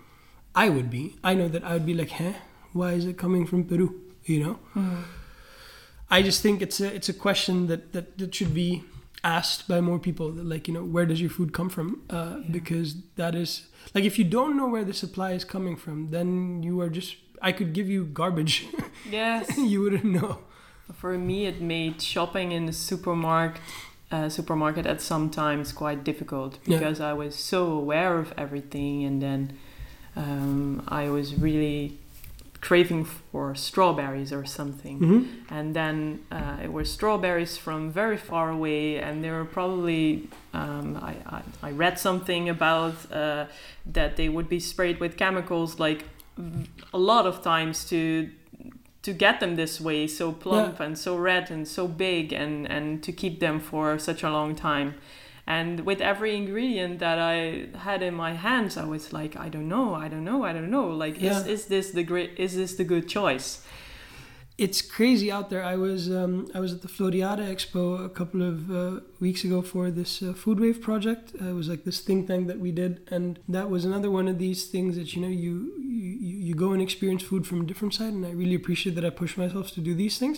I 0.56 0.70
would 0.70 0.90
be. 0.90 1.18
I 1.24 1.36
know 1.36 1.48
that 1.50 1.64
I 1.64 1.74
would 1.74 1.86
be 1.86 1.94
like, 1.94 2.10
huh? 2.10 2.34
Why 2.72 2.94
is 2.94 3.06
it 3.06 3.16
coming 3.16 3.46
from 3.46 3.66
Peru? 3.66 4.02
You 4.26 4.40
know? 4.44 4.54
Mm-hmm. 4.76 5.04
I 6.10 6.24
just 6.24 6.42
think 6.42 6.64
it's 6.64 6.80
a 6.80 6.92
it's 6.92 7.10
a 7.10 7.14
question 7.14 7.68
that 7.68 7.94
that, 7.94 8.18
that 8.18 8.34
should 8.34 8.56
be 8.56 8.82
asked 9.24 9.68
by 9.68 9.82
more 9.82 10.00
people. 10.00 10.32
That 10.32 10.46
like, 10.46 10.68
you 10.68 10.74
know, 10.74 10.84
where 10.84 11.06
does 11.06 11.20
your 11.22 11.30
food 11.30 11.54
come 11.54 11.70
from? 11.70 12.02
Uh, 12.10 12.40
Because 12.52 12.96
that 13.16 13.36
is 13.36 13.68
like 13.96 14.04
if 14.06 14.18
you 14.20 14.26
don't 14.26 14.56
know 14.58 14.68
where 14.68 14.84
the 14.86 14.94
supply 14.94 15.32
is 15.34 15.44
coming 15.46 15.76
from, 15.78 16.10
then 16.12 16.64
you 16.64 16.82
are 16.82 16.90
just. 16.90 17.16
I 17.42 17.52
could 17.52 17.74
give 17.74 17.90
you 17.90 18.06
garbage. 18.06 18.66
Yes. 19.12 19.58
you 19.58 19.82
wouldn't 19.82 20.06
know. 20.06 20.38
For 20.94 21.18
me, 21.18 21.46
it 21.46 21.60
made 21.62 22.02
shopping 22.02 22.52
in 22.54 22.66
the 22.66 22.74
supermarket 22.74 23.62
uh, 24.12 24.30
supermarket 24.30 24.86
at 24.86 25.02
some 25.02 25.30
times 25.30 25.74
quite 25.74 26.04
difficult 26.04 26.60
Yeah. 26.66 26.78
because 26.80 27.02
I 27.02 27.14
was 27.14 27.36
so 27.36 27.66
aware 27.72 28.18
of 28.20 28.32
everything, 28.38 29.04
and 29.08 29.22
then 29.22 29.58
um, 30.16 30.84
I 30.88 31.10
was 31.10 31.36
really 31.36 31.98
craving 32.64 33.04
for 33.04 33.54
strawberries 33.56 34.32
or 34.32 34.46
something. 34.46 34.98
hmm 34.98 35.24
And 35.50 35.76
then 35.76 35.98
uh, 36.32 36.66
it 36.66 36.72
were 36.72 36.86
strawberries 36.86 37.58
from 37.58 37.92
very 37.92 38.18
far 38.18 38.50
away, 38.58 38.84
and 39.06 39.24
they 39.24 39.32
were 39.38 39.50
probably. 39.58 40.04
Um, 40.54 40.88
I, 41.12 41.14
I, 41.38 41.42
I 41.70 41.72
read 41.84 42.00
something 42.00 42.44
about 42.50 42.96
uh, 43.12 43.46
that 43.94 44.16
they 44.16 44.30
would 44.30 44.48
be 44.48 44.60
sprayed 44.60 45.00
with 45.00 45.18
chemicals 45.18 45.80
like 45.80 46.02
a 46.94 46.98
lot 46.98 47.26
of 47.26 47.42
times 47.42 47.86
to 47.90 48.30
to 49.02 49.12
get 49.14 49.40
them 49.40 49.56
this 49.56 49.82
way, 49.82 50.08
so 50.08 50.32
plump 50.32 50.80
and 50.80 50.98
so 50.98 51.18
red 51.18 51.52
and 51.52 51.68
so 51.68 51.88
big, 51.88 52.32
and 52.34 52.72
and 52.76 53.04
to 53.04 53.12
keep 53.12 53.40
them 53.40 53.60
for 53.60 54.00
such 54.00 54.24
a 54.24 54.30
long 54.30 54.56
time. 54.56 54.94
And 55.46 55.82
with 55.82 56.00
every 56.00 56.38
ingredient 56.38 57.00
that 57.00 57.20
I 57.20 57.68
had 57.80 58.02
in 58.02 58.14
my 58.14 58.34
hands, 58.34 58.78
I 58.78 58.86
was 58.86 59.12
like, 59.12 59.36
I 59.36 59.50
don't 59.50 59.68
know, 59.68 59.94
I 59.94 60.08
don't 60.08 60.24
know, 60.24 60.44
I 60.46 60.54
don't 60.54 60.72
know. 60.72 60.88
Like, 60.88 61.22
is, 61.22 61.46
is 61.46 61.66
this 61.66 61.92
the 61.92 62.04
great? 62.04 62.32
Is 62.38 62.56
this 62.56 62.76
the 62.76 62.86
good 62.86 63.10
choice? 63.10 63.62
It's 64.58 64.82
crazy 64.82 65.32
out 65.32 65.50
there. 65.50 65.64
I 65.64 65.76
was 65.76 66.10
um, 66.10 66.48
I 66.56 66.60
was 66.62 66.74
at 66.74 66.82
the 66.82 66.88
Floriade 66.88 67.40
Expo 67.40 68.06
a 68.06 68.10
couple 68.10 68.42
of 68.42 68.72
uh, 68.72 69.00
weeks 69.20 69.44
ago 69.44 69.62
for 69.62 69.92
this 69.92 70.22
uh, 70.24 70.32
food 70.32 70.60
wave 70.62 70.80
project. 70.80 71.34
Uh, 71.42 71.50
it 71.50 71.54
was 71.54 71.68
like 71.68 71.84
this 71.84 72.00
think 72.00 72.28
tank 72.28 72.48
that 72.48 72.60
we 72.60 72.72
did, 72.72 73.02
and 73.12 73.40
that 73.50 73.70
was 73.70 73.84
another 73.84 74.12
one 74.12 74.30
of 74.30 74.38
these 74.40 74.68
things 74.68 74.96
that 74.96 75.14
you 75.14 75.22
know 75.22 75.28
you 75.28 75.74
you, 76.48 76.54
go 76.66 76.70
and 76.76 76.82
experience 76.82 77.24
food 77.32 77.44
from 77.50 77.60
a 77.62 77.66
different 77.72 77.94
side. 78.00 78.14
And 78.18 78.24
I 78.26 78.32
really 78.42 78.58
appreciate 78.62 78.94
that 78.98 79.06
I 79.10 79.12
push 79.24 79.34
myself 79.44 79.66
to 79.76 79.82
do 79.90 79.94
these 80.04 80.16
things. 80.22 80.38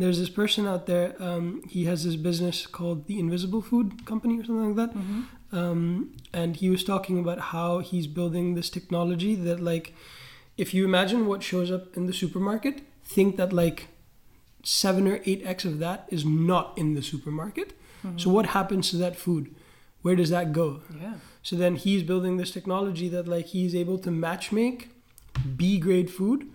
There's 0.00 0.18
this 0.22 0.32
person 0.40 0.62
out 0.72 0.82
there. 0.92 1.08
Um, 1.28 1.44
he 1.74 1.80
has 1.90 1.98
this 2.06 2.16
business 2.28 2.56
called 2.76 2.98
the 3.10 3.16
Invisible 3.24 3.62
Food 3.70 3.88
Company 4.10 4.34
or 4.40 4.44
something 4.48 4.74
like 4.76 4.80
that. 4.84 4.92
um, 5.60 5.82
and 6.40 6.50
he 6.62 6.68
was 6.74 6.82
talking 6.92 7.16
about 7.24 7.38
how 7.54 7.70
he's 7.90 8.06
building 8.18 8.46
this 8.54 8.68
technology 8.78 9.32
that 9.46 9.60
like 9.72 9.86
if 10.64 10.68
you 10.74 10.84
imagine 10.92 11.20
what 11.30 11.40
shows 11.42 11.70
up 11.76 11.84
in 11.96 12.06
the 12.06 12.12
supermarket 12.22 12.76
think 13.14 13.36
that 13.40 13.50
like 13.52 13.78
7 14.64 15.06
or 15.08 15.18
8x 15.20 15.64
of 15.64 15.78
that 15.78 16.06
is 16.16 16.24
not 16.24 16.76
in 16.76 16.94
the 16.94 17.02
supermarket 17.02 17.72
so 18.16 18.30
what 18.30 18.46
happens 18.58 18.90
to 18.90 18.96
that 18.96 19.16
food 19.16 19.44
where 20.02 20.14
does 20.20 20.30
that 20.30 20.52
go 20.52 20.68
Yeah. 21.00 21.14
so 21.42 21.56
then 21.56 21.74
he's 21.84 22.02
building 22.10 22.36
this 22.36 22.50
technology 22.58 23.08
that 23.14 23.26
like 23.26 23.46
he's 23.46 23.74
able 23.74 23.98
to 24.06 24.10
match 24.10 24.52
make 24.52 24.78
B 25.56 25.78
grade 25.78 26.10
food 26.10 26.46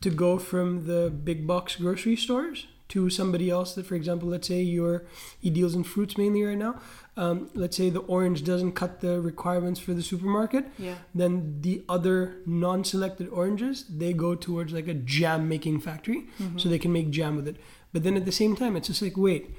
to 0.00 0.10
go 0.10 0.38
from 0.38 0.86
the 0.86 1.10
big 1.10 1.46
box 1.46 1.76
grocery 1.76 2.16
stores 2.16 2.66
to 2.86 3.08
somebody 3.08 3.48
else 3.48 3.74
that 3.74 3.86
for 3.86 3.94
example 3.94 4.28
let's 4.28 4.46
say 4.46 4.60
you're 4.60 5.04
he 5.40 5.48
deals 5.48 5.74
in 5.74 5.82
fruits 5.84 6.18
mainly 6.18 6.42
right 6.42 6.58
now. 6.58 6.78
Um, 7.16 7.48
let's 7.54 7.76
say 7.76 7.88
the 7.90 8.00
orange 8.00 8.44
doesn't 8.44 8.72
cut 8.72 9.00
the 9.00 9.20
requirements 9.20 9.80
for 9.80 9.94
the 9.94 10.02
supermarket. 10.02 10.66
Yeah. 10.78 10.96
then 11.14 11.58
the 11.62 11.82
other 11.88 12.36
non-selected 12.44 13.28
oranges 13.28 13.84
they 13.88 14.12
go 14.12 14.34
towards 14.34 14.72
like 14.72 14.88
a 14.88 14.94
jam 14.94 15.48
making 15.48 15.80
factory 15.80 16.26
so 16.56 16.68
they 16.68 16.78
can 16.78 16.92
make 16.92 17.10
jam 17.10 17.36
with 17.36 17.48
it. 17.48 17.56
But 17.92 18.02
then 18.02 18.16
at 18.16 18.24
the 18.26 18.32
same 18.32 18.54
time 18.56 18.76
it's 18.76 18.88
just 18.88 19.00
like 19.02 19.16
wait 19.16 19.54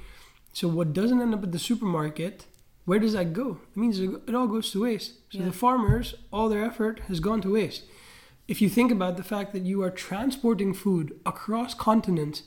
so 0.52 0.68
what 0.68 0.92
doesn't 0.92 1.20
end 1.20 1.34
up 1.34 1.42
at 1.42 1.52
the 1.52 1.58
supermarket 1.58 2.46
where 2.84 3.00
does 3.00 3.14
that 3.14 3.32
go? 3.32 3.58
It 3.74 3.76
means 3.76 3.98
it 3.98 4.10
it 4.28 4.34
all 4.36 4.46
goes 4.46 4.70
to 4.70 4.82
waste. 4.82 5.14
So 5.32 5.38
Yeah. 5.40 5.46
the 5.46 5.52
farmers 5.52 6.14
all 6.32 6.48
their 6.48 6.64
effort 6.64 7.00
has 7.08 7.18
gone 7.18 7.40
to 7.42 7.52
waste 7.54 7.82
if 8.48 8.60
you 8.62 8.68
think 8.68 8.92
about 8.92 9.16
the 9.16 9.22
fact 9.24 9.52
that 9.52 9.64
you 9.64 9.82
are 9.82 9.90
transporting 9.90 10.72
food 10.74 11.18
across 11.26 11.74
continents 11.74 12.42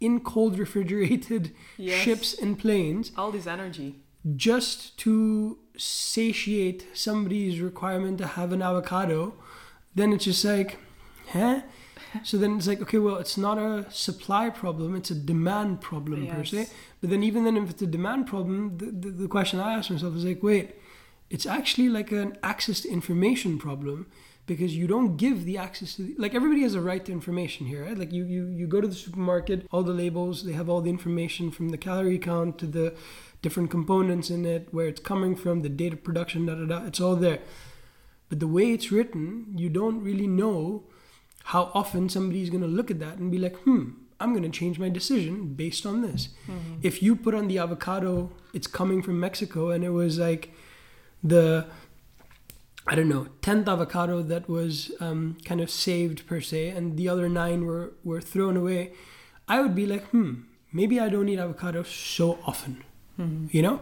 in 0.00 0.20
cold 0.20 0.58
refrigerated 0.58 1.52
Yes. 1.76 2.02
ships 2.02 2.34
and 2.38 2.58
planes 2.58 3.12
All 3.16 3.30
this 3.30 3.46
energy. 3.46 3.94
just 4.36 4.98
to 4.98 5.58
satiate 5.76 6.86
somebody's 6.94 7.60
requirement 7.60 8.18
to 8.18 8.26
have 8.26 8.52
an 8.52 8.62
avocado, 8.62 9.34
then 9.94 10.12
it's 10.12 10.24
just 10.24 10.44
like, 10.44 10.78
huh? 11.32 11.62
So 12.22 12.38
then 12.38 12.56
it's 12.56 12.68
like, 12.68 12.80
okay, 12.80 12.98
well, 12.98 13.16
it's 13.16 13.36
not 13.36 13.58
a 13.58 13.86
supply 13.90 14.48
problem, 14.48 14.94
it's 14.94 15.10
a 15.10 15.16
demand 15.16 15.80
problem 15.80 16.28
per 16.28 16.44
se. 16.44 16.68
But 17.00 17.10
then, 17.10 17.24
even 17.24 17.42
then, 17.42 17.56
if 17.56 17.70
it's 17.70 17.82
a 17.82 17.88
demand 17.88 18.28
problem, 18.28 18.78
the, 18.78 18.86
the, 18.86 19.10
the 19.22 19.28
question 19.28 19.58
I 19.58 19.72
ask 19.74 19.90
myself 19.90 20.14
is 20.14 20.24
like, 20.24 20.40
wait, 20.40 20.76
it's 21.28 21.44
actually 21.44 21.88
like 21.88 22.12
an 22.12 22.36
access 22.40 22.78
to 22.82 22.88
information 22.88 23.58
problem 23.58 24.06
because 24.46 24.76
you 24.76 24.86
don't 24.86 25.16
give 25.16 25.44
the 25.44 25.56
access 25.56 25.94
to 25.96 26.02
the, 26.02 26.14
like 26.18 26.34
everybody 26.34 26.62
has 26.62 26.74
a 26.74 26.80
right 26.80 27.04
to 27.04 27.12
information 27.12 27.66
here 27.66 27.84
right? 27.84 27.98
Like 27.98 28.12
you, 28.12 28.24
you 28.24 28.46
you 28.48 28.66
go 28.66 28.80
to 28.80 28.88
the 28.88 28.94
supermarket 28.94 29.66
all 29.70 29.82
the 29.82 29.92
labels 29.92 30.44
they 30.44 30.52
have 30.52 30.68
all 30.68 30.80
the 30.80 30.90
information 30.90 31.50
from 31.50 31.70
the 31.70 31.78
calorie 31.78 32.18
count 32.18 32.58
to 32.58 32.66
the 32.66 32.94
different 33.42 33.70
components 33.70 34.30
in 34.30 34.44
it 34.44 34.68
where 34.70 34.86
it's 34.86 35.00
coming 35.00 35.34
from 35.36 35.62
the 35.62 35.68
date 35.68 35.92
of 35.92 36.02
production 36.04 36.46
da 36.46 36.54
da 36.54 36.64
da 36.66 36.86
it's 36.86 37.00
all 37.00 37.16
there. 37.16 37.40
But 38.28 38.40
the 38.40 38.48
way 38.48 38.72
it's 38.72 38.90
written 38.90 39.46
you 39.56 39.68
don't 39.68 40.02
really 40.02 40.26
know 40.26 40.84
how 41.44 41.70
often 41.74 42.08
somebody's 42.08 42.50
going 42.50 42.62
to 42.62 42.66
look 42.78 42.90
at 42.90 42.98
that 43.00 43.18
and 43.18 43.30
be 43.30 43.38
like 43.38 43.56
hmm 43.64 43.90
i'm 44.20 44.30
going 44.32 44.42
to 44.44 44.48
change 44.58 44.78
my 44.78 44.88
decision 44.88 45.54
based 45.54 45.84
on 45.84 46.00
this. 46.02 46.28
If 46.82 47.02
you 47.02 47.16
put 47.16 47.34
on 47.34 47.48
the 47.48 47.58
avocado 47.58 48.30
it's 48.52 48.66
coming 48.66 49.02
from 49.02 49.18
mexico 49.20 49.70
and 49.70 49.84
it 49.84 49.90
was 49.90 50.18
like 50.18 50.52
the 51.22 51.66
I 52.86 52.94
don't 52.94 53.08
know, 53.08 53.28
tenth 53.40 53.66
avocado 53.66 54.22
that 54.22 54.48
was 54.48 54.92
um, 55.00 55.38
kind 55.44 55.60
of 55.60 55.70
saved 55.70 56.26
per 56.26 56.40
se, 56.40 56.68
and 56.68 56.96
the 56.96 57.08
other 57.08 57.28
nine 57.28 57.64
were 57.64 57.92
were 58.04 58.20
thrown 58.20 58.56
away. 58.56 58.92
I 59.48 59.60
would 59.60 59.74
be 59.74 59.86
like, 59.86 60.04
hmm, 60.08 60.42
maybe 60.72 61.00
I 61.00 61.08
don't 61.08 61.28
eat 61.28 61.38
avocado 61.38 61.82
so 61.82 62.38
often. 62.46 62.84
You 63.50 63.62
know, 63.62 63.80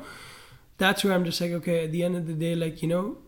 that's 0.78 1.02
where 1.04 1.14
I'm 1.14 1.24
just 1.24 1.40
like, 1.40 1.52
okay. 1.52 1.84
At 1.84 1.92
the 1.92 2.04
end 2.04 2.16
of 2.16 2.26
the 2.26 2.34
day, 2.34 2.54
like 2.54 2.82
you 2.82 2.88
know, 2.88 3.18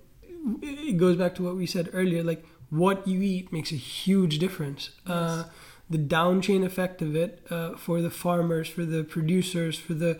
it 0.62 0.96
goes 0.96 1.16
back 1.16 1.34
to 1.36 1.42
what 1.42 1.56
we 1.56 1.66
said 1.66 1.88
earlier. 1.92 2.22
Like 2.22 2.44
what 2.70 3.06
you 3.08 3.22
eat 3.22 3.52
makes 3.52 3.72
a 3.72 3.76
huge 3.76 4.38
difference. 4.38 4.90
Uh, 5.06 5.44
the 5.88 5.98
down 5.98 6.40
chain 6.40 6.64
effect 6.64 7.02
of 7.02 7.14
it 7.14 7.44
uh, 7.50 7.76
for 7.76 8.00
the 8.00 8.10
farmers, 8.10 8.68
for 8.68 8.84
the 8.84 9.04
producers, 9.04 9.78
for 9.78 9.94
the 9.94 10.18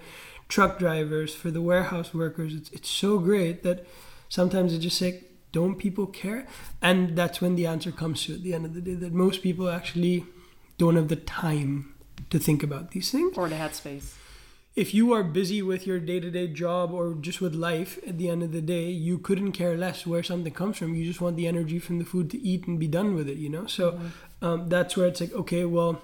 truck 0.48 0.78
drivers, 0.78 1.34
for 1.34 1.50
the 1.50 1.62
warehouse 1.62 2.12
workers, 2.12 2.54
it's, 2.54 2.70
it's 2.70 2.88
so 2.88 3.18
great 3.18 3.62
that 3.62 3.84
sometimes 4.28 4.72
it's 4.72 4.82
just 4.84 5.00
like, 5.00 5.30
don't 5.54 5.76
people 5.76 6.06
care? 6.06 6.46
And 6.82 7.16
that's 7.16 7.40
when 7.40 7.54
the 7.54 7.64
answer 7.64 7.92
comes 7.92 8.24
to 8.24 8.34
at 8.34 8.42
the 8.42 8.52
end 8.52 8.66
of 8.66 8.74
the 8.74 8.80
day 8.80 8.94
that 8.94 9.12
most 9.12 9.40
people 9.40 9.70
actually 9.70 10.26
don't 10.78 10.96
have 10.96 11.08
the 11.08 11.16
time 11.16 11.94
to 12.30 12.38
think 12.40 12.64
about 12.64 12.90
these 12.90 13.10
things. 13.12 13.38
Or 13.38 13.48
the 13.48 13.54
headspace. 13.54 14.14
If 14.74 14.92
you 14.92 15.12
are 15.12 15.22
busy 15.22 15.62
with 15.62 15.86
your 15.86 16.00
day 16.00 16.18
to 16.18 16.30
day 16.32 16.48
job 16.48 16.92
or 16.92 17.14
just 17.14 17.40
with 17.40 17.54
life 17.54 18.00
at 18.04 18.18
the 18.18 18.28
end 18.28 18.42
of 18.42 18.50
the 18.50 18.60
day, 18.60 18.86
you 18.90 19.18
couldn't 19.18 19.52
care 19.52 19.76
less 19.76 20.04
where 20.04 20.24
something 20.24 20.52
comes 20.52 20.76
from. 20.76 20.96
You 20.96 21.04
just 21.04 21.20
want 21.20 21.36
the 21.36 21.46
energy 21.46 21.78
from 21.78 22.00
the 22.00 22.04
food 22.04 22.28
to 22.32 22.38
eat 22.42 22.66
and 22.66 22.80
be 22.80 22.88
done 22.88 23.14
with 23.14 23.28
it, 23.28 23.38
you 23.38 23.48
know? 23.48 23.66
So 23.66 23.92
mm-hmm. 23.92 24.44
um, 24.44 24.68
that's 24.68 24.96
where 24.96 25.06
it's 25.06 25.20
like, 25.20 25.32
okay, 25.32 25.64
well, 25.64 26.02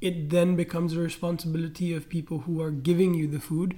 it 0.00 0.30
then 0.30 0.54
becomes 0.54 0.94
a 0.94 1.00
responsibility 1.00 1.92
of 1.92 2.08
people 2.08 2.38
who 2.40 2.62
are 2.62 2.70
giving 2.70 3.14
you 3.14 3.26
the 3.26 3.40
food 3.40 3.76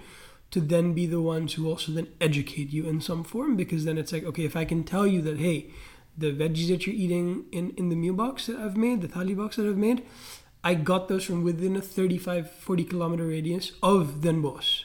to 0.55 0.61
then 0.61 0.93
be 0.95 1.05
the 1.05 1.21
ones 1.21 1.55
who 1.55 1.69
also 1.69 1.91
then 1.91 2.07
educate 2.21 2.73
you 2.73 2.89
in 2.89 3.01
some 3.01 3.25
form 3.25 3.57
because 3.57 3.85
then 3.85 3.99
it's 3.99 4.13
like 4.13 4.23
okay 4.23 4.45
if 4.45 4.55
i 4.55 4.65
can 4.65 4.85
tell 4.85 5.05
you 5.05 5.21
that 5.21 5.39
hey 5.39 5.69
the 6.17 6.33
veggies 6.33 6.69
that 6.69 6.87
you're 6.87 6.95
eating 6.95 7.47
in, 7.51 7.71
in 7.77 7.89
the 7.89 7.97
meal 7.97 8.15
box 8.15 8.47
that 8.47 8.57
i've 8.59 8.77
made 8.77 9.01
the 9.01 9.09
thali 9.09 9.37
box 9.37 9.57
that 9.57 9.67
i've 9.67 9.77
made 9.77 10.05
i 10.63 10.73
got 10.73 11.09
those 11.09 11.25
from 11.25 11.43
within 11.43 11.75
a 11.75 11.81
35 11.81 12.49
40 12.53 12.85
kilometer 12.85 13.27
radius 13.27 13.73
of 13.83 14.21
Den 14.21 14.41
Bosch. 14.41 14.85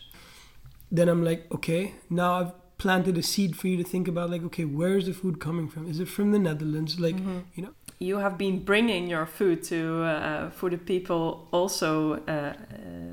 Then 0.92 1.08
i'm 1.08 1.24
like 1.24 1.46
okay 1.52 1.94
now 2.10 2.34
i've 2.40 2.54
planted 2.80 3.16
a 3.18 3.22
seed 3.22 3.56
for 3.56 3.68
you 3.68 3.78
to 3.78 3.84
think 3.84 4.08
about 4.08 4.32
like 4.32 4.42
okay 4.42 4.66
where's 4.66 5.06
the 5.06 5.14
food 5.14 5.40
coming 5.40 5.68
from? 5.70 5.88
Is 5.88 6.00
it 6.00 6.08
from 6.08 6.32
the 6.32 6.40
netherlands? 6.40 7.00
Like 7.00 7.18
mm-hmm. 7.18 7.40
you 7.54 7.64
know 7.64 7.74
you 8.00 8.20
have 8.20 8.38
been 8.38 8.64
bringing 8.64 9.08
your 9.08 9.26
food 9.26 9.62
to 9.62 10.04
uh, 10.04 10.50
for 10.52 10.70
the 10.70 10.78
people 10.78 11.48
also 11.52 12.14
uh, 12.28 12.32
uh, 12.32 12.54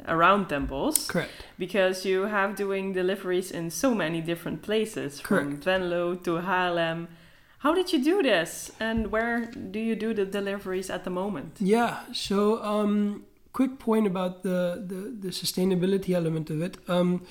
around 0.07 0.49
Den 0.49 0.67
Bosch. 0.67 1.09
Correct. 1.09 1.33
Because 1.59 2.05
you 2.05 2.27
have 2.27 2.55
doing 2.55 2.93
deliveries 2.93 3.51
in 3.51 3.71
so 3.71 3.95
many 3.95 4.21
different 4.21 4.63
places, 4.63 5.21
Correct. 5.21 5.47
from 5.47 5.61
Venlo 5.61 6.15
to 6.15 6.39
Haarlem. 6.39 7.09
How 7.59 7.75
did 7.75 7.93
you 7.93 8.03
do 8.05 8.23
this, 8.23 8.71
and 8.79 9.11
where 9.11 9.47
do 9.47 9.81
you 9.81 9.97
do 9.97 10.15
the 10.15 10.25
deliveries 10.25 10.89
at 10.89 11.03
the 11.03 11.11
moment? 11.11 11.57
Yeah. 11.59 12.01
So, 12.13 12.63
um, 12.63 13.25
quick 13.53 13.79
point 13.79 14.07
about 14.07 14.43
the, 14.43 14.85
the 14.87 15.29
the 15.29 15.29
sustainability 15.31 16.15
element 16.15 16.51
of 16.51 16.63
it. 16.63 16.77
Um, 16.87 17.23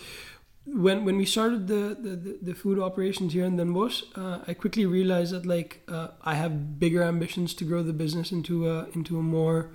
when 0.66 1.06
when 1.06 1.18
we 1.18 1.26
started 1.26 1.68
the, 1.68 1.96
the, 2.00 2.38
the 2.42 2.54
food 2.56 2.80
operations 2.80 3.34
here 3.34 3.46
in 3.46 3.58
Den 3.58 3.72
Bosch, 3.72 4.04
uh, 4.16 4.40
I 4.48 4.54
quickly 4.54 4.86
realized 4.86 5.34
that 5.34 5.46
like 5.46 5.82
uh, 5.88 6.10
I 6.24 6.36
have 6.36 6.80
bigger 6.80 7.04
ambitions 7.04 7.54
to 7.56 7.66
grow 7.66 7.84
the 7.84 7.94
business 7.94 8.32
into 8.32 8.70
a 8.70 8.88
into 8.94 9.20
a 9.20 9.22
more 9.22 9.70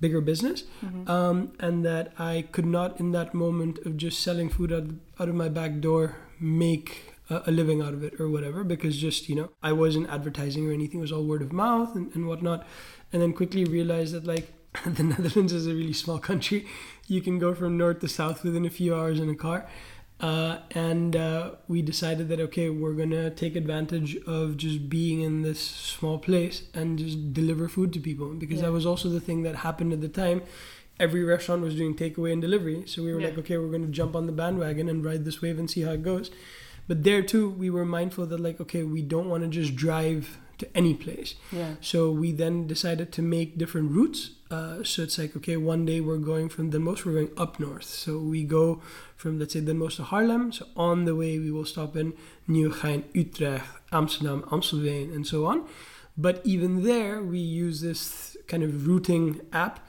bigger 0.00 0.20
business, 0.20 0.64
mm-hmm. 0.84 1.10
um, 1.10 1.52
and 1.58 1.84
that 1.84 2.12
I 2.18 2.46
could 2.52 2.66
not 2.66 3.00
in 3.00 3.12
that 3.12 3.34
moment 3.34 3.78
of 3.86 3.96
just 3.96 4.20
selling 4.20 4.50
food 4.50 4.72
out 4.72 4.84
out 5.18 5.28
of 5.28 5.34
my 5.34 5.48
back 5.48 5.80
door 5.80 6.16
make 6.38 7.14
a, 7.30 7.42
a 7.46 7.50
living 7.50 7.80
out 7.80 7.94
of 7.94 8.04
it 8.04 8.20
or 8.20 8.28
whatever 8.28 8.64
because 8.64 8.98
just 8.98 9.28
you 9.30 9.34
know 9.34 9.50
I 9.62 9.72
wasn't 9.72 10.10
advertising 10.10 10.68
or 10.68 10.72
anything; 10.72 11.00
it 11.00 11.02
was 11.02 11.12
all 11.12 11.24
word 11.24 11.40
of 11.40 11.52
mouth 11.54 11.96
and, 11.96 12.14
and 12.14 12.28
whatnot, 12.28 12.66
and 13.14 13.22
then 13.22 13.32
quickly 13.32 13.64
realized 13.64 14.12
that 14.12 14.26
like 14.26 14.52
the 14.84 15.02
Netherlands 15.02 15.54
is 15.54 15.66
a 15.66 15.72
really 15.72 15.94
small 15.94 16.18
country. 16.18 16.66
You 17.06 17.22
can 17.22 17.38
go 17.38 17.54
from 17.54 17.78
north 17.78 18.00
to 18.00 18.08
south 18.08 18.44
within 18.44 18.66
a 18.66 18.70
few 18.70 18.94
hours 18.94 19.18
in 19.18 19.30
a 19.30 19.34
car 19.34 19.66
uh, 20.20 20.58
and 20.72 21.14
uh, 21.14 21.52
we 21.68 21.80
decided 21.80 22.28
that 22.28 22.40
okay, 22.40 22.70
we're 22.70 22.94
gonna 22.94 23.30
take 23.30 23.54
advantage 23.54 24.16
of 24.26 24.56
just 24.56 24.88
being 24.88 25.20
in 25.20 25.42
this 25.42 25.60
small 25.60 26.18
place 26.18 26.62
and 26.74 26.98
just 26.98 27.32
deliver 27.32 27.68
food 27.68 27.92
to 27.92 28.00
people 28.00 28.34
because 28.34 28.56
yeah. 28.56 28.66
that 28.66 28.72
was 28.72 28.84
also 28.84 29.08
the 29.08 29.20
thing 29.20 29.42
that 29.42 29.56
happened 29.56 29.92
at 29.92 30.00
the 30.00 30.08
time. 30.08 30.42
Every 30.98 31.22
restaurant 31.22 31.62
was 31.62 31.76
doing 31.76 31.94
takeaway 31.94 32.32
and 32.32 32.42
delivery, 32.42 32.82
so 32.86 33.04
we 33.04 33.14
were 33.14 33.20
yeah. 33.20 33.28
like, 33.28 33.38
okay, 33.38 33.58
we're 33.58 33.70
gonna 33.70 33.86
jump 33.86 34.16
on 34.16 34.26
the 34.26 34.32
bandwagon 34.32 34.88
and 34.88 35.04
ride 35.04 35.24
this 35.24 35.40
wave 35.40 35.58
and 35.58 35.70
see 35.70 35.82
how 35.82 35.92
it 35.92 36.02
goes. 36.02 36.30
But 36.88 37.04
there 37.04 37.22
too, 37.22 37.50
we 37.50 37.70
were 37.70 37.84
mindful 37.84 38.26
that 38.26 38.40
like, 38.40 38.60
okay, 38.60 38.82
we 38.82 39.02
don't 39.02 39.28
want 39.28 39.44
to 39.44 39.48
just 39.48 39.76
drive 39.76 40.38
to 40.58 40.76
any 40.76 40.94
place. 40.94 41.34
Yeah. 41.52 41.74
So 41.80 42.10
we 42.10 42.32
then 42.32 42.66
decided 42.66 43.12
to 43.12 43.22
make 43.22 43.58
different 43.58 43.92
routes. 43.92 44.30
Uh, 44.50 44.82
so 44.82 45.02
it's 45.02 45.18
like, 45.18 45.36
okay, 45.36 45.56
one 45.56 45.84
day 45.84 46.00
we're 46.00 46.18
going 46.18 46.48
from 46.48 46.70
Den 46.70 46.84
Bosch, 46.84 47.04
we're 47.04 47.12
going 47.12 47.30
up 47.36 47.60
north. 47.60 47.84
So 47.84 48.18
we 48.18 48.44
go 48.44 48.82
from, 49.16 49.38
let's 49.38 49.52
say, 49.52 49.60
Den 49.60 49.78
Bosch 49.78 49.96
to 49.96 50.02
Haarlem. 50.02 50.52
So 50.52 50.66
on 50.76 51.04
the 51.04 51.14
way, 51.14 51.38
we 51.38 51.50
will 51.50 51.66
stop 51.66 51.96
in 51.96 52.14
Nieuwegein, 52.48 53.04
Utrecht, 53.12 53.66
Amsterdam, 53.92 54.42
Amstelveen, 54.50 55.14
and 55.14 55.26
so 55.26 55.46
on. 55.46 55.66
But 56.16 56.40
even 56.44 56.82
there, 56.82 57.22
we 57.22 57.38
use 57.38 57.80
this 57.80 58.36
kind 58.48 58.62
of 58.62 58.86
routing 58.86 59.40
app 59.52 59.80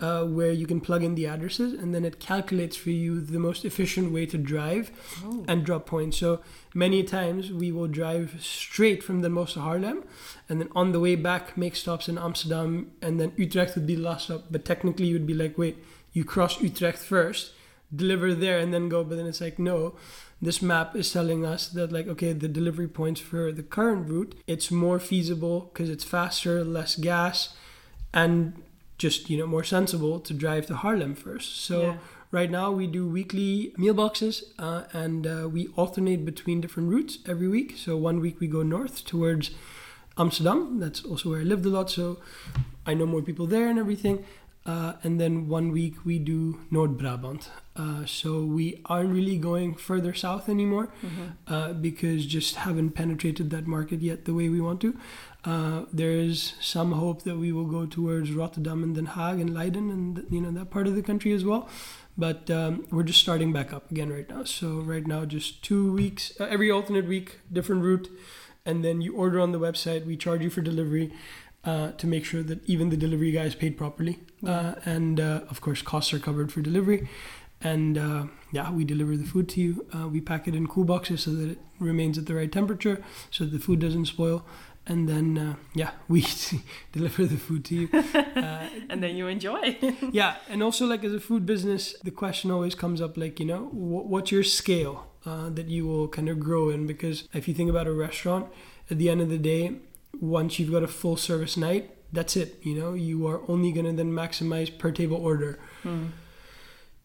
uh, 0.00 0.24
where 0.24 0.50
you 0.50 0.66
can 0.66 0.80
plug 0.80 1.02
in 1.02 1.14
the 1.14 1.26
addresses 1.26 1.72
and 1.72 1.94
then 1.94 2.04
it 2.04 2.18
calculates 2.18 2.76
for 2.76 2.90
you 2.90 3.20
the 3.20 3.38
most 3.38 3.64
efficient 3.64 4.12
way 4.12 4.26
to 4.26 4.36
drive 4.36 4.90
oh. 5.24 5.44
and 5.46 5.64
drop 5.64 5.86
points. 5.86 6.18
So 6.18 6.40
many 6.74 7.02
times 7.02 7.52
we 7.52 7.70
will 7.70 7.86
drive 7.86 8.36
straight 8.40 9.02
from 9.02 9.22
Den 9.22 9.34
Bosch 9.34 9.54
to 9.54 9.60
Haarlem 9.60 10.04
and 10.48 10.60
then 10.60 10.68
on 10.74 10.92
the 10.92 11.00
way 11.00 11.14
back 11.14 11.56
make 11.56 11.76
stops 11.76 12.08
in 12.08 12.18
Amsterdam 12.18 12.90
and 13.00 13.20
then 13.20 13.32
Utrecht 13.36 13.76
would 13.76 13.86
be 13.86 13.94
the 13.94 14.02
last 14.02 14.24
stop. 14.24 14.46
But 14.50 14.64
technically 14.64 15.06
you 15.06 15.14
would 15.14 15.26
be 15.26 15.34
like, 15.34 15.56
wait, 15.56 15.78
you 16.12 16.24
cross 16.24 16.60
Utrecht 16.60 16.98
first, 16.98 17.52
deliver 17.94 18.34
there 18.34 18.58
and 18.58 18.74
then 18.74 18.88
go. 18.88 19.04
But 19.04 19.16
then 19.16 19.26
it's 19.26 19.40
like, 19.40 19.58
no, 19.58 19.94
this 20.42 20.60
map 20.60 20.94
is 20.96 21.12
telling 21.12 21.46
us 21.46 21.68
that 21.68 21.92
like 21.92 22.06
okay 22.06 22.32
the 22.32 22.48
delivery 22.48 22.88
points 22.88 23.20
for 23.20 23.50
the 23.50 23.62
current 23.62 24.08
route 24.08 24.34
it's 24.46 24.70
more 24.70 24.98
feasible 24.98 25.70
because 25.72 25.88
it's 25.88 26.04
faster 26.04 26.62
less 26.64 26.96
gas 26.96 27.54
and 28.12 28.62
just 28.98 29.28
you 29.30 29.38
know 29.38 29.46
more 29.46 29.64
sensible 29.64 30.20
to 30.20 30.34
drive 30.34 30.66
to 30.66 30.74
Haarlem 30.74 31.16
first. 31.16 31.64
So 31.64 31.82
yeah. 31.82 31.96
right 32.30 32.50
now 32.50 32.70
we 32.70 32.86
do 32.86 33.08
weekly 33.08 33.72
meal 33.76 33.94
boxes 33.94 34.44
uh, 34.58 34.82
and 34.92 35.26
uh, 35.26 35.48
we 35.48 35.68
alternate 35.76 36.24
between 36.24 36.60
different 36.60 36.90
routes 36.90 37.18
every 37.26 37.48
week. 37.48 37.74
So 37.76 37.96
one 37.96 38.20
week 38.20 38.40
we 38.40 38.46
go 38.46 38.62
north 38.62 39.04
towards 39.04 39.50
Amsterdam. 40.16 40.78
That's 40.78 41.04
also 41.04 41.30
where 41.30 41.40
I 41.40 41.44
lived 41.44 41.66
a 41.66 41.70
lot, 41.70 41.90
so 41.90 42.18
I 42.86 42.94
know 42.94 43.06
more 43.06 43.22
people 43.22 43.46
there 43.46 43.68
and 43.68 43.78
everything. 43.78 44.24
Uh, 44.66 44.94
and 45.02 45.20
then 45.20 45.48
one 45.48 45.72
week 45.72 46.04
we 46.04 46.18
do 46.18 46.60
North 46.70 46.92
Brabant. 46.92 47.50
Uh, 47.76 48.06
so 48.06 48.44
we 48.44 48.80
aren't 48.86 49.12
really 49.12 49.36
going 49.36 49.74
further 49.74 50.14
south 50.14 50.48
anymore 50.48 50.92
mm-hmm. 51.04 51.52
uh, 51.52 51.72
because 51.72 52.24
just 52.24 52.54
haven't 52.54 52.90
penetrated 52.90 53.50
that 53.50 53.66
market 53.66 54.00
yet 54.00 54.26
the 54.26 54.34
way 54.34 54.48
we 54.48 54.60
want 54.60 54.80
to. 54.80 54.96
Uh, 55.44 55.84
there 55.92 56.12
is 56.12 56.54
some 56.60 56.92
hope 56.92 57.22
that 57.22 57.36
we 57.36 57.52
will 57.52 57.66
go 57.66 57.84
towards 57.84 58.30
Rotterdam 58.32 58.82
and 58.82 58.94
Den 58.94 59.08
Haag 59.08 59.40
and 59.40 59.52
Leiden 59.52 59.90
and 59.90 60.24
you 60.30 60.40
know 60.40 60.52
that 60.52 60.70
part 60.70 60.86
of 60.86 60.94
the 60.94 61.02
country 61.02 61.32
as 61.32 61.44
well. 61.44 61.68
But 62.16 62.48
um, 62.48 62.86
we're 62.92 63.02
just 63.02 63.20
starting 63.20 63.52
back 63.52 63.72
up 63.72 63.90
again 63.90 64.10
right 64.10 64.28
now. 64.28 64.44
So 64.44 64.80
right 64.80 65.04
now, 65.04 65.24
just 65.24 65.64
two 65.64 65.92
weeks, 65.92 66.32
uh, 66.38 66.44
every 66.44 66.70
alternate 66.70 67.06
week, 67.06 67.40
different 67.52 67.82
route, 67.82 68.08
and 68.64 68.84
then 68.84 69.00
you 69.00 69.16
order 69.16 69.40
on 69.40 69.50
the 69.50 69.58
website. 69.58 70.06
We 70.06 70.16
charge 70.16 70.42
you 70.42 70.50
for 70.50 70.60
delivery. 70.60 71.12
Uh, 71.64 71.92
to 71.92 72.06
make 72.06 72.26
sure 72.26 72.42
that 72.42 72.62
even 72.68 72.90
the 72.90 72.96
delivery 72.96 73.32
guy 73.32 73.44
is 73.44 73.54
paid 73.54 73.78
properly. 73.78 74.18
Uh, 74.46 74.74
and 74.84 75.18
uh, 75.18 75.40
of 75.48 75.62
course, 75.62 75.80
costs 75.80 76.12
are 76.12 76.18
covered 76.18 76.52
for 76.52 76.60
delivery. 76.60 77.08
And 77.64 77.96
uh, 77.96 78.26
yeah, 78.52 78.70
we 78.70 78.84
deliver 78.84 79.16
the 79.16 79.24
food 79.24 79.48
to 79.50 79.60
you. 79.60 79.86
Uh, 79.92 80.06
we 80.06 80.20
pack 80.20 80.46
it 80.46 80.54
in 80.54 80.66
cool 80.66 80.84
boxes 80.84 81.22
so 81.22 81.30
that 81.32 81.50
it 81.52 81.58
remains 81.80 82.18
at 82.18 82.26
the 82.26 82.34
right 82.34 82.52
temperature 82.52 83.02
so 83.30 83.44
that 83.44 83.50
the 83.50 83.58
food 83.58 83.80
doesn't 83.80 84.04
spoil. 84.04 84.44
And 84.86 85.08
then 85.08 85.38
uh, 85.38 85.54
yeah 85.72 85.92
we 86.08 86.26
deliver 86.92 87.24
the 87.24 87.38
food 87.38 87.64
to 87.66 87.74
you. 87.74 87.88
Uh, 88.34 88.68
and 88.90 89.02
then 89.02 89.16
you 89.16 89.26
enjoy. 89.26 89.78
Yeah 90.12 90.36
and 90.48 90.62
also 90.62 90.86
like 90.86 91.02
as 91.04 91.14
a 91.14 91.20
food 91.20 91.46
business 91.46 91.94
the 92.02 92.10
question 92.10 92.50
always 92.50 92.74
comes 92.74 93.00
up 93.00 93.16
like 93.16 93.40
you 93.40 93.46
know 93.46 93.70
what's 93.72 94.30
your 94.30 94.42
scale 94.42 95.06
uh, 95.24 95.48
that 95.50 95.68
you 95.68 95.86
will 95.86 96.08
kind 96.08 96.28
of 96.28 96.38
grow 96.38 96.68
in? 96.68 96.86
Because 96.86 97.26
if 97.32 97.48
you 97.48 97.54
think 97.54 97.70
about 97.70 97.86
a 97.86 97.92
restaurant 97.92 98.46
at 98.90 98.98
the 98.98 99.08
end 99.08 99.20
of 99.22 99.30
the 99.30 99.38
day 99.38 99.76
once 100.20 100.58
you've 100.58 100.70
got 100.72 100.82
a 100.82 100.88
full 100.88 101.16
service 101.16 101.56
night 101.56 101.96
that's 102.12 102.36
it 102.36 102.58
you 102.62 102.74
know? 102.78 102.92
You 102.92 103.26
are 103.26 103.40
only 103.48 103.72
going 103.72 103.86
to 103.86 103.92
then 103.92 104.12
maximize 104.12 104.76
per 104.76 104.90
table 104.90 105.16
order. 105.16 105.58
Mm. 105.84 106.10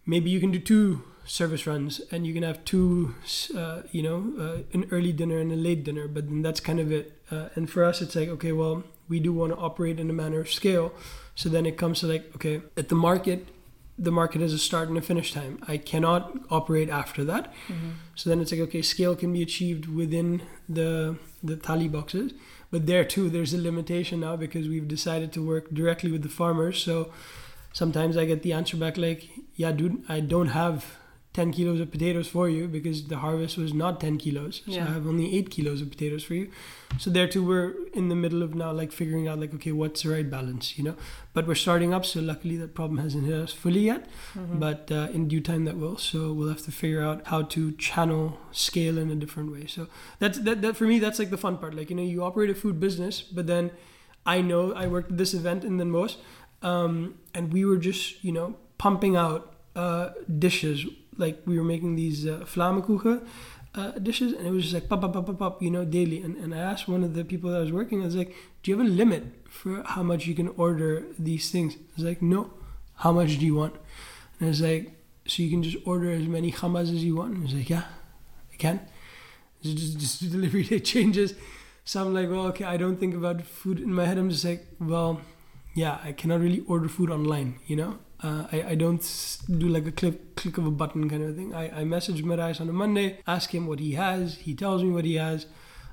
Maybe 0.06 0.30
you 0.30 0.40
can 0.40 0.52
do 0.52 0.60
two 0.60 1.04
service 1.30 1.68
runs 1.68 2.02
and 2.12 2.26
you 2.26 2.34
can 2.34 2.42
have 2.42 2.66
two 2.66 3.14
uh, 3.56 3.84
you 3.92 4.02
know 4.02 4.34
uh, 4.40 4.64
an 4.74 4.88
early 4.90 5.14
dinner 5.14 5.38
and 5.38 5.52
a 5.52 5.56
late 5.56 5.84
dinner 5.84 6.08
but 6.08 6.28
then 6.28 6.42
that's 6.42 6.60
kind 6.60 6.80
of 6.80 6.92
it. 6.92 7.22
Uh, 7.30 7.50
and 7.56 7.70
for 7.70 7.84
us 7.84 8.02
it's 8.02 8.16
like 8.16 8.30
okay 8.30 8.52
well 8.52 8.84
we 9.08 9.20
do 9.20 9.32
want 9.32 9.54
to 9.54 9.58
operate 9.58 10.00
in 10.00 10.10
a 10.10 10.14
manner 10.14 10.40
of 10.40 10.52
scale. 10.52 10.92
So 11.36 11.48
then 11.50 11.66
it 11.66 11.78
comes 11.78 12.00
to 12.00 12.08
like 12.08 12.32
okay 12.36 12.62
at 12.76 12.90
the 12.90 12.96
market 12.96 13.48
the 13.98 14.12
market 14.12 14.40
has 14.42 14.54
a 14.54 14.58
start 14.58 14.88
and 14.88 14.98
a 14.98 15.02
finish 15.02 15.34
time. 15.34 15.62
I 15.68 15.76
cannot 15.78 16.38
operate 16.50 16.90
after 16.90 17.24
that. 17.26 17.54
Mm-hmm. 17.68 17.90
so 18.16 18.30
then 18.30 18.40
it's 18.42 18.52
like 18.52 18.62
okay 18.62 18.82
scale 18.82 19.16
can 19.16 19.32
be 19.32 19.44
achieved 19.44 19.88
within 19.88 20.42
the 20.68 21.18
the 21.44 21.56
thali 21.56 21.92
boxes. 21.92 22.34
But 22.72 22.88
there 22.88 23.06
too 23.06 23.30
there's 23.30 23.54
a 23.54 23.62
limitation 23.62 24.22
now 24.22 24.36
because 24.36 24.68
we've 24.68 24.88
decided 24.88 25.32
to 25.34 25.46
work 25.46 25.70
directly 25.72 26.12
with 26.12 26.24
the 26.24 26.30
farmers. 26.30 26.82
So 26.82 27.12
sometimes 27.74 28.18
i 28.18 28.26
get 28.26 28.42
the 28.44 28.54
answer 28.54 28.78
back 28.78 28.98
like 28.98 29.30
yeah 29.56 29.72
dude 29.72 30.04
i 30.10 30.20
don't 30.20 30.48
have 30.48 30.96
10 31.34 31.52
kilos 31.54 31.80
of 31.80 31.92
potatoes 31.92 32.28
for 32.28 32.50
you 32.50 32.68
because 32.68 33.08
the 33.08 33.18
harvest 33.18 33.56
was 33.56 33.72
not 33.72 34.02
10 34.02 34.18
kilos. 34.18 34.64
So 34.66 34.72
Yeah. 34.72 34.86
I 34.88 34.94
have 34.94 35.06
only 35.06 35.38
8 35.38 35.52
kilos 35.52 35.80
of 35.80 35.92
potatoes 35.92 36.24
for 36.24 36.34
you. 36.34 36.50
So 36.98 37.12
there 37.12 37.28
too, 37.28 37.46
we're 37.46 37.76
in 37.94 38.10
the 38.10 38.16
middle 38.16 38.42
of 38.42 38.56
now 38.56 38.72
like 38.72 38.92
figuring 38.92 39.28
out 39.28 39.40
like, 39.40 39.54
okay, 39.54 39.72
what's 39.72 40.02
the 40.02 40.10
right 40.10 40.28
balance, 40.28 40.76
you 40.80 40.84
know? 40.84 40.96
But 41.36 41.46
we're 41.48 41.54
starting 41.54 41.94
up, 41.94 42.04
so 42.04 42.20
luckily 42.20 42.58
that 42.58 42.74
problem 42.74 42.98
hasn't 42.98 43.26
hit 43.28 43.36
us 43.36 43.54
fully 43.54 43.82
yet. 43.82 44.10
Mhm. 44.36 44.60
But 44.60 44.92
uh, 44.92 45.10
in 45.14 45.28
due 45.28 45.40
time 45.40 45.66
that 45.66 45.78
will. 45.78 45.98
So 45.98 46.34
we'll 46.34 46.50
have 46.50 46.64
to 46.64 46.72
figure 46.72 47.04
out 47.04 47.28
how 47.28 47.44
to 47.44 47.74
channel 47.74 48.40
scale 48.52 48.98
in 48.98 49.12
a 49.12 49.16
different 49.16 49.52
way. 49.52 49.68
So 49.68 49.86
that's 50.18 50.40
that, 50.40 50.64
that 50.64 50.76
for 50.78 50.86
me, 50.86 50.98
that's 50.98 51.20
like 51.20 51.30
the 51.30 51.38
fun 51.38 51.58
part. 51.60 51.76
Like, 51.76 51.92
you 51.92 51.96
know, 51.96 52.02
you 52.16 52.24
operate 52.24 52.50
a 52.50 52.56
food 52.56 52.80
business, 52.80 53.22
but 53.22 53.46
then 53.46 53.70
I 54.26 54.42
know 54.42 54.74
I 54.74 54.88
worked 54.88 55.12
at 55.12 55.18
this 55.20 55.34
event 55.36 55.64
in 55.64 55.78
Den 55.78 55.92
Bosch, 55.92 56.16
um, 56.62 57.16
and 57.34 57.54
we 57.54 57.66
were 57.66 57.78
just, 57.78 58.24
you 58.24 58.32
know, 58.32 58.56
pumping 58.78 59.16
out 59.16 59.56
uh, 59.76 60.10
dishes. 60.38 60.86
Like 61.18 61.42
we 61.46 61.58
were 61.58 61.66
making 61.66 61.96
these 61.96 62.26
uh, 62.28 62.46
uh, 63.76 63.92
dishes, 63.92 64.34
and 64.34 64.48
it 64.48 64.52
was 64.52 64.64
just 64.64 64.74
like 64.74 64.90
pop, 64.90 65.02
pop, 65.02 65.14
pop, 65.14 65.26
pop, 65.26 65.40
pop, 65.40 65.62
you 65.62 65.70
know, 65.70 65.86
daily. 65.86 66.22
And, 66.22 66.36
and 66.38 66.54
I 66.54 66.58
asked 66.60 66.88
one 66.88 67.04
of 67.04 67.14
the 67.14 67.24
people 67.24 67.52
that 67.52 67.58
I 67.58 67.62
was 67.62 67.72
working, 67.72 68.02
I 68.02 68.06
was 68.06 68.16
like, 68.16 68.36
do 68.64 68.72
you 68.72 68.78
have 68.78 68.86
a 68.86 68.90
limit 68.90 69.24
for 69.48 69.84
how 69.86 70.04
much 70.04 70.26
you 70.26 70.36
can 70.36 70.50
order 70.50 71.06
these 71.18 71.52
things? 71.52 71.76
I 71.76 71.80
was 71.98 72.06
like, 72.06 72.22
no. 72.22 72.52
How 72.96 73.14
much 73.14 73.40
do 73.40 73.46
you 73.46 73.56
want? 73.56 73.76
And 74.40 74.48
I 74.48 74.50
was 74.50 74.62
like, 74.62 74.92
so 75.26 75.42
you 75.44 75.50
can 75.50 75.64
just 75.64 75.78
order 75.86 76.12
as 76.12 76.28
many 76.28 76.52
gambas 76.52 76.94
as 76.94 77.04
you 77.04 77.16
want? 77.16 77.36
And 77.36 77.38
he 77.38 77.44
was 77.44 77.54
like, 77.54 77.70
yeah, 77.70 77.86
I 78.52 78.58
can. 78.58 78.82
So 79.62 79.70
just, 79.72 79.98
just 80.00 80.32
delivery 80.32 80.64
day 80.64 80.80
changes. 80.80 81.34
So 81.86 82.02
I'm 82.02 82.14
like, 82.14 82.30
well, 82.30 82.48
okay, 82.48 82.66
I 82.66 82.78
don't 82.78 82.98
think 82.98 83.16
about 83.16 83.42
food 83.42 83.80
in 83.80 83.94
my 83.94 84.06
head. 84.06 84.18
I'm 84.18 84.30
just 84.30 84.44
like, 84.44 84.66
well, 84.80 85.22
yeah, 85.76 86.00
I 86.04 86.12
cannot 86.12 86.40
really 86.42 86.62
order 86.68 86.88
food 86.90 87.10
online, 87.10 87.60
you 87.68 87.76
know? 87.76 88.00
Uh, 88.22 88.46
I, 88.52 88.64
I 88.72 88.76
don't 88.76 89.02
do 89.58 89.70
like 89.70 89.86
a 89.88 89.92
click, 89.94 90.36
click 90.36 90.58
of 90.58 90.66
a 90.66 90.72
button 90.72 91.10
kind 91.10 91.24
of 91.24 91.36
thing. 91.38 91.54
I, 91.56 91.82
I 91.82 91.84
message 91.86 92.22
Marais 92.24 92.56
on 92.60 92.68
a 92.68 92.74
Monday, 92.74 93.20
ask 93.26 93.54
him 93.54 93.66
what 93.66 93.80
he 93.80 93.94
has. 93.94 94.36
He 94.40 94.54
tells 94.54 94.84
me 94.84 94.92
what 94.92 95.06
he 95.06 95.16
has. 95.16 95.46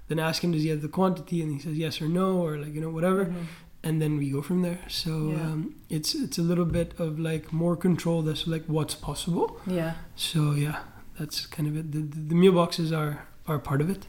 Then 0.09 0.18
ask 0.18 0.43
him, 0.43 0.51
does 0.53 0.62
he 0.62 0.68
have 0.70 0.83
the 0.83 0.89
quantity? 0.89 1.41
And 1.43 1.53
he 1.53 1.61
says 1.61 1.77
yes 1.79 2.01
or 2.03 2.09
no, 2.09 2.39
or 2.39 2.57
like, 2.57 2.74
you 2.74 2.81
know, 2.81 2.91
whatever 2.91 3.27
Mhm. 3.27 3.45
and 3.85 4.03
then 4.03 4.16
we 4.18 4.31
go 4.31 4.43
from 4.43 4.62
there. 4.62 4.81
So 4.89 5.11
Yeah. 5.31 5.43
um, 5.43 5.74
it's 5.89 6.14
it's 6.14 6.39
a 6.39 6.43
little 6.43 6.64
bit 6.64 6.99
of 6.99 7.18
like 7.20 7.53
more 7.53 7.77
control. 7.77 8.22
That's 8.22 8.47
like 8.49 8.64
what's 8.66 8.95
possible. 8.97 9.61
Yeah. 9.66 9.93
So 10.16 10.53
yeah, 10.53 10.79
that's 11.18 11.47
kind 11.47 11.68
of 11.68 11.77
it. 11.77 11.93
The, 11.93 12.01
the, 12.01 12.20
the 12.31 12.35
meal 12.35 12.53
boxes 12.53 12.91
are 12.93 13.27
are 13.47 13.59
part 13.61 13.81
of 13.81 13.89
it. 13.91 14.07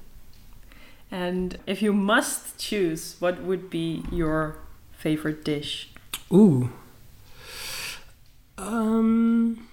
And 1.12 1.58
if 1.68 1.82
you 1.82 1.94
must 1.94 2.58
choose, 2.58 3.16
what 3.20 3.42
would 3.44 3.70
be 3.70 4.04
your 4.12 4.58
favorite 5.08 5.46
dish? 5.46 5.90
Ooh. 6.34 6.70
Um, 8.58 9.70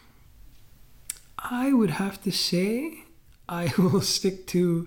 I 1.39 1.73
would 1.73 1.91
have 1.91 2.23
to 2.23 2.31
say 2.31 3.03
I 3.49 3.73
will 3.79 4.01
stick 4.01 4.47
to 4.55 4.87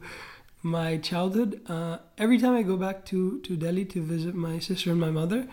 my 0.63 0.89
childhood. 1.09 1.59
Uh, 1.67 1.97
every 2.17 2.37
time 2.37 2.55
I 2.55 2.61
go 2.61 2.77
back 2.77 3.03
to, 3.07 3.41
to 3.41 3.57
Delhi 3.57 3.83
to 3.93 4.01
visit 4.01 4.35
my 4.35 4.59
sister 4.59 4.89
and 4.91 5.01
my 5.01 5.11
mother, 5.11 5.49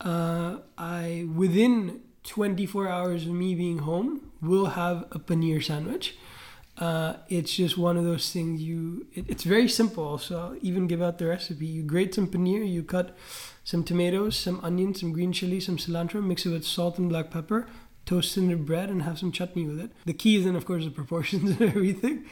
uh, 0.00 0.58
I 0.78 1.26
within 1.34 2.02
24 2.22 2.88
hours 2.88 3.26
of 3.26 3.32
me 3.32 3.56
being 3.56 3.78
home 3.78 4.30
will 4.40 4.66
have 4.80 5.06
a 5.10 5.18
paneer 5.18 5.60
sandwich. 5.60 6.16
Uh, 6.78 7.14
it's 7.28 7.54
just 7.54 7.78
one 7.78 7.96
of 7.96 8.04
those 8.04 8.30
things 8.32 8.60
you. 8.60 9.06
It, 9.14 9.26
it's 9.28 9.44
very 9.44 9.68
simple. 9.68 10.18
So 10.18 10.38
I'll 10.38 10.56
even 10.60 10.86
give 10.86 11.02
out 11.02 11.18
the 11.18 11.26
recipe. 11.26 11.66
You 11.66 11.82
grate 11.82 12.14
some 12.14 12.28
paneer. 12.28 12.70
You 12.70 12.82
cut 12.82 13.16
some 13.64 13.82
tomatoes, 13.82 14.36
some 14.36 14.60
onions, 14.62 15.00
some 15.00 15.12
green 15.12 15.32
chili, 15.32 15.60
some 15.60 15.76
cilantro. 15.78 16.22
Mix 16.22 16.44
it 16.46 16.50
with 16.50 16.66
salt 16.66 16.98
and 16.98 17.08
black 17.08 17.30
pepper. 17.30 17.66
Toast 18.04 18.36
in 18.36 18.48
the 18.48 18.56
bread 18.56 18.88
and 18.88 19.02
have 19.02 19.18
some 19.18 19.32
chutney 19.32 19.66
with 19.66 19.80
it. 19.80 19.90
The 20.04 20.12
key 20.12 20.36
is 20.36 20.44
then, 20.44 20.54
of 20.54 20.64
course, 20.64 20.84
the 20.84 20.90
proportions 20.90 21.50
and 21.60 21.62
everything. 21.62 22.24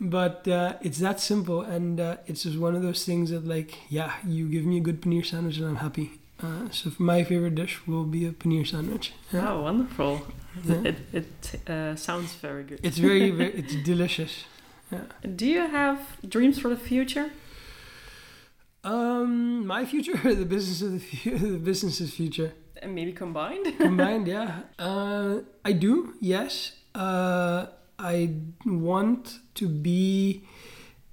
But 0.00 0.46
uh, 0.48 0.74
it's 0.82 0.98
that 0.98 1.20
simple, 1.20 1.60
and 1.62 2.00
uh, 2.00 2.16
it's 2.26 2.42
just 2.42 2.58
one 2.58 2.74
of 2.74 2.82
those 2.82 3.04
things 3.04 3.30
that, 3.30 3.46
like, 3.46 3.78
yeah, 3.88 4.12
you 4.26 4.48
give 4.48 4.64
me 4.64 4.78
a 4.78 4.80
good 4.80 5.00
paneer 5.00 5.24
sandwich 5.24 5.56
and 5.58 5.66
I'm 5.66 5.76
happy. 5.76 6.20
Uh, 6.44 6.70
so 6.70 6.90
my 6.98 7.24
favorite 7.24 7.54
dish 7.54 7.74
will 7.86 8.04
be 8.04 8.26
a 8.26 8.32
paneer 8.32 8.66
sandwich. 8.66 9.12
Yeah. 9.32 9.52
Oh, 9.52 9.62
wonderful. 9.62 10.22
Yeah. 10.64 10.82
It, 10.90 10.96
it 11.12 11.70
uh, 11.70 11.96
sounds 11.96 12.34
very 12.34 12.64
good. 12.64 12.80
It's 12.82 12.98
very, 12.98 13.30
very, 13.38 13.52
it's 13.52 13.74
delicious. 13.76 14.44
Do 15.34 15.46
you 15.46 15.66
have 15.66 15.98
dreams 16.28 16.58
for 16.58 16.68
the 16.68 16.76
future? 16.76 17.30
Um, 18.84 19.66
my 19.66 19.84
future, 19.86 20.16
the 20.34 20.44
business 20.44 20.82
of 20.82 20.92
the, 20.92 21.00
fu- 21.00 21.38
the 21.52 21.58
business's 21.58 22.12
future. 22.14 22.52
And 22.82 22.94
maybe 22.94 23.12
combined? 23.12 23.66
combined 23.78 24.26
yeah 24.26 24.60
uh, 24.78 25.38
i 25.64 25.72
do 25.72 26.14
yes 26.20 26.72
uh, 26.94 27.66
i 27.98 28.30
want 28.66 29.38
to 29.54 29.68
be 29.68 30.44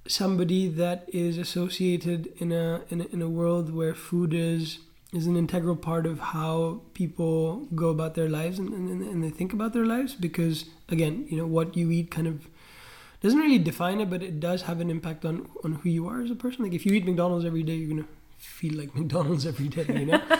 somebody 0.05 0.67
that 0.67 1.07
is 1.13 1.37
associated 1.37 2.27
in 2.39 2.51
a, 2.51 2.81
in 2.89 3.01
a 3.01 3.05
in 3.13 3.21
a 3.21 3.29
world 3.29 3.73
where 3.73 3.93
food 3.93 4.33
is 4.33 4.79
is 5.11 5.27
an 5.27 5.35
integral 5.35 5.75
part 5.75 6.05
of 6.05 6.19
how 6.19 6.81
people 6.93 7.67
go 7.75 7.89
about 7.89 8.15
their 8.15 8.29
lives 8.29 8.59
and, 8.59 8.69
and, 8.69 9.01
and 9.01 9.23
they 9.23 9.29
think 9.29 9.51
about 9.51 9.73
their 9.73 9.85
lives 9.85 10.15
because 10.15 10.65
again 10.89 11.25
you 11.29 11.37
know 11.37 11.45
what 11.45 11.75
you 11.75 11.91
eat 11.91 12.09
kind 12.09 12.27
of 12.27 12.47
doesn't 13.21 13.39
really 13.39 13.59
define 13.59 13.99
it 13.99 14.09
but 14.09 14.23
it 14.23 14.39
does 14.39 14.63
have 14.63 14.79
an 14.79 14.89
impact 14.89 15.25
on 15.25 15.47
on 15.63 15.73
who 15.73 15.89
you 15.89 16.07
are 16.07 16.21
as 16.21 16.31
a 16.31 16.35
person. 16.35 16.63
Like 16.63 16.73
if 16.73 16.85
you 16.85 16.93
eat 16.93 17.05
mcdonald's 17.05 17.45
every 17.45 17.63
day 17.63 17.75
you're 17.75 17.89
gonna 17.89 18.07
feel 18.37 18.77
like 18.77 18.95
mcdonald's 18.99 19.45
every 19.45 19.67
day 19.67 19.85
you 19.87 20.05
know? 20.05 20.21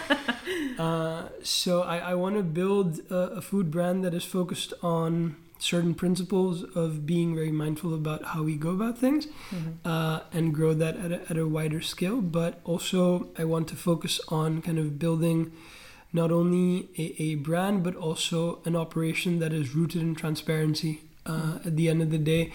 Uh, 0.80 1.30
so 1.44 1.84
I, 1.84 1.98
I 2.00 2.14
want 2.16 2.38
to 2.38 2.42
build 2.42 3.02
a, 3.12 3.16
a 3.16 3.42
food 3.42 3.70
brand 3.70 4.04
that 4.04 4.16
is 4.16 4.24
focused 4.24 4.74
on 4.82 5.36
certain 5.62 5.94
principles 5.94 6.64
of 6.76 7.06
being 7.06 7.36
very 7.36 7.52
mindful 7.52 7.94
about 7.94 8.24
how 8.26 8.44
we 8.44 8.56
go 8.56 8.72
about 8.72 8.98
things 8.98 9.28
uh, 9.86 10.22
and 10.34 10.54
grow 10.54 10.74
that 10.74 10.98
at 10.98 11.12
a, 11.12 11.22
at 11.30 11.38
a 11.38 11.48
wider 11.48 11.82
scale. 11.82 12.22
But 12.22 12.60
also, 12.64 13.30
I 13.38 13.46
want 13.46 13.68
to 13.70 13.76
focus 13.76 14.20
on 14.30 14.62
kind 14.62 14.80
of 14.80 14.98
building 14.98 15.52
not 16.14 16.32
only 16.32 16.90
a, 16.98 17.22
a 17.22 17.36
brand, 17.36 17.84
but 17.84 17.96
also 17.96 18.62
an 18.66 18.76
operation 18.76 19.40
that 19.40 19.54
is 19.54 19.76
rooted 19.76 20.02
in 20.02 20.16
transparency. 20.16 21.02
Uh, 21.26 21.60
at 21.64 21.76
the 21.76 21.88
end 21.88 22.02
of 22.02 22.10
the 22.10 22.18
day, 22.18 22.52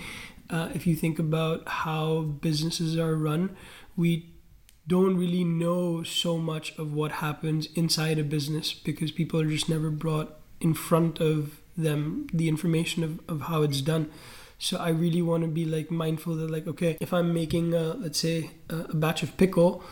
uh, 0.50 0.68
if 0.74 0.86
you 0.86 0.96
think 0.96 1.18
about 1.18 1.66
how 1.68 2.22
businesses 2.22 2.98
are 2.98 3.14
run, 3.16 3.56
we 3.96 4.32
don't 4.86 5.16
really 5.16 5.44
know 5.44 6.02
so 6.02 6.38
much 6.38 6.76
of 6.78 6.92
what 6.92 7.12
happens 7.12 7.68
inside 7.74 8.18
a 8.18 8.24
business 8.24 8.72
because 8.72 9.10
people 9.10 9.40
are 9.40 9.46
just 9.46 9.68
never 9.68 9.90
brought 9.90 10.38
in 10.60 10.74
front 10.74 11.20
of 11.20 11.60
them 11.76 12.26
the 12.32 12.48
information 12.48 13.02
of, 13.04 13.20
of 13.28 13.42
how 13.42 13.62
it's 13.62 13.80
done 13.80 14.10
so 14.58 14.76
i 14.78 14.88
really 14.88 15.20
want 15.22 15.42
to 15.42 15.48
be 15.48 15.64
like 15.64 15.90
mindful 15.90 16.34
that 16.36 16.50
like 16.50 16.66
okay 16.66 16.96
if 17.00 17.12
i'm 17.12 17.32
making 17.34 17.74
uh, 17.74 17.94
let's 17.98 18.18
say 18.18 18.50
a, 18.70 18.76
a 18.76 18.94
batch 18.94 19.22
of 19.22 19.36
pickle 19.36 19.82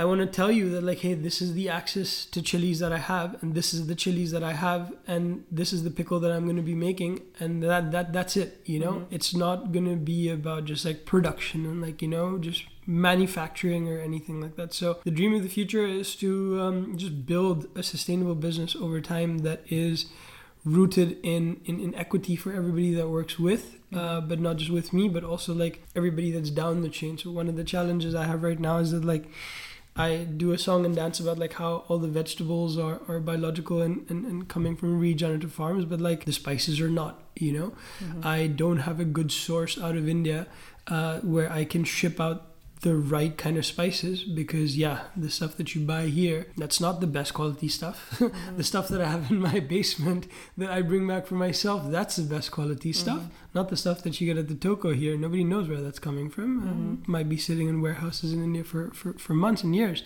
I 0.00 0.04
want 0.04 0.20
to 0.20 0.28
tell 0.28 0.52
you 0.52 0.70
that 0.70 0.84
like, 0.84 0.98
hey, 0.98 1.14
this 1.14 1.42
is 1.42 1.54
the 1.54 1.68
access 1.68 2.24
to 2.26 2.40
chilies 2.40 2.78
that 2.78 2.92
I 2.92 2.98
have, 2.98 3.36
and 3.42 3.56
this 3.56 3.74
is 3.74 3.88
the 3.88 3.96
chilies 3.96 4.30
that 4.30 4.44
I 4.44 4.52
have, 4.52 4.92
and 5.08 5.42
this 5.50 5.72
is 5.72 5.82
the 5.82 5.90
pickle 5.90 6.20
that 6.20 6.30
I'm 6.30 6.44
going 6.44 6.54
to 6.54 6.62
be 6.62 6.76
making, 6.76 7.22
and 7.40 7.64
that 7.64 7.90
that 7.90 8.12
that's 8.12 8.36
it. 8.36 8.60
You 8.64 8.78
know, 8.78 8.92
Mhm. 8.92 9.06
it's 9.10 9.34
not 9.34 9.72
going 9.72 9.86
to 9.86 9.96
be 9.96 10.28
about 10.28 10.66
just 10.66 10.84
like 10.84 11.04
production 11.04 11.66
and 11.66 11.82
like 11.82 12.00
you 12.00 12.06
know 12.06 12.38
just 12.38 12.62
manufacturing 12.86 13.88
or 13.88 13.98
anything 13.98 14.40
like 14.40 14.54
that. 14.54 14.72
So 14.72 14.98
the 15.04 15.10
dream 15.10 15.34
of 15.34 15.42
the 15.42 15.48
future 15.48 15.84
is 15.84 16.14
to 16.22 16.60
um, 16.60 16.96
just 16.96 17.26
build 17.26 17.66
a 17.74 17.82
sustainable 17.82 18.36
business 18.36 18.76
over 18.76 19.00
time 19.00 19.38
that 19.38 19.64
is 19.68 20.06
rooted 20.76 21.10
in, 21.22 21.60
in, 21.64 21.80
in 21.80 21.94
equity 21.94 22.36
for 22.36 22.50
everybody 22.52 22.92
that 22.94 23.08
works 23.08 23.38
with, 23.38 23.76
uh, 23.94 24.20
but 24.20 24.38
not 24.46 24.56
just 24.60 24.70
with 24.70 24.92
me, 24.92 25.08
but 25.08 25.24
also 25.24 25.54
like 25.54 25.82
everybody 25.96 26.30
that's 26.30 26.50
down 26.50 26.82
the 26.82 26.88
chain. 26.88 27.16
So 27.18 27.30
one 27.30 27.48
of 27.48 27.56
the 27.56 27.64
challenges 27.64 28.14
I 28.14 28.24
have 28.24 28.42
right 28.42 28.60
now 28.60 28.78
is 28.78 28.90
that 28.92 29.04
like 29.04 29.24
I 29.96 30.24
do 30.42 30.52
a 30.52 30.58
song 30.58 30.84
and 30.84 30.94
dance 30.94 31.18
about 31.20 31.38
like 31.38 31.54
how 31.54 31.84
all 31.88 31.98
the 31.98 32.08
vegetables 32.08 32.78
are, 32.78 33.00
are 33.08 33.18
biological 33.18 33.82
and, 33.82 34.04
and, 34.10 34.26
and 34.26 34.48
coming 34.48 34.76
from 34.76 35.00
regenerative 35.00 35.52
farms, 35.52 35.84
but 35.84 36.00
like 36.00 36.24
the 36.24 36.32
spices 36.32 36.80
are 36.80 36.90
not, 36.90 37.20
you 37.36 37.52
know? 37.52 37.72
Mhm. 38.00 38.24
I 38.24 38.46
don't 38.46 38.78
have 38.78 39.00
a 39.00 39.04
good 39.04 39.32
source 39.32 39.78
out 39.78 39.96
of 39.96 40.08
India 40.08 40.46
uh, 40.86 41.18
where 41.20 41.50
I 41.50 41.64
can 41.64 41.84
ship 41.84 42.20
out 42.20 42.47
the 42.82 42.94
right 42.94 43.36
kind 43.36 43.56
of 43.58 43.66
spices 43.66 44.22
because 44.22 44.76
yeah 44.76 44.98
the 45.16 45.28
stuff 45.30 45.56
that 45.56 45.74
you 45.74 45.80
buy 45.84 46.06
here 46.06 46.46
that's 46.56 46.80
not 46.80 47.00
the 47.00 47.06
best 47.06 47.34
quality 47.34 47.68
stuff 47.68 47.98
Mhm. 48.20 48.56
the 48.56 48.62
stuff 48.64 48.86
that 48.88 49.00
i 49.00 49.08
have 49.14 49.30
in 49.32 49.40
my 49.40 49.58
basement 49.76 50.26
that 50.56 50.70
i 50.70 50.80
bring 50.82 51.04
back 51.08 51.26
for 51.26 51.34
myself 51.34 51.90
that's 51.90 52.16
the 52.16 52.22
best 52.36 52.50
quality 52.52 52.92
stuff 52.92 53.22
Mhm. 53.22 53.30
not 53.54 53.68
the 53.68 53.76
stuff 53.76 54.02
that 54.04 54.20
you 54.20 54.26
get 54.30 54.38
at 54.42 54.48
the 54.48 54.54
toko 54.66 54.92
here 54.92 55.16
nobody 55.16 55.42
knows 55.52 55.68
where 55.68 55.80
that's 55.80 55.98
coming 55.98 56.28
from 56.30 56.50
um, 56.68 56.68
Mhm. 57.02 57.08
might 57.08 57.28
be 57.28 57.36
sitting 57.36 57.68
in 57.68 57.80
warehouses 57.80 58.32
in 58.32 58.40
india 58.48 58.62
for, 58.64 58.82
for, 58.98 59.12
for 59.24 59.34
months 59.34 59.62
and 59.64 59.74
years 59.74 60.02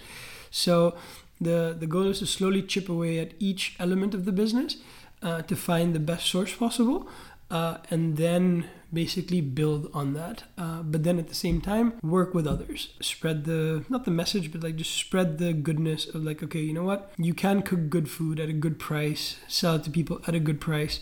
so 0.51 0.95
the 1.41 1.77
the 1.79 1.87
goal 1.95 2.07
is 2.13 2.19
to 2.21 2.27
slowly 2.27 2.63
chip 2.63 2.89
away 2.89 3.19
at 3.19 3.31
each 3.39 3.75
element 3.79 4.15
of 4.15 4.25
the 4.25 4.33
business 4.43 4.77
uh, 5.23 5.41
to 5.43 5.55
find 5.57 5.95
the 5.95 6.01
best 6.13 6.25
source 6.27 6.53
possible 6.65 7.07
uh, 7.53 7.77
and 7.91 8.17
then 8.17 8.69
basically 8.93 9.41
build 9.41 9.89
on 9.95 10.13
that 10.13 10.43
uh, 10.59 10.83
but 10.83 11.05
then 11.05 11.19
at 11.19 11.29
the 11.29 11.35
same 11.35 11.61
time 11.61 11.95
work 12.03 12.35
with 12.35 12.47
others 12.47 12.95
spread 13.01 13.45
the 13.45 13.85
not 13.89 14.05
the 14.05 14.11
message 14.11 14.51
but 14.51 14.63
like 14.63 14.77
just 14.77 14.95
spread 14.95 15.39
the 15.39 15.53
goodness 15.53 16.07
of 16.07 16.25
like 16.25 16.43
okay 16.43 16.61
you 16.61 16.75
know 16.75 16.83
what 16.83 17.11
you 17.17 17.33
can 17.33 17.63
cook 17.63 17.89
good 17.89 18.11
food 18.11 18.41
at 18.41 18.51
a 18.51 18.53
good 18.53 18.79
price 18.79 19.37
sell 19.49 19.77
it 19.77 19.85
to 19.85 19.91
people 19.91 20.21
at 20.27 20.35
a 20.35 20.41
good 20.41 20.61
price 20.61 21.01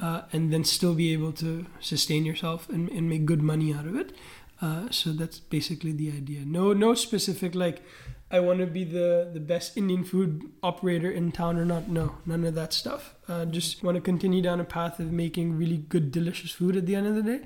uh, 0.00 0.22
and 0.32 0.52
then 0.52 0.64
still 0.64 0.94
be 0.94 1.12
able 1.12 1.32
to 1.32 1.66
sustain 1.80 2.24
yourself 2.24 2.68
and, 2.68 2.88
and 2.90 3.08
make 3.08 3.26
good 3.26 3.42
money 3.42 3.74
out 3.74 3.86
of 3.86 3.96
it. 3.96 4.12
Uh, 4.60 4.88
so 4.90 5.12
that's 5.12 5.38
basically 5.38 5.92
the 5.92 6.10
idea. 6.10 6.44
No, 6.44 6.72
no 6.72 6.94
specific 6.94 7.54
like 7.54 7.82
I 8.30 8.40
want 8.40 8.58
to 8.60 8.66
be 8.66 8.84
the 8.84 9.30
the 9.32 9.40
best 9.40 9.76
Indian 9.76 10.04
food 10.04 10.50
operator 10.62 11.10
in 11.10 11.32
town 11.32 11.58
or 11.58 11.64
not. 11.64 11.88
No, 11.88 12.16
none 12.26 12.44
of 12.44 12.54
that 12.54 12.72
stuff. 12.72 13.14
Uh, 13.26 13.44
just 13.46 13.82
want 13.82 13.94
to 13.94 14.00
continue 14.00 14.42
down 14.42 14.60
a 14.60 14.64
path 14.64 15.00
of 15.00 15.10
making 15.12 15.56
really 15.56 15.78
good, 15.78 16.12
delicious 16.12 16.50
food 16.50 16.76
at 16.76 16.86
the 16.86 16.94
end 16.94 17.06
of 17.06 17.14
the 17.14 17.22
day, 17.22 17.40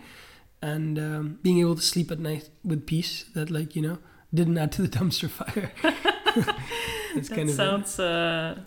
and 0.61 0.99
um, 0.99 1.39
being 1.43 1.61
able 1.61 1.77
to 1.77 1.83
sleep 1.83 2.11
at 2.11 2.19
night 2.19 2.51
with 2.65 2.87
peace. 2.87 3.25
That 3.35 3.51
like 3.51 3.77
you 3.77 3.83
know 3.83 3.99
didn't 4.35 4.59
add 4.59 4.73
to 4.73 4.83
the 4.83 4.89
dumpster 4.99 5.31
fire. 5.31 5.73
That 7.15 7.29
kind 7.29 7.51
of 7.51 7.55
sounds. 7.55 7.99
Uh, 7.99 8.59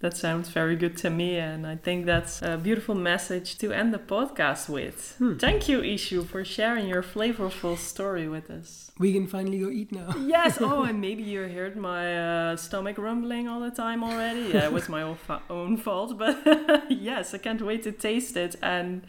that 0.00 0.16
sounds 0.16 0.48
very 0.48 0.76
good 0.76 0.96
to 0.98 1.10
me, 1.10 1.38
and 1.38 1.66
I 1.66 1.74
think 1.74 2.06
that's 2.06 2.40
a 2.40 2.56
beautiful 2.56 2.94
message 2.94 3.58
to 3.58 3.72
end 3.72 3.92
the 3.92 3.98
podcast 3.98 4.68
with. 4.68 5.16
Hmm. 5.18 5.36
Thank 5.36 5.68
you, 5.68 5.80
Ishu, 5.80 6.24
for 6.24 6.44
sharing 6.44 6.86
your 6.86 7.02
flavorful 7.02 7.76
story 7.76 8.28
with 8.28 8.48
us. 8.48 8.92
We 8.98 9.12
can 9.12 9.26
finally 9.26 9.58
go 9.58 9.70
eat 9.70 9.90
now. 9.90 10.14
yes. 10.20 10.58
Oh, 10.60 10.82
and 10.88 11.00
maybe 11.00 11.24
you 11.24 11.40
heard 11.48 11.76
my 11.76 12.50
uh, 12.50 12.56
stomach 12.56 12.96
rumbling 12.96 13.48
all 13.48 13.60
the 13.60 13.72
time 13.72 14.04
already. 14.04 14.52
Yeah, 14.52 14.66
it 14.66 14.72
was 14.72 14.88
my 14.88 15.02
own, 15.02 15.16
fa- 15.16 15.42
own 15.50 15.76
fault, 15.76 16.16
but 16.16 16.36
yes, 16.88 17.34
I 17.34 17.38
can't 17.38 17.60
wait 17.62 17.82
to 17.82 17.92
taste 17.92 18.36
it. 18.36 18.54
And 18.62 19.02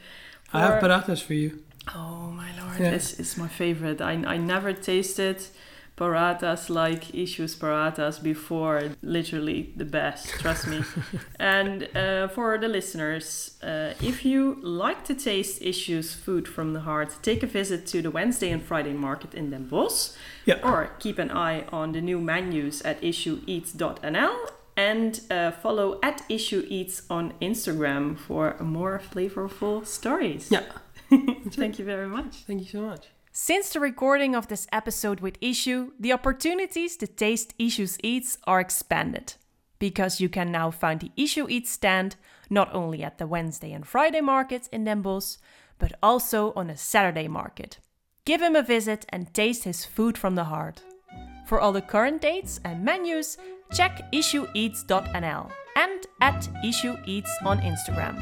for... 0.45 0.57
I 0.57 0.61
have 0.61 0.81
parathas 0.81 1.21
for 1.21 1.35
you. 1.35 1.63
Oh 1.95 2.31
my 2.31 2.49
lord, 2.59 2.79
yeah. 2.79 2.91
it's, 2.91 3.19
it's 3.19 3.37
my 3.37 3.47
favorite. 3.47 4.01
I, 4.01 4.13
I 4.13 4.37
never 4.37 4.73
tasted 4.73 5.43
parathas 5.99 6.69
like 6.69 7.03
Ishu's 7.11 7.55
parathas 7.55 8.23
before. 8.23 8.81
Literally 9.01 9.73
the 9.75 9.85
best, 9.85 10.29
trust 10.39 10.67
me. 10.67 10.83
and 11.39 11.89
uh, 11.95 12.29
for 12.29 12.57
the 12.57 12.69
listeners, 12.69 13.57
uh, 13.61 13.93
if 14.01 14.23
you 14.23 14.57
like 14.61 15.03
to 15.05 15.13
taste 15.13 15.61
Ishu's 15.61 16.13
food 16.13 16.47
from 16.47 16.73
the 16.73 16.81
heart, 16.81 17.17
take 17.21 17.43
a 17.43 17.47
visit 17.47 17.85
to 17.87 18.01
the 18.01 18.11
Wednesday 18.11 18.49
and 18.49 18.63
Friday 18.63 18.93
market 18.93 19.33
in 19.33 19.49
Den 19.49 19.65
Bosch. 19.67 20.11
Yeah. 20.45 20.59
Or 20.63 20.91
keep 20.99 21.19
an 21.19 21.31
eye 21.31 21.65
on 21.71 21.91
the 21.91 22.01
new 22.01 22.19
menus 22.19 22.81
at 22.83 23.01
ishueats.nl 23.01 24.35
and 24.77 25.19
uh, 25.29 25.51
follow 25.51 25.99
at 26.01 26.21
Ishu 26.29 26.65
Eats 26.69 27.01
on 27.09 27.33
Instagram 27.41 28.17
for 28.17 28.55
more 28.61 29.01
flavorful 29.11 29.85
stories. 29.85 30.49
Yeah. 30.49 30.63
Thank 31.49 31.79
you 31.79 31.85
very 31.85 32.07
much. 32.07 32.35
Thank 32.47 32.61
you 32.61 32.67
so 32.67 32.81
much. 32.81 33.07
Since 33.41 33.69
the 33.69 33.79
recording 33.79 34.35
of 34.35 34.49
this 34.49 34.67
episode 34.69 35.21
with 35.21 35.39
Ishu, 35.39 35.91
the 35.97 36.11
opportunities 36.11 36.97
to 36.97 37.07
taste 37.07 37.57
Ishu's 37.57 37.97
Eats 38.03 38.37
are 38.45 38.59
expanded. 38.59 39.35
Because 39.79 40.19
you 40.19 40.27
can 40.27 40.51
now 40.51 40.71
find 40.71 40.99
the 40.99 41.13
Ishu 41.17 41.49
Eats 41.49 41.71
stand 41.71 42.17
not 42.49 42.69
only 42.75 43.01
at 43.01 43.17
the 43.17 43.25
Wednesday 43.25 43.71
and 43.71 43.87
Friday 43.87 44.19
markets 44.19 44.67
in 44.73 44.83
Den 44.83 45.01
Bosch, 45.01 45.37
but 45.77 45.93
also 46.03 46.51
on 46.57 46.69
a 46.69 46.75
Saturday 46.75 47.29
market. 47.29 47.77
Give 48.25 48.41
him 48.41 48.57
a 48.57 48.61
visit 48.61 49.05
and 49.07 49.33
taste 49.33 49.63
his 49.63 49.85
food 49.85 50.17
from 50.17 50.35
the 50.35 50.43
heart. 50.43 50.83
For 51.45 51.61
all 51.61 51.71
the 51.71 51.81
current 51.81 52.21
dates 52.21 52.59
and 52.65 52.83
menus, 52.83 53.37
check 53.71 54.11
ishueats.nl 54.11 55.49
and 55.77 56.07
at 56.19 56.41
Ishu 56.61 57.01
Eats 57.07 57.33
on 57.45 57.59
Instagram. 57.61 58.19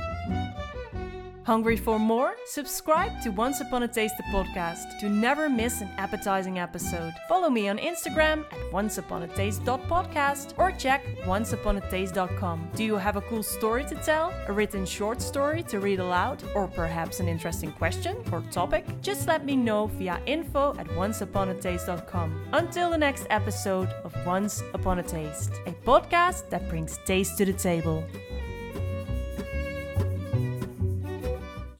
Hungry 1.47 1.77
for 1.77 1.97
more? 1.97 2.35
Subscribe 2.45 3.21
to 3.21 3.31
Once 3.31 3.61
Upon 3.61 3.83
a 3.83 3.87
Taste 3.87 4.17
the 4.17 4.23
podcast 4.23 4.99
to 4.99 5.07
never 5.07 5.47
miss 5.47 5.79
an 5.79 5.89
appetizing 5.97 6.59
episode. 6.59 7.13
Follow 7.29 7.49
me 7.49 7.69
on 7.69 7.77
Instagram 7.77 8.43
at 8.51 8.59
onceuponataste.podcast 8.73 10.55
or 10.57 10.73
check 10.73 11.05
onceuponataste.com. 11.23 12.69
Do 12.75 12.83
you 12.83 12.95
have 12.95 13.15
a 13.15 13.21
cool 13.21 13.43
story 13.43 13.85
to 13.85 13.95
tell? 13.95 14.33
A 14.47 14.51
written 14.51 14.85
short 14.85 15.21
story 15.21 15.63
to 15.69 15.79
read 15.79 16.01
aloud? 16.01 16.43
Or 16.53 16.67
perhaps 16.67 17.21
an 17.21 17.29
interesting 17.29 17.71
question 17.71 18.17
or 18.29 18.41
topic? 18.51 18.83
Just 19.01 19.25
let 19.25 19.45
me 19.45 19.55
know 19.55 19.87
via 19.87 20.19
info 20.25 20.75
at 20.77 20.87
onceuponataste.com. 20.87 22.49
Until 22.51 22.89
the 22.89 22.97
next 22.97 23.25
episode 23.29 23.87
of 24.03 24.13
Once 24.25 24.63
Upon 24.73 24.99
a 24.99 25.03
Taste, 25.03 25.53
a 25.65 25.71
podcast 25.71 26.49
that 26.49 26.67
brings 26.67 26.99
taste 27.05 27.37
to 27.37 27.45
the 27.45 27.53
table. 27.53 28.03